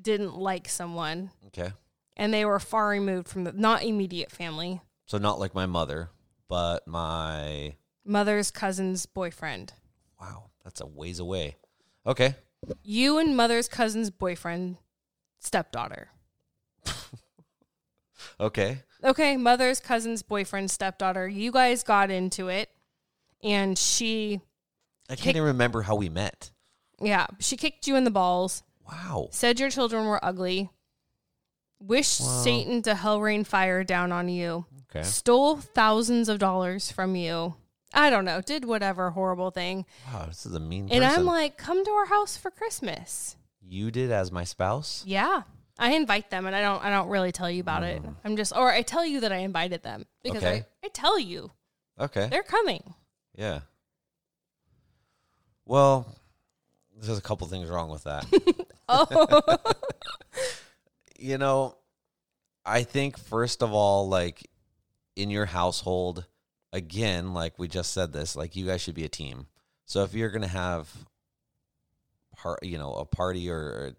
didn't 0.00 0.34
like 0.36 0.68
someone 0.68 1.30
Okay. 1.46 1.70
and 2.16 2.34
they 2.34 2.44
were 2.44 2.58
far 2.58 2.88
removed 2.88 3.28
from 3.28 3.44
the 3.44 3.52
not 3.52 3.84
immediate 3.84 4.32
family, 4.32 4.80
So 5.06 5.18
not 5.18 5.38
like 5.38 5.54
my 5.54 5.66
mother, 5.66 6.10
but 6.48 6.88
my 6.88 7.76
mother's 8.04 8.50
cousin's 8.50 9.06
boyfriend. 9.06 9.72
wow, 10.20 10.50
that's 10.64 10.80
a 10.80 10.86
ways 10.86 11.18
away. 11.18 11.56
Okay. 12.06 12.34
You 12.82 13.18
and 13.18 13.36
mother's 13.36 13.68
cousin's 13.68 14.10
boyfriend 14.10 14.76
stepdaughter. 15.38 16.08
Okay. 18.38 18.82
okay, 19.02 19.36
mother's 19.36 19.80
cousin's 19.80 20.22
boyfriend, 20.22 20.70
stepdaughter, 20.70 21.26
you 21.28 21.50
guys 21.52 21.82
got 21.82 22.10
into 22.10 22.48
it. 22.48 22.68
And 23.42 23.78
she, 23.78 24.40
I 25.08 25.16
can't 25.16 25.36
even 25.36 25.48
remember 25.48 25.82
how 25.82 25.96
we 25.96 26.08
met. 26.10 26.50
yeah, 27.00 27.26
she 27.38 27.56
kicked 27.56 27.86
you 27.86 27.96
in 27.96 28.04
the 28.04 28.10
balls, 28.10 28.62
Wow. 28.86 29.28
said 29.30 29.58
your 29.60 29.70
children 29.70 30.04
were 30.06 30.22
ugly, 30.22 30.70
wished 31.80 32.20
Wow. 32.20 32.42
Satan 32.44 32.82
to 32.82 32.94
hell 32.94 33.20
rain 33.20 33.44
fire 33.44 33.84
down 33.84 34.12
on 34.12 34.28
you, 34.28 34.66
Okay. 34.90 35.02
stole 35.06 35.56
thousands 35.56 36.28
of 36.28 36.38
dollars 36.38 36.90
from 36.92 37.16
you. 37.16 37.54
I 37.92 38.08
don't 38.10 38.24
know, 38.24 38.40
did 38.40 38.64
whatever 38.64 39.10
horrible 39.10 39.50
thing. 39.50 39.84
Wow, 40.12 40.26
this 40.28 40.46
is 40.46 40.54
a 40.54 40.60
mean 40.60 40.88
And 40.90 41.02
person. 41.02 41.20
I'm 41.20 41.26
like, 41.26 41.56
come 41.56 41.84
to 41.84 41.90
our 41.90 42.06
house 42.06 42.36
for 42.36 42.50
Christmas. 42.50 43.36
you 43.60 43.90
did 43.90 44.10
as 44.12 44.30
my 44.30 44.44
spouse? 44.44 45.02
Yeah. 45.06 45.42
I 45.78 45.92
invite 45.92 46.30
them 46.30 46.44
and 46.46 46.54
I 46.54 46.60
don't 46.60 46.84
I 46.84 46.90
don't 46.90 47.08
really 47.08 47.32
tell 47.32 47.50
you 47.50 47.62
about 47.62 47.84
it. 47.84 48.02
I'm 48.24 48.36
just 48.36 48.54
or 48.54 48.70
I 48.70 48.82
tell 48.82 49.04
you 49.04 49.20
that 49.20 49.32
I 49.32 49.38
invited 49.38 49.82
them 49.82 50.04
because 50.22 50.42
Mm. 50.42 50.46
Okay. 50.46 50.64
I, 50.82 50.86
I 50.86 50.88
tell 50.92 51.18
you 51.18 51.50
Okay. 51.98 52.28
they're 52.30 52.42
coming. 52.42 52.94
Yeah. 53.34 53.60
Well, 55.64 56.14
there's 57.00 57.16
a 57.16 57.22
couple 57.22 57.46
things 57.46 57.68
wrong 57.70 57.88
with 57.90 58.04
that. 58.04 58.26
Oh. 58.92 59.40
you 61.18 61.38
know, 61.38 61.76
I 62.66 62.82
think 62.82 63.16
first 63.16 63.62
of 63.62 63.72
all, 63.72 64.08
like 64.08 64.50
in 65.14 65.30
your 65.30 65.46
household, 65.46 66.26
again, 66.72 67.32
like 67.34 67.58
we 67.58 67.68
just 67.68 67.92
said 67.92 68.12
this, 68.12 68.36
like 68.36 68.56
you 68.56 68.66
guys 68.66 68.80
should 68.80 68.94
be 68.94 69.04
a 69.04 69.08
team. 69.08 69.46
So 69.86 70.02
if 70.02 70.14
you're 70.14 70.30
gonna 70.30 70.48
have 70.48 70.88
part, 72.36 72.62
you 72.62 72.78
know, 72.78 72.92
a 72.94 73.04
party 73.04 73.50
or 73.50 73.94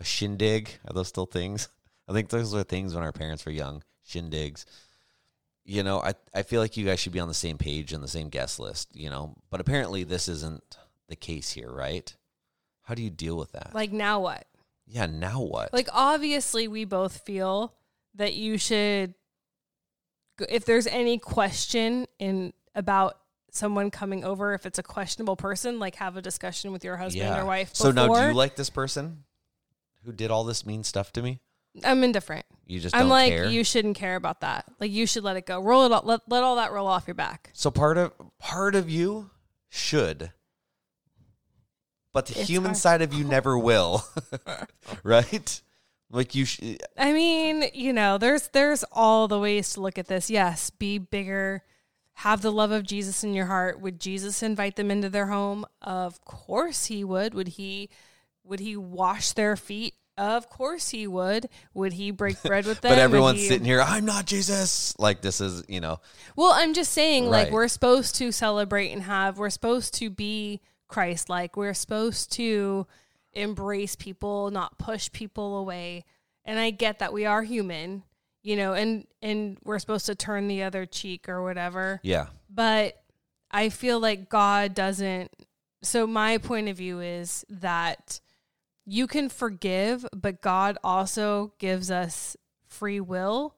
a 0.00 0.04
shindig, 0.04 0.70
are 0.86 0.94
those 0.94 1.08
still 1.08 1.26
things? 1.26 1.68
I 2.08 2.12
think 2.12 2.30
those 2.30 2.54
are 2.54 2.62
things 2.64 2.94
when 2.94 3.04
our 3.04 3.12
parents 3.12 3.44
were 3.44 3.52
young, 3.52 3.82
shindigs. 4.08 4.64
You 5.64 5.82
know, 5.82 6.00
I 6.00 6.14
I 6.34 6.42
feel 6.42 6.60
like 6.60 6.76
you 6.76 6.86
guys 6.86 7.00
should 7.00 7.12
be 7.12 7.20
on 7.20 7.28
the 7.28 7.34
same 7.34 7.58
page 7.58 7.92
and 7.92 8.02
the 8.02 8.08
same 8.08 8.30
guest 8.30 8.58
list. 8.58 8.88
You 8.94 9.10
know, 9.10 9.34
but 9.50 9.60
apparently 9.60 10.04
this 10.04 10.28
isn't 10.28 10.78
the 11.08 11.16
case 11.16 11.50
here, 11.50 11.70
right? 11.70 12.14
How 12.82 12.94
do 12.94 13.02
you 13.02 13.10
deal 13.10 13.36
with 13.36 13.52
that? 13.52 13.74
like 13.74 13.92
now 13.92 14.20
what? 14.20 14.46
yeah, 14.86 15.06
now 15.06 15.40
what? 15.40 15.72
Like 15.72 15.88
obviously 15.92 16.66
we 16.68 16.84
both 16.84 17.18
feel 17.18 17.74
that 18.14 18.34
you 18.34 18.56
should 18.58 19.14
if 20.48 20.64
there's 20.64 20.86
any 20.86 21.18
question 21.18 22.06
in 22.18 22.52
about 22.74 23.18
someone 23.50 23.90
coming 23.90 24.24
over 24.24 24.52
if 24.54 24.66
it's 24.66 24.78
a 24.78 24.82
questionable 24.82 25.34
person 25.36 25.78
like 25.78 25.96
have 25.96 26.16
a 26.16 26.22
discussion 26.22 26.70
with 26.70 26.84
your 26.84 26.96
husband 26.98 27.34
or 27.36 27.44
wife 27.44 27.70
So 27.74 27.90
now, 27.90 28.06
do 28.06 28.28
you 28.28 28.34
like 28.34 28.56
this 28.56 28.70
person 28.70 29.24
who 30.04 30.12
did 30.12 30.30
all 30.30 30.44
this 30.44 30.64
mean 30.66 30.84
stuff 30.84 31.12
to 31.14 31.22
me? 31.22 31.40
I'm 31.82 32.04
indifferent. 32.04 32.44
You 32.66 32.78
just 32.80 32.94
I'm 32.94 33.08
like 33.08 33.30
care. 33.30 33.46
you 33.46 33.64
shouldn't 33.64 33.96
care 33.96 34.16
about 34.16 34.40
that. 34.42 34.66
Like 34.80 34.90
you 34.90 35.06
should 35.06 35.24
let 35.24 35.36
it 35.36 35.46
go. 35.46 35.60
Roll 35.60 35.86
it 35.86 35.92
all, 35.92 36.02
let, 36.04 36.20
let 36.28 36.42
all 36.42 36.56
that 36.56 36.72
roll 36.72 36.86
off 36.86 37.06
your 37.06 37.14
back. 37.14 37.50
so 37.54 37.70
part 37.70 37.96
of 37.98 38.12
part 38.38 38.74
of 38.74 38.90
you 38.90 39.30
should, 39.70 40.32
but 42.12 42.26
the 42.26 42.38
It's 42.40 42.48
human 42.48 42.70
hard. 42.70 42.76
side 42.76 43.02
of 43.02 43.12
you 43.14 43.24
never 43.24 43.58
will, 43.58 44.04
right? 45.02 45.60
Like 46.10 46.34
you, 46.34 46.44
sh- 46.46 46.76
I 46.96 47.12
mean, 47.12 47.64
you 47.74 47.92
know, 47.92 48.16
there's 48.18 48.48
there's 48.48 48.84
all 48.92 49.28
the 49.28 49.38
ways 49.38 49.74
to 49.74 49.80
look 49.80 49.98
at 49.98 50.06
this. 50.06 50.30
Yes, 50.30 50.70
be 50.70 50.96
bigger, 50.98 51.62
have 52.14 52.40
the 52.40 52.50
love 52.52 52.70
of 52.70 52.82
Jesus 52.84 53.22
in 53.22 53.34
your 53.34 53.46
heart. 53.46 53.80
Would 53.80 54.00
Jesus 54.00 54.42
invite 54.42 54.76
them 54.76 54.90
into 54.90 55.10
their 55.10 55.26
home? 55.26 55.66
Of 55.82 56.24
course 56.24 56.86
he 56.86 57.04
would. 57.04 57.34
Would 57.34 57.48
he 57.48 57.90
would 58.42 58.60
he 58.60 58.74
wash 58.76 59.32
their 59.32 59.54
feet 59.56 59.94
Of 60.16 60.48
course 60.48 60.88
he 60.88 61.06
would. 61.06 61.50
Would 61.74 61.92
he 61.92 62.10
break 62.10 62.42
bread 62.42 62.64
with 62.64 62.80
them? 62.80 62.90
but 62.92 62.98
everyone's 62.98 63.40
he- 63.40 63.48
sitting 63.48 63.66
here. 63.66 63.82
I'm 63.82 64.06
not 64.06 64.24
Jesus. 64.24 64.98
Like 64.98 65.20
this 65.20 65.42
is 65.42 65.62
you 65.68 65.80
know. 65.80 66.00
Well, 66.36 66.52
I'm 66.54 66.72
just 66.72 66.92
saying, 66.92 67.28
like, 67.28 67.50
we're 67.50 67.68
supposed 67.68 68.14
to 68.16 68.32
celebrate 68.32 68.92
and 68.92 69.02
have, 69.02 69.38
we're 69.38 69.50
supposed 69.50 69.92
to 69.94 70.08
be 70.08 70.60
Christ 70.88 71.28
like. 71.28 71.56
We're 71.56 71.74
supposed 71.74 72.32
to 72.32 72.86
embrace 73.38 73.96
people, 73.96 74.50
not 74.50 74.78
push 74.78 75.10
people 75.12 75.58
away. 75.58 76.04
And 76.44 76.58
I 76.58 76.70
get 76.70 76.98
that 76.98 77.12
we 77.12 77.26
are 77.26 77.42
human, 77.42 78.02
you 78.42 78.56
know, 78.56 78.72
and 78.72 79.06
and 79.22 79.58
we're 79.64 79.78
supposed 79.78 80.06
to 80.06 80.14
turn 80.14 80.48
the 80.48 80.62
other 80.62 80.86
cheek 80.86 81.28
or 81.28 81.42
whatever. 81.42 82.00
Yeah. 82.02 82.26
But 82.48 83.02
I 83.50 83.68
feel 83.68 84.00
like 84.00 84.28
God 84.28 84.74
doesn't. 84.74 85.30
So 85.82 86.06
my 86.06 86.38
point 86.38 86.68
of 86.68 86.76
view 86.76 87.00
is 87.00 87.44
that 87.48 88.20
you 88.84 89.06
can 89.06 89.28
forgive, 89.28 90.06
but 90.14 90.40
God 90.40 90.78
also 90.82 91.52
gives 91.58 91.90
us 91.90 92.36
free 92.66 93.00
will. 93.00 93.54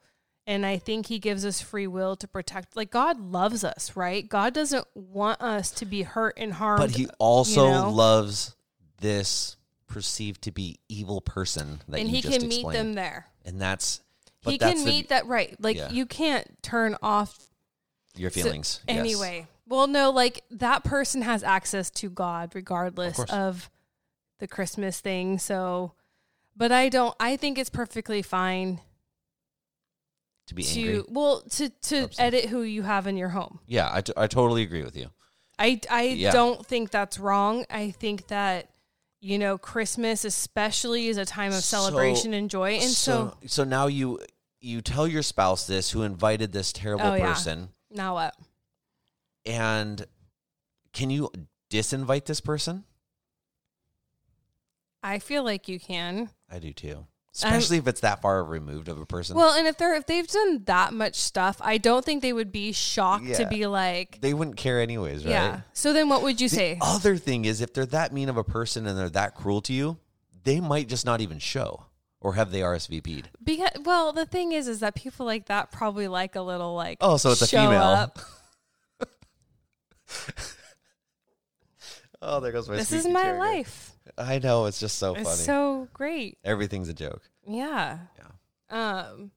And 0.47 0.67
I 0.67 0.79
think 0.79 1.07
he 1.07 1.21
gives 1.21 1.45
us 1.45 1.61
free 1.61 1.87
will 1.87 2.17
to 2.17 2.27
protect. 2.27 2.75
Like 2.75 2.91
God 2.91 3.21
loves 3.21 3.63
us, 3.63 3.95
right? 3.95 4.29
God 4.29 4.53
doesn't 4.53 4.87
want 4.95 5.41
us 5.41 5.71
to 5.73 5.87
be 5.87 6.03
hurt 6.03 6.35
and 6.37 6.53
harmed. 6.53 6.81
But 6.81 6.91
he 6.91 7.07
also 7.19 7.67
you 7.67 7.73
know? 7.73 7.91
loves 7.91 8.57
this 9.01 9.57
perceived 9.91 10.41
to 10.43 10.51
be 10.53 10.79
evil 10.89 11.21
person 11.21 11.83
that 11.89 12.01
and 12.01 12.09
he 12.09 12.23
can 12.23 12.49
meet 12.49 12.67
them 12.71 12.95
there. 12.95 13.27
and 13.45 13.61
that's 13.61 14.01
but 14.43 14.53
he 14.53 14.59
that's 14.59 14.73
can 14.75 14.85
the- 14.85 14.91
meet 14.91 15.09
that 15.11 15.27
right. 15.27 15.55
Like 15.61 15.77
Yeah. 15.77 15.91
you 15.91 16.07
can't 16.07 16.47
turn 16.63 16.97
off 17.03 17.51
your 18.17 18.31
So, 18.31 18.43
feelings 18.43 18.81
yes. 18.89 18.97
Anyway, 18.99 19.49
well, 19.67 19.87
no, 19.87 20.11
like 20.11 20.43
that 20.51 20.83
person 20.85 21.21
has 21.23 21.43
access 21.45 21.91
to 21.91 22.09
God 22.09 22.53
regardless 22.55 23.17
course. 23.17 23.31
of, 23.31 23.71
the 24.39 24.49
Christmas 24.49 24.99
thing. 25.01 25.39
So, 25.39 25.93
but 26.57 26.73
I 26.73 26.89
don't. 26.89 27.15
I 27.21 27.37
think 27.37 27.59
it's 27.59 27.69
perfectly 27.69 28.23
fine 28.23 28.81
to 30.47 30.55
be 30.55 30.63
to 30.63 30.81
angry. 30.81 31.05
well 31.09 31.43
to 31.43 31.69
to 31.69 32.09
edit 32.19 32.47
who 32.47 32.63
you 32.63 32.83
have 32.83 33.07
in 33.07 33.17
your 33.19 33.29
home. 33.29 33.61
Yeah, 33.67 33.89
I, 33.93 34.01
t- 34.01 34.13
I 34.17 34.27
totally 34.27 34.63
agree 34.63 34.83
with 34.83 34.97
you. 34.97 35.11
I 35.59 35.81
I 35.91 36.03
Yeah. 36.05 36.33
don't 36.33 36.65
think 36.67 36.91
that's 36.91 37.19
wrong. 37.19 37.67
I 37.71 37.91
think 37.91 38.29
that 38.29 38.71
you 39.21 39.39
know 39.39 39.59
Christmas 39.59 40.25
especially 40.25 41.09
is 41.09 41.17
a 41.17 41.25
time 41.25 41.53
of 41.53 41.63
So- 41.65 41.79
celebration 41.79 42.33
and 42.35 42.49
joy, 42.51 42.73
and 42.75 42.91
so, 42.91 43.37
so 43.43 43.47
so 43.47 43.65
now 43.65 43.87
you 43.87 44.19
you 44.61 44.81
tell 44.81 45.07
your 45.09 45.23
spouse 45.23 45.67
this 45.67 45.91
who 45.91 46.03
invited 46.03 46.53
this 46.53 46.73
terrible 46.73 47.07
Oh, 47.07 47.15
yeah. 47.15 47.27
person 47.33 47.71
now 47.91 48.15
what? 48.15 48.35
and 49.47 50.05
can 50.93 51.09
you 51.11 51.31
disinvite 51.71 52.25
this 52.27 52.41
person? 52.41 52.85
I 55.03 55.19
feel 55.19 55.43
like 55.45 55.67
you 55.69 55.81
can. 55.81 56.31
I 56.51 56.59
do 56.59 56.73
too. 56.73 57.07
Especially 57.45 57.79
if 57.79 57.87
it's 57.87 58.01
that 58.01 58.21
far 58.23 58.43
removed 58.45 58.89
of 58.89 59.01
a 59.01 59.07
person. 59.07 59.37
Well, 59.37 59.57
and 59.57 59.67
if 59.67 59.77
they're 59.79 59.95
if 59.95 60.07
they've 60.07 60.27
done 60.27 60.65
that 60.65 60.93
much 60.93 61.15
stuff, 61.17 61.57
I 61.61 61.79
don't 61.79 62.05
think 62.05 62.23
they 62.23 62.33
would 62.33 62.53
be 62.53 62.73
shocked 62.73 63.35
to 63.35 63.47
be 63.47 63.67
like, 63.67 64.21
they 64.21 64.35
wouldn't 64.35 64.57
care 64.57 64.81
anyways, 64.81 65.25
right? 65.25 65.31
yeah. 65.33 65.61
So 65.73 65.93
then, 65.93 66.09
what 66.09 66.23
would 66.23 66.41
you 66.41 66.49
The 66.49 66.55
say? 66.57 66.79
other 66.81 67.17
thing 67.17 67.45
is 67.45 67.61
if 67.61 67.73
they're 67.75 67.87
that 67.87 68.13
mean 68.13 68.29
of 68.29 68.37
a 68.37 68.45
person 68.45 68.87
and 68.87 68.99
they're 68.99 69.09
that 69.11 69.35
cruel 69.35 69.61
to 69.63 69.73
you, 69.73 69.99
they 70.45 70.61
might 70.61 70.89
just 70.89 71.05
not 71.07 71.21
even 71.21 71.39
show. 71.39 71.87
Or 72.23 72.35
have 72.35 72.51
they 72.53 72.61
RSVP'd? 72.61 73.31
Because 73.43 73.71
well, 73.83 74.13
the 74.13 74.27
thing 74.27 74.53
is, 74.53 74.69
is 74.69 74.81
that 74.81 74.95
people 74.95 75.25
like 75.25 75.47
that 75.47 75.73
probably 75.73 76.07
like 76.07 76.37
a 76.37 76.43
little 76.43 76.75
like 76.75 76.99
Oh, 77.01 77.17
so 77.17 77.31
it's 77.31 77.41
a 77.41 77.47
female. 77.47 78.13
Oh, 82.23 82.41
there 82.41 82.53
goes 82.53 82.69
my 82.69 82.77
This 82.77 82.93
is 82.93 83.07
my 83.09 83.33
life. 83.33 83.93
I 84.19 84.39
know, 84.39 84.67
it's 84.67 84.81
just 84.81 84.99
so 84.99 85.15
funny. 85.15 85.23
It's 85.23 85.31
funny. 85.31 85.45
so 85.47 85.89
great. 85.93 86.39
Everything's 86.45 86.89
a 86.89 86.95
joke. 86.95 87.23
Yeah. 87.47 87.99
Yeah. 88.19 89.09
Um. 89.09 89.31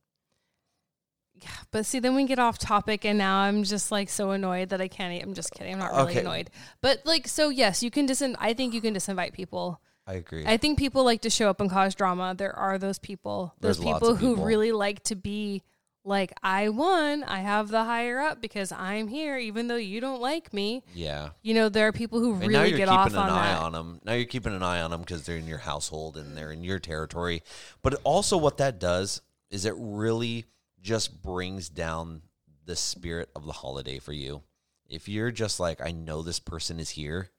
Yeah, 1.42 1.50
but 1.72 1.86
see, 1.86 2.00
then 2.00 2.16
we 2.16 2.26
get 2.26 2.40
off 2.40 2.58
topic, 2.58 3.04
and 3.04 3.18
now 3.18 3.40
I'm 3.40 3.64
just 3.64 3.92
like 3.92 4.10
so 4.10 4.32
annoyed 4.32 4.70
that 4.70 4.80
I 4.80 4.88
can't. 4.88 5.22
I'm 5.22 5.34
just 5.34 5.52
kidding. 5.52 5.74
I'm 5.74 5.80
not 5.80 5.92
really 5.92 6.12
Okay. 6.12 6.20
annoyed, 6.22 6.50
but 6.82 7.02
like, 7.06 7.28
so 7.28 7.50
yes, 7.50 7.84
you 7.84 7.92
can 7.92 8.08
disin. 8.08 8.36
I 8.40 8.54
think 8.54 8.74
you 8.74 8.80
can 8.80 8.94
disinvite 8.94 9.34
people. 9.34 9.82
I 10.08 10.14
agree. 10.14 10.46
I 10.46 10.58
think 10.58 10.78
people 10.78 11.04
like 11.04 11.22
to 11.22 11.30
show 11.30 11.50
up 11.50 11.60
and 11.60 11.70
cause 11.70 11.96
drama. 11.96 12.36
There 12.38 12.56
are 12.56 12.78
those 12.78 13.00
people. 13.00 13.56
Those 13.60 13.78
There's 13.78 13.86
lots 13.86 14.00
people 14.00 14.16
who 14.16 14.46
really 14.46 14.72
like 14.72 15.04
to 15.04 15.16
be 15.16 15.64
like, 16.06 16.34
I 16.44 16.70
won. 16.70 17.24
I 17.24 17.40
have 17.40 17.70
the 17.70 17.84
higher 17.84 18.20
up 18.20 18.42
because 18.42 18.72
I'm 18.72 19.08
here, 19.08 19.38
even 19.38 19.68
though 19.68 19.76
you 19.78 20.02
don't 20.02 20.22
like 20.22 20.54
me. 20.54 20.84
yeah. 20.94 21.30
You 21.42 21.54
know, 21.54 21.70
there 21.70 21.88
are 21.88 21.92
people 21.94 22.20
who 22.20 22.34
And 22.34 22.42
really 22.42 22.54
now 22.54 22.64
you're 22.64 22.78
get 22.78 22.88
keeping 22.90 22.98
off 22.98 23.10
an 23.12 23.18
on 23.18 23.30
eye 23.30 23.54
that. 23.54 23.62
on 23.62 23.72
them. 23.72 24.00
Now 24.04 24.14
you're 24.14 24.26
keeping 24.26 24.54
an 24.56 24.64
eye 24.64 24.82
on 24.82 24.92
them 24.92 25.02
because 25.02 25.26
they're 25.26 25.38
in 25.38 25.48
your 25.48 25.60
household 25.60 26.18
and 26.18 26.36
they're 26.38 26.52
in 26.52 26.64
your 26.64 26.80
territory. 26.80 27.42
But 27.82 28.00
also, 28.04 28.38
what 28.38 28.58
that 28.58 28.80
does 28.80 29.22
is 29.50 29.66
it 29.66 29.76
really 29.78 30.46
just 30.82 31.22
brings 31.22 31.70
down 31.70 32.22
the 32.66 32.76
spirit 32.76 33.30
of 33.36 33.46
the 33.46 33.52
holiday 33.54 34.00
for 34.00 34.12
you. 34.14 34.42
If 34.90 35.08
you're 35.08 35.32
just 35.32 35.60
like, 35.60 35.80
I 35.86 35.92
know 35.92 36.22
this 36.22 36.40
person 36.40 36.80
is 36.80 36.90
here, 36.92 37.30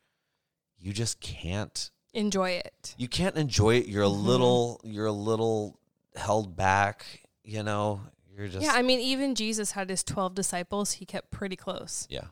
you 0.78 0.92
just 0.92 1.20
can't. 1.20 1.90
Enjoy 2.14 2.50
it. 2.50 2.94
You 2.96 3.08
can't 3.08 3.36
enjoy 3.36 3.74
it. 3.76 3.88
You're 3.88 4.04
a 4.04 4.06
Mm-hmm. 4.08 4.26
little. 4.26 4.80
You're 4.84 5.06
a 5.06 5.12
little 5.12 5.78
held 6.16 6.56
back. 6.56 7.04
You 7.42 7.62
know. 7.62 8.00
You're 8.36 8.48
just. 8.48 8.62
yeah, 8.64 8.72
I 8.74 8.82
mean, 8.82 9.00
even 9.00 9.34
Jesus 9.34 9.72
had 9.72 9.90
his 9.90 10.02
12 10.02 10.34
disciples. 10.34 10.92
He 10.92 11.06
kept 11.06 11.30
pretty 11.30 11.56
close. 11.56 12.06
yeah. 12.10 12.26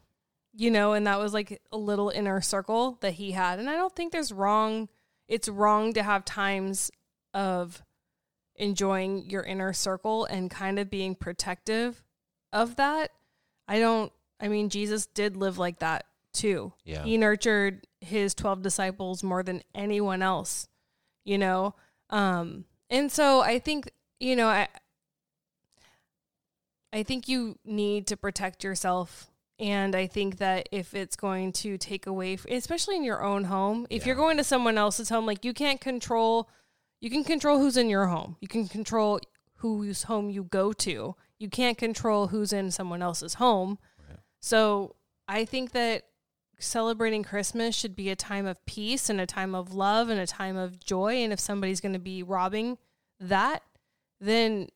you 0.53 0.71
know, 0.71 0.93
and 0.93 1.07
that 1.07 1.19
was 1.19 1.33
like 1.33 1.63
a 1.71 1.79
little 1.79 2.11
inner 2.11 2.41
circle 2.41 2.99
that 3.01 3.15
he 3.15 3.33
had. 3.33 3.59
And 3.59 3.71
I 3.71 3.75
don't 3.75 3.95
think 3.95 4.13
there's 4.13 4.33
wrong, 4.33 4.89
it's 5.29 5.49
wrong 5.49 5.93
to 5.95 6.03
have 6.03 6.25
times 6.25 6.91
of 7.35 7.83
enjoying 8.57 9.31
your 9.31 9.43
inner 9.43 9.73
circle 9.73 10.25
and 10.27 10.51
kind 10.51 10.79
of 10.79 10.91
being 10.91 11.15
protective 11.15 12.03
of 12.53 12.77
that. 12.77 13.11
I 13.67 13.79
don't, 13.79 14.13
I 14.41 14.49
mean, 14.49 14.69
Jesus 14.69 15.07
did 15.07 15.37
live 15.37 15.57
like 15.57 15.79
that 15.79 16.05
too. 16.33 16.73
Yeah. 16.85 17.03
He 17.05 17.17
nurtured 17.17 17.87
his 18.01 18.35
12 18.35 18.63
disciples 18.63 19.23
more 19.23 19.43
than 19.43 19.63
anyone 19.75 20.21
else, 20.23 20.69
you 21.25 21.39
know? 21.39 21.75
Um, 22.11 22.65
and 22.91 23.11
so 23.11 23.41
I 23.41 23.59
think, 23.59 23.91
you 24.21 24.37
know, 24.37 24.49
I, 24.49 24.69
I 26.93 27.03
think 27.03 27.29
you 27.29 27.59
need 27.65 28.07
to 28.09 28.17
protect 28.17 28.63
yourself. 28.63 29.31
And 29.59 29.95
I 29.95 30.07
think 30.07 30.39
that 30.39 30.69
if 30.73 30.95
it's 30.95 31.15
going 31.15 31.53
to 31.53 31.79
take 31.79 32.07
away, 32.07 32.37
especially 32.51 32.97
in 32.97 33.05
your 33.05 33.23
own 33.23 33.45
home, 33.45 33.87
if 33.91 34.07
you're 34.07 34.17
going 34.17 34.37
to 34.39 34.45
someone 34.45 34.77
else's 34.77 35.09
home, 35.09 35.25
like 35.25 35.45
you 35.45 35.55
can't 35.55 35.81
control, 35.81 36.49
you 37.01 37.11
can 37.11 37.23
control 37.23 37.59
who's 37.59 37.77
in 37.77 37.89
your 37.89 38.07
home. 38.07 38.37
You 38.41 38.49
can 38.49 38.67
control 38.67 39.21
whose 39.57 40.05
home 40.05 40.31
you 40.31 40.45
go 40.45 40.73
to. 40.73 41.15
You 41.39 41.49
can't 41.49 41.79
control 41.79 42.29
who's 42.29 42.53
in 42.53 42.71
someone 42.71 43.03
else's 43.03 43.35
home. 43.35 43.79
So 44.41 44.97
I 45.29 45.45
think 45.45 45.71
that 45.73 46.07
celebrating 46.59 47.23
Christmas 47.23 47.77
should 47.77 47.95
be 47.95 48.11
a 48.11 48.17
time 48.17 48.47
of 48.47 48.65
peace 48.67 49.09
and 49.09 49.21
a 49.21 49.27
time 49.27 49.55
of 49.55 49.73
love 49.75 50.09
and 50.09 50.19
a 50.19 50.27
time 50.27 50.57
of 50.57 50.79
joy. 50.83 51.23
And 51.23 51.33
if 51.33 51.39
somebody's 51.41 51.81
going 51.81 51.93
to 51.93 52.01
be 52.01 52.23
robbing 52.23 52.79
that, 53.21 53.63
then 54.21 54.69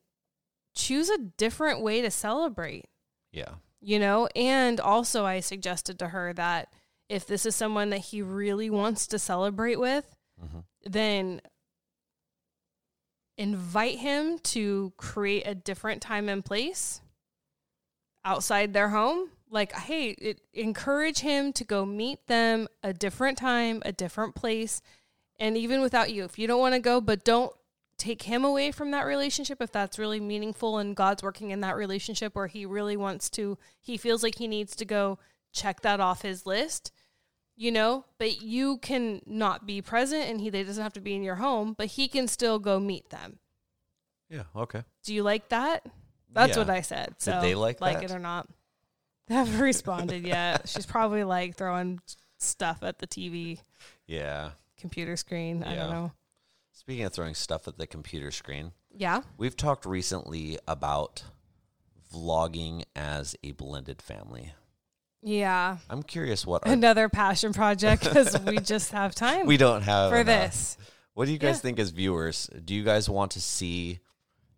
choose 0.76 1.08
a 1.10 1.18
different 1.18 1.80
way 1.80 2.00
to 2.02 2.10
celebrate, 2.10 2.84
Yeah. 3.32 3.54
you 3.80 3.98
know? 3.98 4.28
And 4.36 4.78
also, 4.78 5.24
I 5.24 5.40
suggested 5.40 5.98
to 5.98 6.08
her 6.08 6.32
that 6.34 6.72
if 7.08 7.26
this 7.26 7.46
is 7.46 7.56
someone 7.56 7.90
that 7.90 7.98
he 7.98 8.22
really 8.22 8.70
wants 8.70 9.06
to 9.08 9.18
celebrate 9.18 9.76
with, 9.80 10.14
Mhm. 10.40 10.64
then 10.84 11.40
invite 13.38 13.98
him 13.98 14.38
to 14.38 14.92
create 14.96 15.46
a 15.46 15.54
different 15.54 16.00
time 16.02 16.28
and 16.28 16.44
place 16.44 17.00
outside 18.24 18.72
their 18.72 18.88
home 18.88 19.30
like 19.50 19.72
hey 19.72 20.10
it, 20.10 20.40
encourage 20.54 21.18
him 21.20 21.52
to 21.52 21.62
go 21.62 21.84
meet 21.84 22.26
them 22.26 22.66
a 22.82 22.92
different 22.94 23.36
time 23.38 23.82
a 23.84 23.92
different 23.92 24.34
place 24.34 24.80
and 25.38 25.56
even 25.56 25.80
without 25.82 26.10
you 26.12 26.24
if 26.24 26.38
you 26.38 26.46
don't 26.46 26.60
want 26.60 26.74
to 26.74 26.80
go 26.80 26.98
but 27.00 27.24
don't 27.24 27.54
take 27.98 28.22
him 28.22 28.44
away 28.44 28.70
from 28.70 28.90
that 28.90 29.06
relationship 29.06 29.60
if 29.62 29.72
that's 29.72 29.98
really 29.98 30.20
meaningful 30.20 30.78
and 30.78 30.94
god's 30.96 31.22
working 31.22 31.50
in 31.50 31.60
that 31.60 31.76
relationship 31.76 32.34
where 32.34 32.46
he 32.46 32.66
really 32.66 32.96
wants 32.96 33.30
to 33.30 33.56
he 33.80 33.96
feels 33.96 34.22
like 34.22 34.34
he 34.36 34.46
needs 34.46 34.76
to 34.76 34.84
go 34.84 35.18
check 35.52 35.80
that 35.80 35.98
off 36.00 36.20
his 36.22 36.44
list 36.44 36.92
you 37.56 37.72
know 37.72 38.04
but 38.18 38.42
you 38.42 38.76
can 38.78 39.22
not 39.24 39.66
be 39.66 39.80
present 39.80 40.28
and 40.28 40.40
he 40.42 40.50
they 40.50 40.62
doesn't 40.62 40.82
have 40.82 40.92
to 40.92 41.00
be 41.00 41.14
in 41.14 41.22
your 41.22 41.36
home 41.36 41.74
but 41.76 41.86
he 41.86 42.06
can 42.06 42.28
still 42.28 42.58
go 42.58 42.78
meet 42.78 43.08
them 43.08 43.38
Yeah. 44.28 44.42
Okay. 44.54 44.82
do 45.04 45.14
you 45.14 45.22
like 45.22 45.48
that 45.48 45.86
that's 46.32 46.50
Yeah. 46.52 46.58
what 46.58 46.68
i 46.70 46.82
said 46.82 47.14
so 47.16 47.40
they 47.40 47.54
like 47.54 47.80
like 47.80 48.00
that? 48.00 48.10
it 48.10 48.14
or 48.14 48.18
not 48.18 48.46
they 49.28 49.34
haven't 49.36 49.58
responded 49.72 50.26
yet 50.26 50.68
she's 50.68 50.84
probably 50.86 51.24
like 51.24 51.56
throwing 51.56 52.00
stuff 52.38 52.82
at 52.82 52.98
the 52.98 53.06
tv 53.06 53.60
Yeah. 54.06 54.50
computer 54.76 55.16
screen 55.16 55.62
i 55.64 55.74
don't 55.74 55.90
know 55.90 56.12
Speaking 56.78 57.04
of 57.06 57.12
throwing 57.14 57.34
stuff 57.34 57.66
at 57.66 57.78
the 57.78 57.86
computer 57.86 58.30
screen, 58.30 58.72
yeah 58.94 59.22
we've 59.38 59.56
talked 59.56 59.84
recently 59.86 60.58
about 60.68 61.24
vlogging 62.14 62.84
as 62.94 63.34
a 63.42 63.52
blended 63.52 64.00
family. 64.00 64.52
yeah 65.22 65.78
I'm 65.90 66.02
curious 66.02 66.46
what 66.46 66.66
our, 66.66 66.72
another 66.72 67.08
passion 67.08 67.52
project 67.52 68.02
because 68.04 68.38
we 68.40 68.58
just 68.58 68.92
have 68.92 69.14
time 69.26 69.46
we 69.46 69.56
don't 69.56 69.82
have 69.82 70.10
for 70.10 70.16
enough. 70.18 70.26
this 70.52 70.78
What 71.14 71.26
do 71.26 71.32
you 71.32 71.38
guys 71.38 71.56
Yeah. 71.56 71.60
think 71.60 71.78
as 71.78 71.90
viewers? 71.90 72.48
Do 72.64 72.74
you 72.74 72.84
guys 72.84 73.08
want 73.08 73.32
to 73.32 73.40
see 73.40 74.00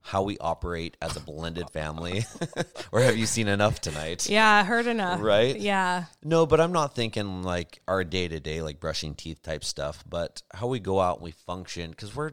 how 0.09 0.23
we 0.23 0.39
operate 0.39 0.97
as 1.03 1.17
a 1.17 1.21
blended 1.21 1.69
family? 1.69 2.25
or 2.93 3.03
have 3.03 3.19
you 3.19 3.27
seen 3.27 3.47
enough 3.47 3.79
tonight? 3.79 4.27
Yeah, 4.27 4.65
heard 4.65 4.87
enough. 4.87 5.21
Right? 5.21 5.55
Yeah. 5.55 6.07
No, 6.25 6.47
but 6.47 6.63
I'm 6.63 6.73
not 6.73 6.95
thinking 6.95 7.43
like 7.43 7.83
our 7.87 8.05
day 8.05 8.27
to 8.27 8.41
day, 8.41 8.63
like 8.63 8.81
brushing 8.81 9.15
teeth 9.15 9.43
type 9.43 9.63
stuff, 9.63 10.03
but 10.09 10.41
how 10.55 10.67
we 10.67 10.81
go 10.81 10.99
out 10.99 11.17
and 11.17 11.25
we 11.25 11.33
function 11.33 11.91
because 11.91 12.17
we're 12.17 12.31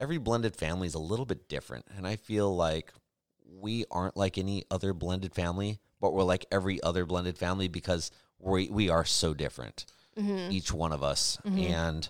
every 0.00 0.18
blended 0.18 0.56
family 0.56 0.88
is 0.88 0.94
a 0.94 0.98
little 0.98 1.24
bit 1.24 1.48
different. 1.48 1.84
And 1.96 2.04
I 2.04 2.16
feel 2.16 2.54
like 2.54 2.92
we 3.46 3.84
aren't 3.88 4.16
like 4.16 4.36
any 4.36 4.64
other 4.68 4.92
blended 4.92 5.36
family, 5.36 5.78
but 6.00 6.12
we're 6.12 6.24
like 6.24 6.46
every 6.50 6.82
other 6.82 7.06
blended 7.06 7.38
family 7.38 7.68
because 7.68 8.10
we, 8.40 8.68
we 8.68 8.90
are 8.90 9.04
so 9.04 9.34
different, 9.34 9.86
mm-hmm. 10.18 10.50
each 10.50 10.72
one 10.72 10.92
of 10.92 11.04
us. 11.04 11.38
Mm-hmm. 11.46 11.72
And, 11.72 12.08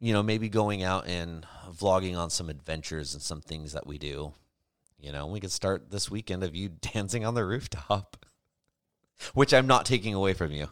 you 0.00 0.12
know, 0.12 0.22
maybe 0.22 0.48
going 0.48 0.82
out 0.82 1.06
and 1.06 1.46
vlogging 1.70 2.16
on 2.16 2.30
some 2.30 2.48
adventures 2.48 3.14
and 3.14 3.22
some 3.22 3.40
things 3.40 3.72
that 3.72 3.86
we 3.86 3.98
do. 3.98 4.32
You 4.98 5.12
know, 5.12 5.26
we 5.26 5.40
could 5.40 5.52
start 5.52 5.90
this 5.90 6.10
weekend 6.10 6.42
of 6.42 6.54
you 6.54 6.68
dancing 6.92 7.24
on 7.24 7.34
the 7.34 7.44
rooftop 7.44 8.24
which 9.34 9.52
I'm 9.52 9.66
not 9.66 9.86
taking 9.86 10.14
away 10.14 10.32
from 10.34 10.52
you. 10.52 10.68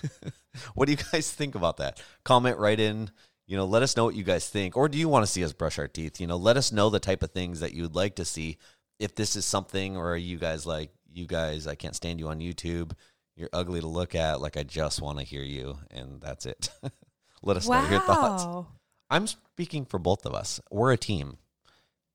what 0.74 0.86
do 0.86 0.92
you 0.92 0.98
guys 1.12 1.30
think 1.30 1.54
about 1.54 1.78
that? 1.78 2.02
Comment 2.24 2.58
right 2.58 2.78
in. 2.78 3.10
You 3.46 3.56
know, 3.56 3.64
let 3.64 3.82
us 3.82 3.96
know 3.96 4.04
what 4.04 4.14
you 4.14 4.22
guys 4.22 4.48
think. 4.48 4.76
Or 4.76 4.88
do 4.88 4.96
you 4.96 5.08
want 5.08 5.26
to 5.26 5.30
see 5.30 5.42
us 5.42 5.52
brush 5.52 5.78
our 5.78 5.88
teeth? 5.88 6.20
You 6.20 6.26
know, 6.26 6.36
let 6.36 6.56
us 6.56 6.70
know 6.70 6.88
the 6.88 7.00
type 7.00 7.22
of 7.22 7.32
things 7.32 7.60
that 7.60 7.74
you 7.74 7.82
would 7.82 7.96
like 7.96 8.16
to 8.16 8.24
see. 8.24 8.58
If 8.98 9.14
this 9.14 9.34
is 9.34 9.44
something, 9.44 9.96
or 9.96 10.12
are 10.12 10.16
you 10.16 10.38
guys 10.38 10.66
like, 10.66 10.90
you 11.12 11.26
guys, 11.26 11.66
I 11.66 11.74
can't 11.74 11.96
stand 11.96 12.20
you 12.20 12.28
on 12.28 12.38
YouTube. 12.38 12.92
You're 13.34 13.48
ugly 13.52 13.80
to 13.80 13.88
look 13.88 14.14
at. 14.14 14.40
Like, 14.40 14.56
I 14.56 14.62
just 14.62 15.00
want 15.00 15.18
to 15.18 15.24
hear 15.24 15.42
you. 15.42 15.78
And 15.90 16.20
that's 16.20 16.46
it. 16.46 16.70
let 17.42 17.56
us 17.56 17.68
know 17.68 17.88
your 17.88 18.00
thoughts. 18.00 18.68
I'm 19.08 19.26
speaking 19.26 19.84
for 19.84 19.98
both 19.98 20.24
of 20.26 20.34
us. 20.34 20.60
We're 20.70 20.92
a 20.92 20.96
team. 20.96 21.38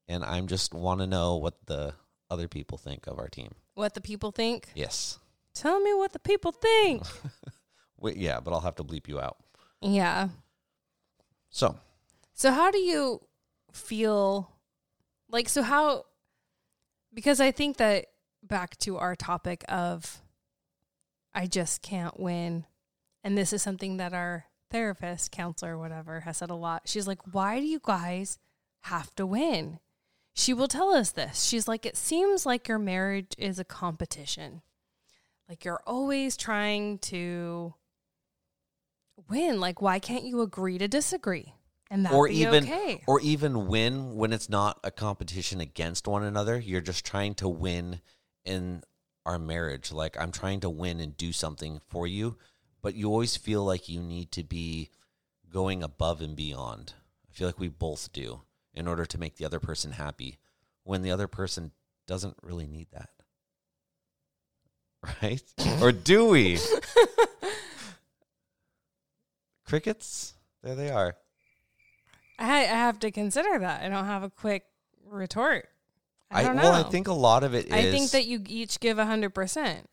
And 0.07 0.23
I'm 0.23 0.47
just 0.47 0.73
want 0.73 0.99
to 1.01 1.07
know 1.07 1.38
what 1.38 1.55
the 1.65 1.93
other 2.30 2.47
people 2.47 2.78
think 2.78 3.07
of 3.07 3.17
our 3.17 3.28
team. 3.28 3.55
What 3.73 3.93
the 3.95 4.01
people 4.01 4.32
think? 4.32 4.69
Yes. 4.76 5.19
Tell 5.53 5.80
me 5.80 5.93
what 5.93 6.13
the 6.13 6.19
people 6.19 6.51
think. 6.51 7.03
Wait, 7.97 8.17
yeah, 8.17 8.39
but 8.39 8.51
I'll 8.53 8.61
have 8.61 8.76
to 8.76 8.84
bleep 8.84 9.07
you 9.07 9.19
out. 9.19 9.38
yeah. 9.82 10.30
So, 11.49 11.78
So 12.34 12.51
how 12.51 12.69
do 12.69 12.78
you 12.80 13.21
feel 13.71 14.51
like 15.30 15.49
so 15.49 15.61
how 15.61 16.05
because 17.13 17.39
I 17.39 17.51
think 17.51 17.78
that 17.78 18.07
back 18.43 18.78
to 18.80 18.97
our 18.97 19.15
topic 19.15 19.63
of 19.69 20.21
I 21.34 21.47
just 21.47 21.82
can't 21.82 22.19
win 22.19 22.65
and 23.23 23.38
this 23.38 23.53
is 23.53 23.61
something 23.61 23.97
that 23.97 24.13
our 24.13 24.45
therapist, 24.76 25.32
counselor, 25.32 25.78
whatever 25.78 26.19
has 26.19 26.36
said 26.36 26.49
a 26.49 26.55
lot. 26.55 26.82
She's 26.84 27.07
like, 27.07 27.34
"Why 27.34 27.61
do 27.61 27.65
you 27.65 27.80
guys 27.82 28.39
have 28.82 29.15
to 29.15 29.26
win?" 29.26 29.80
She 30.34 30.53
will 30.53 30.67
tell 30.67 30.93
us 30.93 31.11
this. 31.11 31.43
She's 31.43 31.65
like, 31.65 31.86
"It 31.86 31.95
seems 31.95 32.45
like 32.45 32.67
your 32.67 32.78
marriage 32.78 33.34
is 33.38 33.57
a 33.57 33.63
competition. 33.63 34.63
Like 35.47 35.63
you're 35.63 35.82
always 35.88 36.36
trying 36.36 36.97
to 36.99 37.73
win. 39.30 39.61
Like 39.61 39.82
why 39.82 39.99
can't 39.99 40.26
you 40.26 40.41
agree 40.41 40.78
to 40.78 40.89
disagree?" 40.89 41.53
And 41.89 42.05
that 42.05 42.11
or 42.11 42.28
even 42.28 42.65
okay. 42.65 43.01
or 43.07 43.21
even 43.21 43.67
win 43.67 44.15
when 44.15 44.34
it's 44.34 44.49
not 44.49 44.80
a 44.84 44.91
competition 44.91 45.61
against 45.61 46.05
one 46.05 46.23
another. 46.23 46.59
You're 46.59 46.82
just 46.82 47.05
trying 47.05 47.36
to 47.36 47.47
win 47.47 48.01
in 48.43 48.84
our 49.26 49.39
marriage. 49.39 49.93
Like 49.93 50.19
I'm 50.19 50.34
trying 50.34 50.59
to 50.61 50.69
win 50.69 50.99
and 50.99 51.15
do 51.15 51.32
something 51.32 51.80
for 51.88 52.05
you, 52.05 52.38
but 52.86 52.93
you 52.93 53.09
always 53.09 53.36
feel 53.36 53.65
like 53.65 53.89
you 53.89 53.99
need 53.99 54.31
to 54.31 54.43
be 54.43 54.91
going 55.49 55.81
above 55.81 56.21
and 56.21 56.36
beyond. 56.36 56.93
I 57.27 57.33
feel 57.33 57.47
like 57.47 57.57
we 57.57 57.67
both 57.67 58.13
do 58.13 58.41
in 58.75 58.88
order 58.88 59.07
to 59.07 59.17
make 59.17 59.38
the 59.38 59.45
other 59.45 59.59
person 59.59 59.93
happy 59.93 60.38
when 60.83 61.01
the 61.01 61.09
other 61.09 61.27
person 61.27 61.71
doesn't 62.05 62.38
really 62.43 62.67
need 62.67 62.89
that. 62.93 63.09
Right? 65.23 65.41
or 65.81 65.91
do 65.91 66.27
we? 66.27 66.59
Crickets? 69.65 70.36
There 70.61 70.75
they 70.75 70.91
are. 70.91 71.15
I, 72.38 72.59
I 72.59 72.65
have 72.65 72.99
to 72.99 73.09
consider 73.09 73.57
that. 73.57 73.81
I 73.81 73.89
don't 73.89 74.05
have 74.05 74.21
a 74.21 74.29
quick 74.29 74.63
retort. 75.09 75.69
I 76.29 76.43
don't 76.43 76.55
know. 76.55 76.61
well, 76.61 76.86
I 76.86 76.89
think 76.89 77.07
a 77.07 77.13
lot 77.13 77.43
of 77.43 77.55
it 77.55 77.65
is. 77.65 77.73
I 77.73 77.81
think 77.81 78.11
that 78.11 78.27
you 78.27 78.43
each 78.47 78.79
give 78.79 78.99
a 78.99 79.05
hundred 79.05 79.33
percent. 79.33 79.89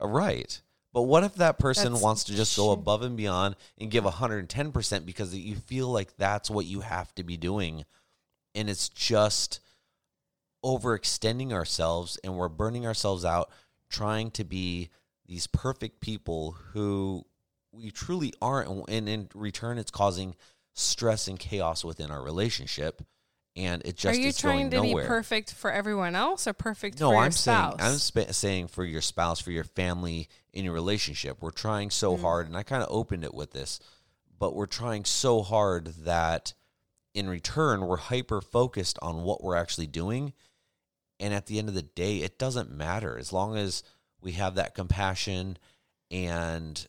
Right. 0.00 0.60
But 0.92 1.02
what 1.02 1.24
if 1.24 1.34
that 1.36 1.58
person 1.58 1.92
That's 1.92 2.02
wants 2.02 2.24
to 2.24 2.34
just 2.34 2.56
go 2.56 2.70
above 2.70 3.02
and 3.02 3.16
beyond 3.16 3.56
and 3.78 3.90
give 3.90 4.04
110% 4.04 5.06
because 5.06 5.34
you 5.34 5.56
feel 5.56 5.88
like 5.88 6.16
that's 6.16 6.50
what 6.50 6.66
you 6.66 6.80
have 6.80 7.14
to 7.14 7.24
be 7.24 7.36
doing? 7.36 7.84
And 8.54 8.68
it's 8.68 8.90
just 8.90 9.60
overextending 10.64 11.52
ourselves 11.52 12.18
and 12.22 12.36
we're 12.36 12.48
burning 12.48 12.86
ourselves 12.86 13.24
out 13.24 13.50
trying 13.88 14.30
to 14.32 14.44
be 14.44 14.90
these 15.26 15.46
perfect 15.46 16.00
people 16.00 16.52
who 16.72 17.24
we 17.72 17.90
truly 17.90 18.34
aren't. 18.42 18.88
And 18.88 19.08
in 19.08 19.28
return 19.34 19.78
it's 19.78 19.90
causing 19.90 20.36
stress 20.74 21.26
and 21.26 21.38
chaos 21.38 21.84
within 21.84 22.10
our 22.10 22.22
relationship 22.22 23.02
and 23.54 23.82
it 23.84 23.96
just 23.96 24.16
Are 24.18 24.20
you 24.20 24.28
is 24.28 24.38
trying 24.38 24.70
to 24.70 24.76
nowhere. 24.78 25.04
be 25.04 25.06
perfect 25.08 25.52
for 25.52 25.70
everyone 25.70 26.14
else 26.16 26.46
or 26.46 26.52
perfect 26.54 26.98
No, 27.00 27.08
for 27.10 27.14
your 27.14 27.22
I'm 27.24 27.32
spouse? 27.32 27.78
saying 27.78 27.92
I'm 27.92 27.98
spa- 27.98 28.32
saying 28.32 28.68
for 28.68 28.84
your 28.84 29.02
spouse, 29.02 29.40
for 29.40 29.50
your 29.50 29.64
family, 29.64 30.28
in 30.52 30.64
your 30.64 30.72
relationship. 30.74 31.42
We're 31.42 31.50
trying 31.50 31.90
so 31.90 32.16
Mm. 32.16 32.20
hard, 32.22 32.46
and 32.46 32.56
I 32.56 32.62
kind 32.62 32.82
of 32.82 32.88
opened 32.90 33.24
it 33.24 33.34
with 33.34 33.52
this, 33.52 33.78
but 34.38 34.54
we're 34.54 34.66
trying 34.66 35.04
so 35.04 35.42
hard 35.42 35.86
that 36.04 36.54
in 37.14 37.28
return 37.28 37.86
we're 37.86 37.96
hyper 37.98 38.40
focused 38.40 38.98
on 39.02 39.22
what 39.22 39.42
we're 39.44 39.56
actually 39.56 39.86
doing, 39.86 40.32
and 41.20 41.34
at 41.34 41.46
the 41.46 41.58
end 41.58 41.68
of 41.68 41.74
the 41.74 41.82
day, 41.82 42.18
it 42.22 42.38
doesn't 42.38 42.70
matter 42.70 43.18
as 43.18 43.32
long 43.32 43.56
as 43.56 43.82
we 44.20 44.32
have 44.32 44.54
that 44.54 44.74
compassion 44.74 45.58
and 46.10 46.86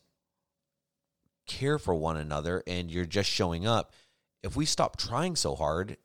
care 1.46 1.78
for 1.78 1.94
one 1.94 2.16
another, 2.16 2.62
and 2.66 2.90
you're 2.90 3.04
just 3.04 3.28
showing 3.30 3.66
up. 3.66 3.92
If 4.42 4.56
we 4.56 4.64
stop 4.66 4.96
trying 4.96 5.36
so 5.36 5.54
hard, 5.54 5.96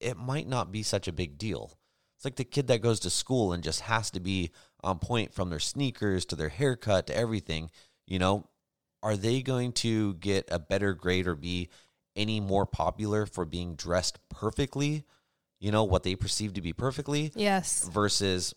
it 0.00 0.16
might 0.16 0.48
not 0.48 0.72
be 0.72 0.82
such 0.82 1.06
a 1.06 1.12
big 1.12 1.38
deal. 1.38 1.78
It's 2.16 2.24
like 2.24 2.36
the 2.36 2.44
kid 2.44 2.66
that 2.68 2.82
goes 2.82 3.00
to 3.00 3.10
school 3.10 3.52
and 3.52 3.62
just 3.62 3.80
has 3.80 4.10
to 4.10 4.20
be 4.20 4.50
on 4.82 4.98
point 4.98 5.32
from 5.32 5.50
their 5.50 5.58
sneakers 5.58 6.24
to 6.26 6.36
their 6.36 6.48
haircut 6.48 7.06
to 7.06 7.16
everything. 7.16 7.70
You 8.06 8.18
know, 8.18 8.46
are 9.02 9.16
they 9.16 9.42
going 9.42 9.72
to 9.72 10.14
get 10.14 10.48
a 10.50 10.58
better 10.58 10.92
grade 10.94 11.26
or 11.26 11.34
be 11.34 11.70
any 12.16 12.40
more 12.40 12.66
popular 12.66 13.26
for 13.26 13.44
being 13.44 13.74
dressed 13.74 14.18
perfectly? 14.28 15.04
You 15.60 15.72
know, 15.72 15.84
what 15.84 16.02
they 16.02 16.14
perceive 16.14 16.54
to 16.54 16.60
be 16.60 16.72
perfectly 16.72 17.32
yes. 17.34 17.88
versus 17.88 18.54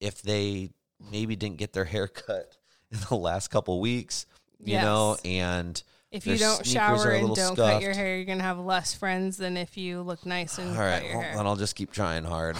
if 0.00 0.22
they 0.22 0.72
maybe 1.10 1.36
didn't 1.36 1.58
get 1.58 1.72
their 1.72 1.84
hair 1.86 2.08
cut 2.08 2.56
in 2.90 2.98
the 3.08 3.16
last 3.16 3.48
couple 3.48 3.80
weeks, 3.80 4.26
you 4.58 4.76
know, 4.76 5.16
and 5.24 5.82
If 6.16 6.26
you 6.26 6.38
don't 6.38 6.66
shower 6.66 7.10
and 7.10 7.34
don't 7.34 7.56
cut 7.56 7.82
your 7.82 7.92
hair, 7.94 8.16
you're 8.16 8.24
gonna 8.24 8.42
have 8.42 8.58
less 8.58 8.94
friends 8.94 9.36
than 9.36 9.56
if 9.56 9.76
you 9.76 10.02
look 10.02 10.24
nice 10.26 10.58
and 10.58 10.70
All 10.70 10.76
cut 10.76 11.04
your 11.04 11.12
well, 11.14 11.22
hair. 11.22 11.36
then 11.36 11.46
I'll 11.46 11.56
just 11.56 11.74
keep 11.76 11.92
trying 11.92 12.24
hard. 12.24 12.56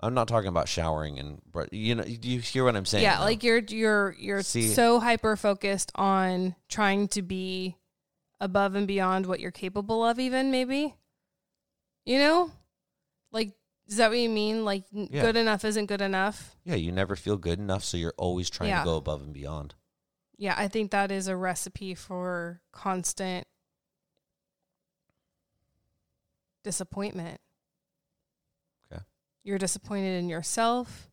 I'm 0.00 0.14
not 0.14 0.26
talking 0.26 0.48
about 0.48 0.68
showering 0.68 1.18
and, 1.20 1.40
but 1.52 1.72
you 1.72 1.94
know, 1.94 2.02
do 2.02 2.28
you 2.28 2.40
hear 2.40 2.64
what 2.64 2.74
I'm 2.74 2.84
saying? 2.84 3.04
yeah, 3.04 3.18
though? 3.18 3.24
like 3.24 3.42
you're 3.44 3.58
you're 3.68 4.16
you're 4.18 4.42
See- 4.42 4.68
so 4.68 4.98
hyper 4.98 5.36
focused 5.36 5.92
on 5.94 6.56
trying 6.68 7.08
to 7.08 7.22
be 7.22 7.76
above 8.40 8.74
and 8.74 8.86
beyond 8.88 9.26
what 9.26 9.38
you're 9.38 9.52
capable 9.52 10.04
of, 10.04 10.18
even 10.18 10.50
maybe. 10.50 10.96
You 12.04 12.18
know, 12.18 12.50
like 13.30 13.52
is 13.86 13.96
that 13.98 14.10
what 14.10 14.18
you 14.18 14.28
mean? 14.28 14.64
Like 14.64 14.84
Yeah. 14.90 15.22
good 15.22 15.36
enough 15.36 15.64
isn't 15.64 15.86
good 15.86 16.00
enough. 16.00 16.56
yeah, 16.64 16.74
you 16.74 16.90
never 16.90 17.14
feel 17.14 17.36
good 17.36 17.60
enough, 17.60 17.84
so 17.84 17.96
you're 17.96 18.14
always 18.16 18.50
trying 18.50 18.70
Yeah. 18.70 18.80
to 18.80 18.84
go 18.84 18.96
above 18.96 19.22
and 19.22 19.32
beyond. 19.32 19.74
Yeah, 20.42 20.56
I 20.58 20.66
think 20.66 20.90
that 20.90 21.12
is 21.12 21.28
a 21.28 21.36
recipe 21.36 21.94
for 21.94 22.60
constant 22.72 23.46
disappointment. 26.64 27.40
Okay. 28.92 29.02
You're 29.44 29.58
disappointed 29.58 30.18
in 30.18 30.28
yourself. 30.28 31.12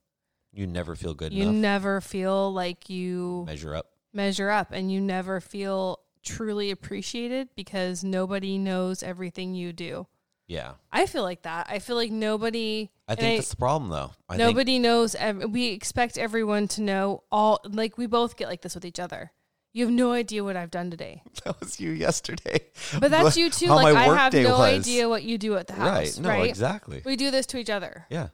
You 0.52 0.66
never 0.66 0.96
feel 0.96 1.14
good 1.14 1.32
you 1.32 1.44
enough. 1.44 1.54
never 1.54 2.02
feel 2.02 2.52
like 2.52 2.90
you 2.90 3.44
measure 3.46 3.76
up. 3.76 3.92
measure 4.12 4.50
up 4.50 4.72
and 4.72 4.92
you 4.92 5.00
never 5.00 5.40
feel 5.40 6.00
truly 6.24 6.72
appreciated 6.72 7.50
because 7.56 8.04
nobody 8.04 8.58
knows 8.58 9.04
everything 9.04 9.54
you 9.54 9.74
do. 9.74 10.08
Yeah, 10.50 10.74
I 10.92 11.06
feel 11.06 11.22
like 11.22 11.44
that. 11.44 11.68
I 11.70 11.78
feel 11.78 11.96
like 11.96 12.10
nobody 12.12 12.90
I 13.08 13.14
think 13.14 13.38
that's 13.38 13.52
the 13.52 13.56
problem, 13.56 13.92
though. 13.92 14.12
I 14.28 14.36
think 14.36 14.48
nobody 14.48 14.80
knows 14.80 15.14
ev- 15.14 15.52
we 15.52 15.68
expect 15.68 16.18
everyone 16.18 16.68
to 16.70 16.82
know 16.82 17.24
all 17.32 17.60
like 17.64 18.00
we 18.00 18.08
both 18.08 18.36
get 18.36 18.50
like 18.50 18.62
this 18.62 18.74
with 18.74 18.84
each 18.84 19.00
other. 19.00 19.32
You 19.74 19.86
have 19.86 19.94
no 19.94 20.12
idea 20.12 20.44
what 20.44 20.58
I've 20.58 20.72
done 20.72 20.90
today. 20.90 21.22
that 21.46 21.60
was 21.60 21.80
you 21.80 21.92
yesterday. 21.92 22.62
But 23.00 23.12
that's 23.12 23.38
you 23.38 23.52
too. 23.52 23.68
how 23.68 23.76
Like 23.76 23.96
I 23.96 24.06
have 24.16 24.34
no 24.34 24.58
was. 24.58 24.80
idea 24.80 25.08
what 25.08 25.22
you 25.22 25.38
do 25.38 25.56
at 25.56 25.68
the 25.68 25.74
house. 25.74 26.20
Right? 26.20 26.28
Right. 26.40 26.50
Exactly. 26.50 27.04
We 27.06 27.16
do 27.16 27.30
this 27.30 27.46
to 27.48 27.60
each 27.60 27.70
other. 27.70 28.08
Yeah, 28.10 28.30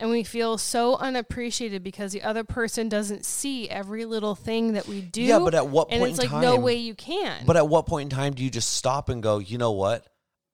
and 0.00 0.08
we 0.10 0.24
feel 0.24 0.56
so 0.56 0.96
unappreciated 0.96 1.84
because 1.84 2.12
the 2.12 2.22
other 2.22 2.42
person 2.42 2.88
doesn't 2.88 3.26
see 3.26 3.68
every 3.68 4.06
little 4.06 4.34
thing 4.34 4.72
that 4.72 4.88
we 4.88 5.02
do. 5.02 5.20
Yeah, 5.22 5.40
but 5.40 5.54
at 5.54 5.66
what 5.68 5.90
point? 5.90 6.00
and 6.02 6.10
it's 6.10 6.18
like 6.18 6.32
no 6.32 6.56
way 6.56 6.76
you 6.76 6.94
can. 6.94 7.44
But 7.44 7.58
at 7.58 7.68
what 7.68 7.86
point 7.86 8.10
in 8.10 8.16
time 8.16 8.32
do 8.32 8.42
you 8.42 8.50
just 8.50 8.72
stop 8.72 9.10
and 9.10 9.22
go, 9.22 9.38
you 9.38 9.58
know 9.58 9.72
what? 9.72 10.06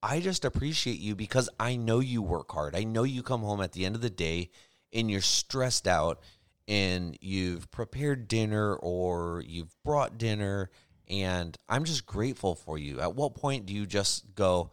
I 0.08 0.20
just 0.20 0.44
appreciate 0.44 1.00
you 1.00 1.16
because 1.16 1.48
I 1.58 1.74
know 1.74 1.98
you 1.98 2.22
work 2.22 2.52
hard. 2.52 2.76
I 2.76 2.84
know 2.84 3.02
you 3.02 3.24
come 3.24 3.40
home 3.40 3.60
at 3.60 3.72
the 3.72 3.84
end 3.84 3.96
of 3.96 4.02
the 4.02 4.08
day 4.08 4.50
and 4.92 5.10
you're 5.10 5.20
stressed 5.20 5.88
out 5.88 6.20
and 6.68 7.18
you've 7.20 7.68
prepared 7.72 8.28
dinner 8.28 8.76
or 8.76 9.42
you've 9.44 9.74
brought 9.84 10.16
dinner 10.16 10.70
and 11.08 11.56
I'm 11.68 11.82
just 11.82 12.06
grateful 12.06 12.54
for 12.54 12.78
you. 12.78 13.00
At 13.00 13.16
what 13.16 13.34
point 13.34 13.66
do 13.66 13.74
you 13.74 13.84
just 13.84 14.32
go, 14.36 14.70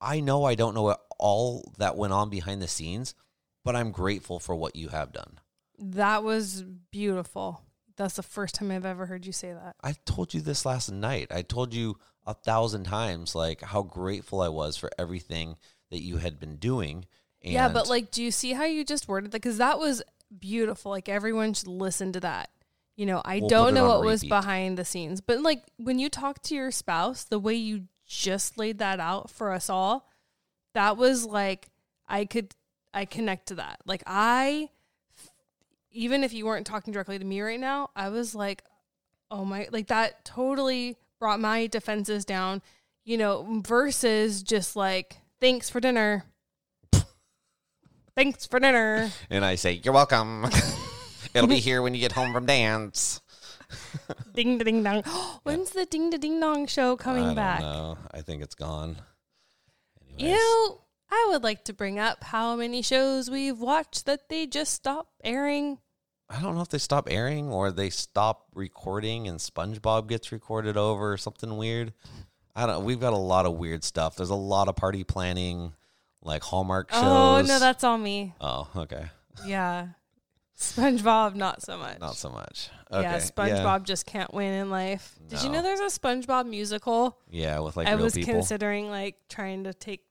I 0.00 0.18
know 0.18 0.42
I 0.42 0.56
don't 0.56 0.74
know 0.74 0.96
all 1.20 1.72
that 1.78 1.96
went 1.96 2.12
on 2.12 2.28
behind 2.28 2.60
the 2.60 2.66
scenes, 2.68 3.14
but 3.64 3.76
I'm 3.76 3.92
grateful 3.92 4.40
for 4.40 4.56
what 4.56 4.74
you 4.74 4.88
have 4.88 5.12
done. 5.12 5.38
that 5.78 6.24
was 6.24 6.64
beautiful. 6.90 7.62
That's 7.96 8.16
the 8.16 8.24
first 8.24 8.56
time 8.56 8.72
I've 8.72 8.86
ever 8.86 9.06
heard 9.06 9.24
you 9.24 9.32
say 9.32 9.52
that. 9.52 9.76
I 9.84 9.94
told 10.04 10.34
you 10.34 10.40
this 10.40 10.66
last 10.66 10.90
night. 10.90 11.28
I 11.30 11.42
told 11.42 11.74
you 11.74 11.98
a 12.26 12.34
thousand 12.34 12.84
times 12.84 13.34
like 13.34 13.62
how 13.62 13.82
grateful 13.82 14.40
I 14.40 14.48
was 14.48 14.76
for 14.76 14.90
everything 14.98 15.56
that 15.90 16.02
you 16.02 16.18
had 16.18 16.38
been 16.38 16.56
doing. 16.56 17.06
And 17.42 17.52
yeah, 17.52 17.68
but 17.68 17.88
like, 17.88 18.10
do 18.10 18.22
you 18.22 18.30
see 18.30 18.52
how 18.52 18.64
you 18.64 18.84
just 18.84 19.08
worded 19.08 19.32
that? 19.32 19.42
Because 19.42 19.58
that 19.58 19.78
was 19.78 20.02
beautiful. 20.38 20.90
Like 20.90 21.08
everyone 21.08 21.54
should 21.54 21.68
listen 21.68 22.12
to 22.12 22.20
that. 22.20 22.50
You 22.96 23.06
know, 23.06 23.22
I 23.24 23.40
We'll 23.40 23.48
don't 23.48 23.74
know 23.74 23.88
what 23.88 24.04
was 24.04 24.22
behind 24.22 24.76
the 24.78 24.84
scenes, 24.84 25.20
but 25.20 25.40
like 25.40 25.62
when 25.76 25.98
you 25.98 26.08
talk 26.08 26.42
to 26.44 26.54
your 26.54 26.70
spouse, 26.70 27.24
the 27.24 27.38
way 27.38 27.54
you 27.54 27.84
just 28.06 28.58
laid 28.58 28.78
that 28.78 29.00
out 29.00 29.30
for 29.30 29.52
us 29.52 29.70
all, 29.70 30.08
that 30.74 30.96
was 30.96 31.24
like 31.24 31.68
I 32.06 32.26
could 32.26 32.54
I 32.94 33.06
connect 33.06 33.48
to 33.48 33.56
that. 33.56 33.80
Like 33.86 34.02
I 34.06 34.68
even 35.90 36.24
if 36.24 36.32
you 36.32 36.46
weren't 36.46 36.66
talking 36.66 36.92
directly 36.92 37.18
to 37.18 37.24
me 37.24 37.40
right 37.40 37.60
now, 37.60 37.90
I 37.96 38.10
was 38.10 38.34
like, 38.34 38.62
oh 39.30 39.44
my 39.44 39.68
like 39.72 39.88
that 39.88 40.24
totally 40.24 40.96
brought 41.22 41.38
my 41.38 41.68
defenses 41.68 42.24
down, 42.24 42.60
you 43.04 43.16
know, 43.16 43.62
versus 43.64 44.42
just 44.42 44.74
like, 44.74 45.18
thanks 45.40 45.70
for 45.70 45.78
dinner. 45.78 46.24
thanks 48.16 48.44
for 48.44 48.58
dinner. 48.58 49.08
and 49.30 49.44
I 49.44 49.54
say, 49.54 49.80
You're 49.84 49.94
welcome. 49.94 50.46
It'll 51.34 51.46
be 51.46 51.60
here 51.60 51.80
when 51.80 51.94
you 51.94 52.00
get 52.00 52.10
home 52.10 52.32
from 52.32 52.46
dance. 52.46 53.20
ding 54.34 54.58
ding 54.58 54.82
dong. 54.82 55.04
When's 55.44 55.70
the 55.70 55.86
ding 55.86 56.10
ding 56.10 56.40
dong 56.40 56.66
show 56.66 56.96
coming 56.96 57.26
I 57.26 57.34
back? 57.34 57.60
know. 57.60 57.98
I 58.12 58.22
think 58.22 58.42
it's 58.42 58.56
gone. 58.56 58.96
You 60.18 60.26
Anyways. 60.26 60.40
know, 60.40 60.80
I 61.08 61.28
would 61.30 61.44
like 61.44 61.64
to 61.66 61.72
bring 61.72 62.00
up 62.00 62.24
how 62.24 62.56
many 62.56 62.82
shows 62.82 63.30
we've 63.30 63.60
watched 63.60 64.06
that 64.06 64.28
they 64.28 64.48
just 64.48 64.74
stopped 64.74 65.20
airing. 65.22 65.78
I 66.32 66.40
don't 66.40 66.54
know 66.54 66.62
if 66.62 66.68
they 66.68 66.78
stop 66.78 67.08
airing 67.10 67.50
or 67.50 67.70
they 67.70 67.90
stop 67.90 68.46
recording 68.54 69.28
and 69.28 69.38
SpongeBob 69.38 70.06
gets 70.08 70.32
recorded 70.32 70.78
over 70.78 71.12
or 71.12 71.16
something 71.18 71.56
weird. 71.58 71.92
I 72.56 72.66
don't 72.66 72.80
know. 72.80 72.80
we've 72.80 73.00
got 73.00 73.12
a 73.12 73.18
lot 73.18 73.44
of 73.44 73.54
weird 73.54 73.84
stuff. 73.84 74.16
There's 74.16 74.30
a 74.30 74.34
lot 74.34 74.68
of 74.68 74.76
party 74.76 75.04
planning, 75.04 75.74
like 76.22 76.42
Hallmark 76.42 76.88
oh, 76.92 77.00
shows. 77.00 77.50
Oh 77.50 77.52
no, 77.52 77.58
that's 77.58 77.84
all 77.84 77.98
me. 77.98 78.34
Oh, 78.40 78.68
okay. 78.76 79.06
Yeah. 79.44 79.88
SpongeBob, 80.58 81.34
not 81.34 81.60
so 81.60 81.76
much. 81.76 82.00
Not 82.00 82.16
so 82.16 82.30
much. 82.30 82.70
Okay. 82.90 83.02
Yeah, 83.02 83.18
SpongeBob 83.18 83.82
just 83.84 84.06
can't 84.06 84.32
win 84.32 84.52
in 84.52 84.70
life. 84.70 85.18
Did 85.26 85.42
you 85.42 85.50
know 85.50 85.62
there's 85.62 85.80
a 85.80 85.98
SpongeBob 85.98 86.46
musical? 86.46 87.18
Yeah, 87.30 87.58
with 87.60 87.76
like 87.76 87.88
I 87.88 87.96
was 87.96 88.14
people. 88.14 88.34
considering 88.34 88.88
like 88.88 89.16
trying 89.28 89.64
to 89.64 89.74
take 89.74 90.04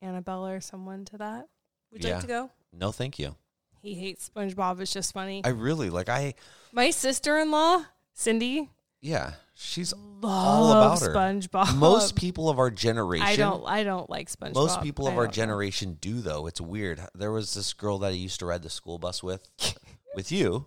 Annabelle 0.00 0.46
or 0.46 0.60
someone 0.60 1.04
to 1.06 1.18
that. 1.18 1.48
Would 1.90 2.02
you 2.02 2.10
Yeah. 2.10 2.16
like 2.16 2.22
to 2.22 2.28
go? 2.28 2.50
no, 2.72 2.92
thank 2.92 3.18
you. 3.18 3.36
He 3.82 3.94
hates 3.94 4.30
SpongeBob. 4.34 4.80
It's 4.80 4.92
just 4.92 5.12
funny. 5.12 5.42
I 5.44 5.48
really 5.48 5.90
like 5.90 6.08
I 6.08 6.34
My 6.72 6.90
sister-in-law, 6.90 7.84
Cindy, 8.14 8.70
yeah, 9.00 9.32
she's 9.54 9.92
loves 10.20 11.02
about 11.02 11.12
her. 11.12 11.14
SpongeBob. 11.14 11.76
most 11.76 12.14
people 12.14 12.48
of 12.48 12.58
our 12.60 12.70
generation 12.70 13.26
I 13.26 13.36
don't. 13.36 13.64
I 13.66 13.82
don't 13.82 14.08
like 14.08 14.30
SpongeBob. 14.30 14.54
most 14.54 14.80
people 14.82 15.08
of 15.08 15.14
I 15.14 15.16
our 15.16 15.22
don't 15.24 15.34
generation 15.34 15.98
do 16.00 16.20
though. 16.20 16.46
It's 16.46 16.60
weird. 16.60 17.00
There 17.14 17.32
was 17.32 17.54
this 17.54 17.72
girl 17.72 17.98
that 17.98 18.08
I 18.08 18.10
used 18.10 18.38
to 18.40 18.46
ride 18.46 18.62
the 18.62 18.70
school 18.70 18.98
bus 18.98 19.22
with 19.22 19.48
with 20.14 20.30
you. 20.30 20.66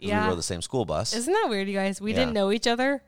'cause 0.00 0.10
We 0.10 0.12
rode 0.12 0.38
the 0.38 0.42
same 0.42 0.62
school 0.62 0.84
bus. 0.84 1.14
Isn't 1.14 1.32
that 1.32 1.46
weird, 1.48 1.68
you 1.68 1.74
guys? 1.74 2.00
We 2.00 2.12
Yeah. 2.12 2.18
didn't 2.20 2.34
know 2.34 2.50
each 2.52 2.66
other, 2.66 3.02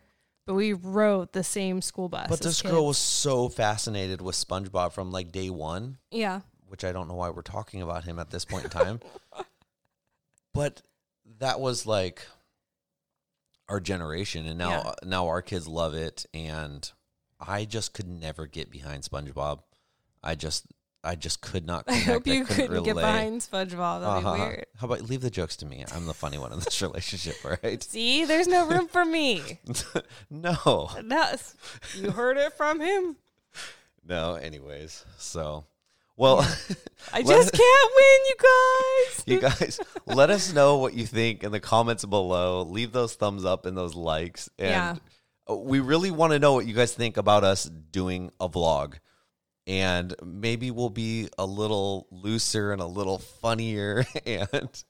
but 0.46 0.54
we 0.54 0.72
rode 0.74 1.32
the 1.32 1.44
same 1.44 1.80
school 1.82 2.08
bus. 2.08 2.26
but 2.28 2.40
as 2.40 2.44
this 2.46 2.62
kids. 2.62 2.72
girl 2.72 2.86
was 2.86 2.96
so 2.98 3.48
fascinated 3.50 4.20
with 4.22 4.34
SpongeBob 4.36 4.92
from 4.92 5.10
like 5.10 5.30
day 5.32 5.48
1, 5.50 5.98
Yeah. 6.10 6.40
Which 6.68 6.84
I 6.84 6.92
don't 6.92 7.08
know 7.08 7.14
why 7.14 7.30
we're 7.30 7.42
talking 7.42 7.82
about 7.82 8.04
him 8.04 8.18
at 8.18 8.30
this 8.30 8.44
point 8.44 8.64
in 8.64 8.70
time. 8.70 9.00
but 10.54 10.82
that 11.38 11.60
was 11.60 11.86
like 11.86 12.26
our 13.68 13.80
generation 13.80 14.46
and 14.46 14.58
now 14.58 14.70
Yeah. 14.84 14.92
now 15.04 15.26
our 15.28 15.42
kids 15.42 15.68
love 15.68 15.94
it 15.94 16.24
and 16.32 16.90
I 17.40 17.64
just 17.64 17.92
could 17.92 18.08
never 18.08 18.46
get 18.46 18.70
behind 18.70 19.02
SpongeBob. 19.04 19.60
I 20.22 20.34
just 20.34 20.66
I 21.04 21.14
just 21.14 21.40
could 21.40 21.64
not 21.66 21.84
I 21.86 21.94
hope 21.96 22.26
you 22.26 22.44
couldn't 22.44 22.66
couldn't 22.68 22.82
get 22.84 22.96
behind 22.96 23.40
SpongeBob. 23.40 24.00
That'd 24.00 24.24
Uh-huh. 24.26 24.34
be 24.34 24.40
weird. 24.40 24.66
How 24.78 24.86
about 24.86 25.02
leave 25.02 25.20
the 25.20 25.30
jokes 25.30 25.56
to 25.58 25.66
me? 25.66 25.84
I'm 25.94 26.06
the 26.06 26.14
funny 26.14 26.38
one 26.38 26.52
in 26.52 26.58
this 26.60 26.80
relationship, 26.88 27.36
right? 27.44 27.82
See, 27.82 28.24
there's 28.24 28.48
no 28.48 28.66
room 28.66 28.88
for 28.88 29.04
me. 29.04 29.60
no. 30.30 30.90
That's 31.04 31.54
you 31.96 32.10
heard 32.10 32.36
it 32.36 32.52
from 32.54 32.80
him. 32.80 33.16
No, 34.04 34.34
anyways. 34.34 35.04
So, 35.18 35.64
well, 36.18 36.40
I 37.12 37.22
just 37.22 37.52
can't 37.54 37.90
win, 37.96 38.20
you 38.26 38.34
guys. 38.42 39.24
you 39.26 39.40
guys, 39.40 39.80
let 40.06 40.28
us 40.30 40.52
know 40.52 40.76
what 40.78 40.92
you 40.92 41.06
think 41.06 41.44
in 41.44 41.52
the 41.52 41.60
comments 41.60 42.04
below. 42.04 42.62
Leave 42.64 42.92
those 42.92 43.14
thumbs 43.14 43.44
up 43.46 43.64
and 43.64 43.76
those 43.76 43.94
likes. 43.94 44.50
And 44.58 44.68
Yeah. 45.48 45.54
we 45.54 45.80
really 45.80 46.10
want 46.10 46.32
to 46.34 46.38
know 46.38 46.52
what 46.52 46.66
you 46.66 46.74
guys 46.74 46.92
think 46.92 47.16
about 47.16 47.44
us 47.44 47.64
doing 47.64 48.30
a 48.40 48.48
vlog. 48.48 48.94
And 49.66 50.14
maybe 50.24 50.70
we'll 50.70 50.90
be 50.90 51.28
a 51.38 51.46
little 51.46 52.06
looser 52.10 52.72
and 52.72 52.82
a 52.82 52.86
little 52.86 53.18
funnier. 53.18 54.04
And, 54.26 54.84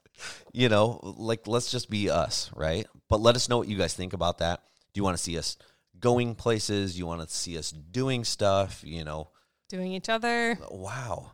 you 0.53 0.69
know, 0.69 0.99
like, 1.03 1.47
let's 1.47 1.71
just 1.71 1.89
be 1.91 2.11
us, 2.11 2.51
right? 2.57 2.87
But 3.09 3.21
let 3.21 3.37
us 3.37 3.49
know 3.49 3.59
what 3.59 3.69
you 3.69 3.77
guys 3.79 3.95
think 3.95 4.13
about 4.15 4.39
that. 4.39 4.63
Do 4.93 4.99
you 4.99 5.05
want 5.05 5.17
to 5.17 5.23
see 5.23 5.37
us 5.39 5.57
going 6.01 6.35
places? 6.35 6.99
You 6.99 7.07
want 7.07 7.21
to 7.29 7.33
see 7.33 7.57
us 7.59 7.71
doing 7.71 8.25
stuff? 8.25 8.83
You 8.85 9.05
know, 9.05 9.31
Doing 9.69 9.93
each 9.93 10.09
other. 10.09 10.59
wow. 10.71 11.33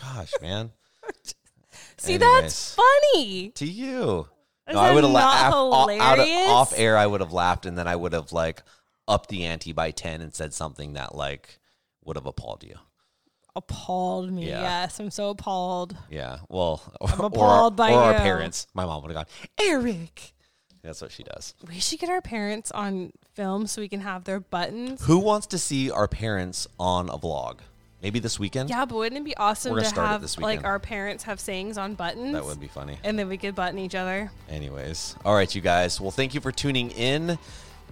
Gosh, 0.00 0.32
man. 0.40 0.70
See, 1.96 2.14
Anyways. 2.14 2.42
that's 2.42 2.74
funny. 2.74 3.50
To 3.50 3.66
you. 3.66 4.28
Is 4.68 4.74
no, 4.74 4.80
I 4.80 4.92
would 4.92 5.04
have 5.04 5.12
laughed 5.12 5.54
out 5.54 6.18
of, 6.18 6.28
off 6.48 6.78
air. 6.78 6.96
I 6.96 7.06
would 7.06 7.20
have 7.20 7.32
laughed, 7.32 7.66
and 7.66 7.76
then 7.76 7.86
I 7.86 7.96
would 7.96 8.12
have 8.12 8.32
like 8.32 8.62
upped 9.08 9.28
the 9.28 9.44
ante 9.44 9.72
by 9.72 9.90
ten 9.90 10.20
and 10.20 10.34
said 10.34 10.54
something 10.54 10.94
that 10.94 11.14
like 11.14 11.58
would 12.04 12.16
have 12.16 12.26
appalled 12.26 12.64
you. 12.64 12.76
Appalled 13.56 14.32
me. 14.32 14.48
Yeah. 14.48 14.62
Yes, 14.62 14.98
I'm 15.00 15.10
so 15.10 15.30
appalled. 15.30 15.96
Yeah. 16.10 16.38
Well, 16.48 16.82
I'm 17.00 17.20
or, 17.20 17.26
appalled 17.26 17.76
by 17.76 17.92
or 17.92 18.00
our 18.00 18.14
parents. 18.14 18.66
My 18.74 18.84
mom 18.84 19.02
would 19.02 19.14
have 19.14 19.26
gone, 19.26 19.48
Eric. 19.60 20.32
That's 20.84 21.00
what 21.00 21.10
she 21.10 21.22
does. 21.22 21.54
We 21.66 21.80
should 21.80 21.98
get 21.98 22.10
our 22.10 22.20
parents 22.20 22.70
on 22.70 23.12
film 23.32 23.66
so 23.66 23.80
we 23.80 23.88
can 23.88 24.00
have 24.00 24.24
their 24.24 24.38
buttons. 24.38 25.02
Who 25.06 25.18
wants 25.18 25.46
to 25.48 25.58
see 25.58 25.90
our 25.90 26.06
parents 26.06 26.68
on 26.78 27.08
a 27.08 27.16
vlog? 27.18 27.60
Maybe 28.02 28.18
this 28.18 28.38
weekend. 28.38 28.68
Yeah, 28.68 28.84
but 28.84 28.96
wouldn't 28.96 29.18
it 29.18 29.24
be 29.24 29.34
awesome 29.38 29.72
We're 29.72 29.78
gonna 29.78 29.88
to 29.88 29.94
start 29.94 30.08
it 30.08 30.12
have 30.12 30.20
this 30.20 30.38
like 30.38 30.62
our 30.62 30.78
parents 30.78 31.24
have 31.24 31.40
sayings 31.40 31.78
on 31.78 31.94
buttons? 31.94 32.34
That 32.34 32.44
would 32.44 32.60
be 32.60 32.68
funny. 32.68 32.98
and 33.02 33.18
then 33.18 33.28
we 33.30 33.38
could 33.38 33.54
button 33.54 33.78
each 33.78 33.94
other. 33.94 34.30
Anyways, 34.50 35.16
all 35.24 35.34
right, 35.34 35.52
you 35.54 35.62
guys. 35.62 36.02
Well, 36.02 36.10
thank 36.10 36.34
you 36.34 36.42
for 36.42 36.52
tuning 36.52 36.90
in. 36.90 37.38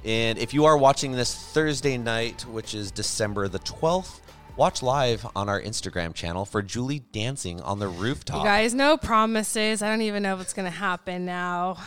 And 0.05 0.37
if 0.37 0.53
you 0.53 0.67
are 0.67 0.77
watching 0.77 1.13
this 1.13 1.35
Thursday 1.35 1.97
night, 1.97 2.43
which 2.43 2.75
is 2.75 2.91
December 2.91 3.49
the 3.49 3.61
12th, 3.61 4.21
watch 4.57 4.83
live 4.83 5.27
on 5.35 5.49
our 5.49 5.63
Instagram 5.63 6.13
channel 6.13 6.45
for 6.45 6.61
Julie 6.61 6.99
dancing 7.13 7.63
on 7.63 7.79
the 7.79 7.89
rooftop. 7.89 8.39
You 8.39 8.45
guys, 8.45 8.75
no 8.75 8.99
promises. 8.99 9.81
I 9.81 9.89
don't 9.89 10.03
even 10.03 10.23
know 10.23 10.37
what's 10.37 10.53
going 10.53 10.71
to 10.71 10.77
happen 10.77 11.25
now. 11.25 11.79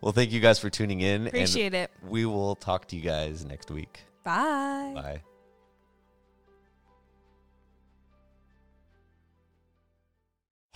Well, 0.00 0.12
thank 0.12 0.32
you 0.32 0.40
guys 0.40 0.58
for 0.58 0.70
tuning 0.70 1.00
in. 1.00 1.26
Appreciate 1.26 1.74
it. 1.74 1.90
We 2.06 2.26
will 2.26 2.54
talk 2.54 2.86
to 2.88 2.96
you 2.96 3.02
guys 3.02 3.44
next 3.44 3.70
week. 3.70 4.00
Bye. 4.24 4.92
Bye. 4.94 5.22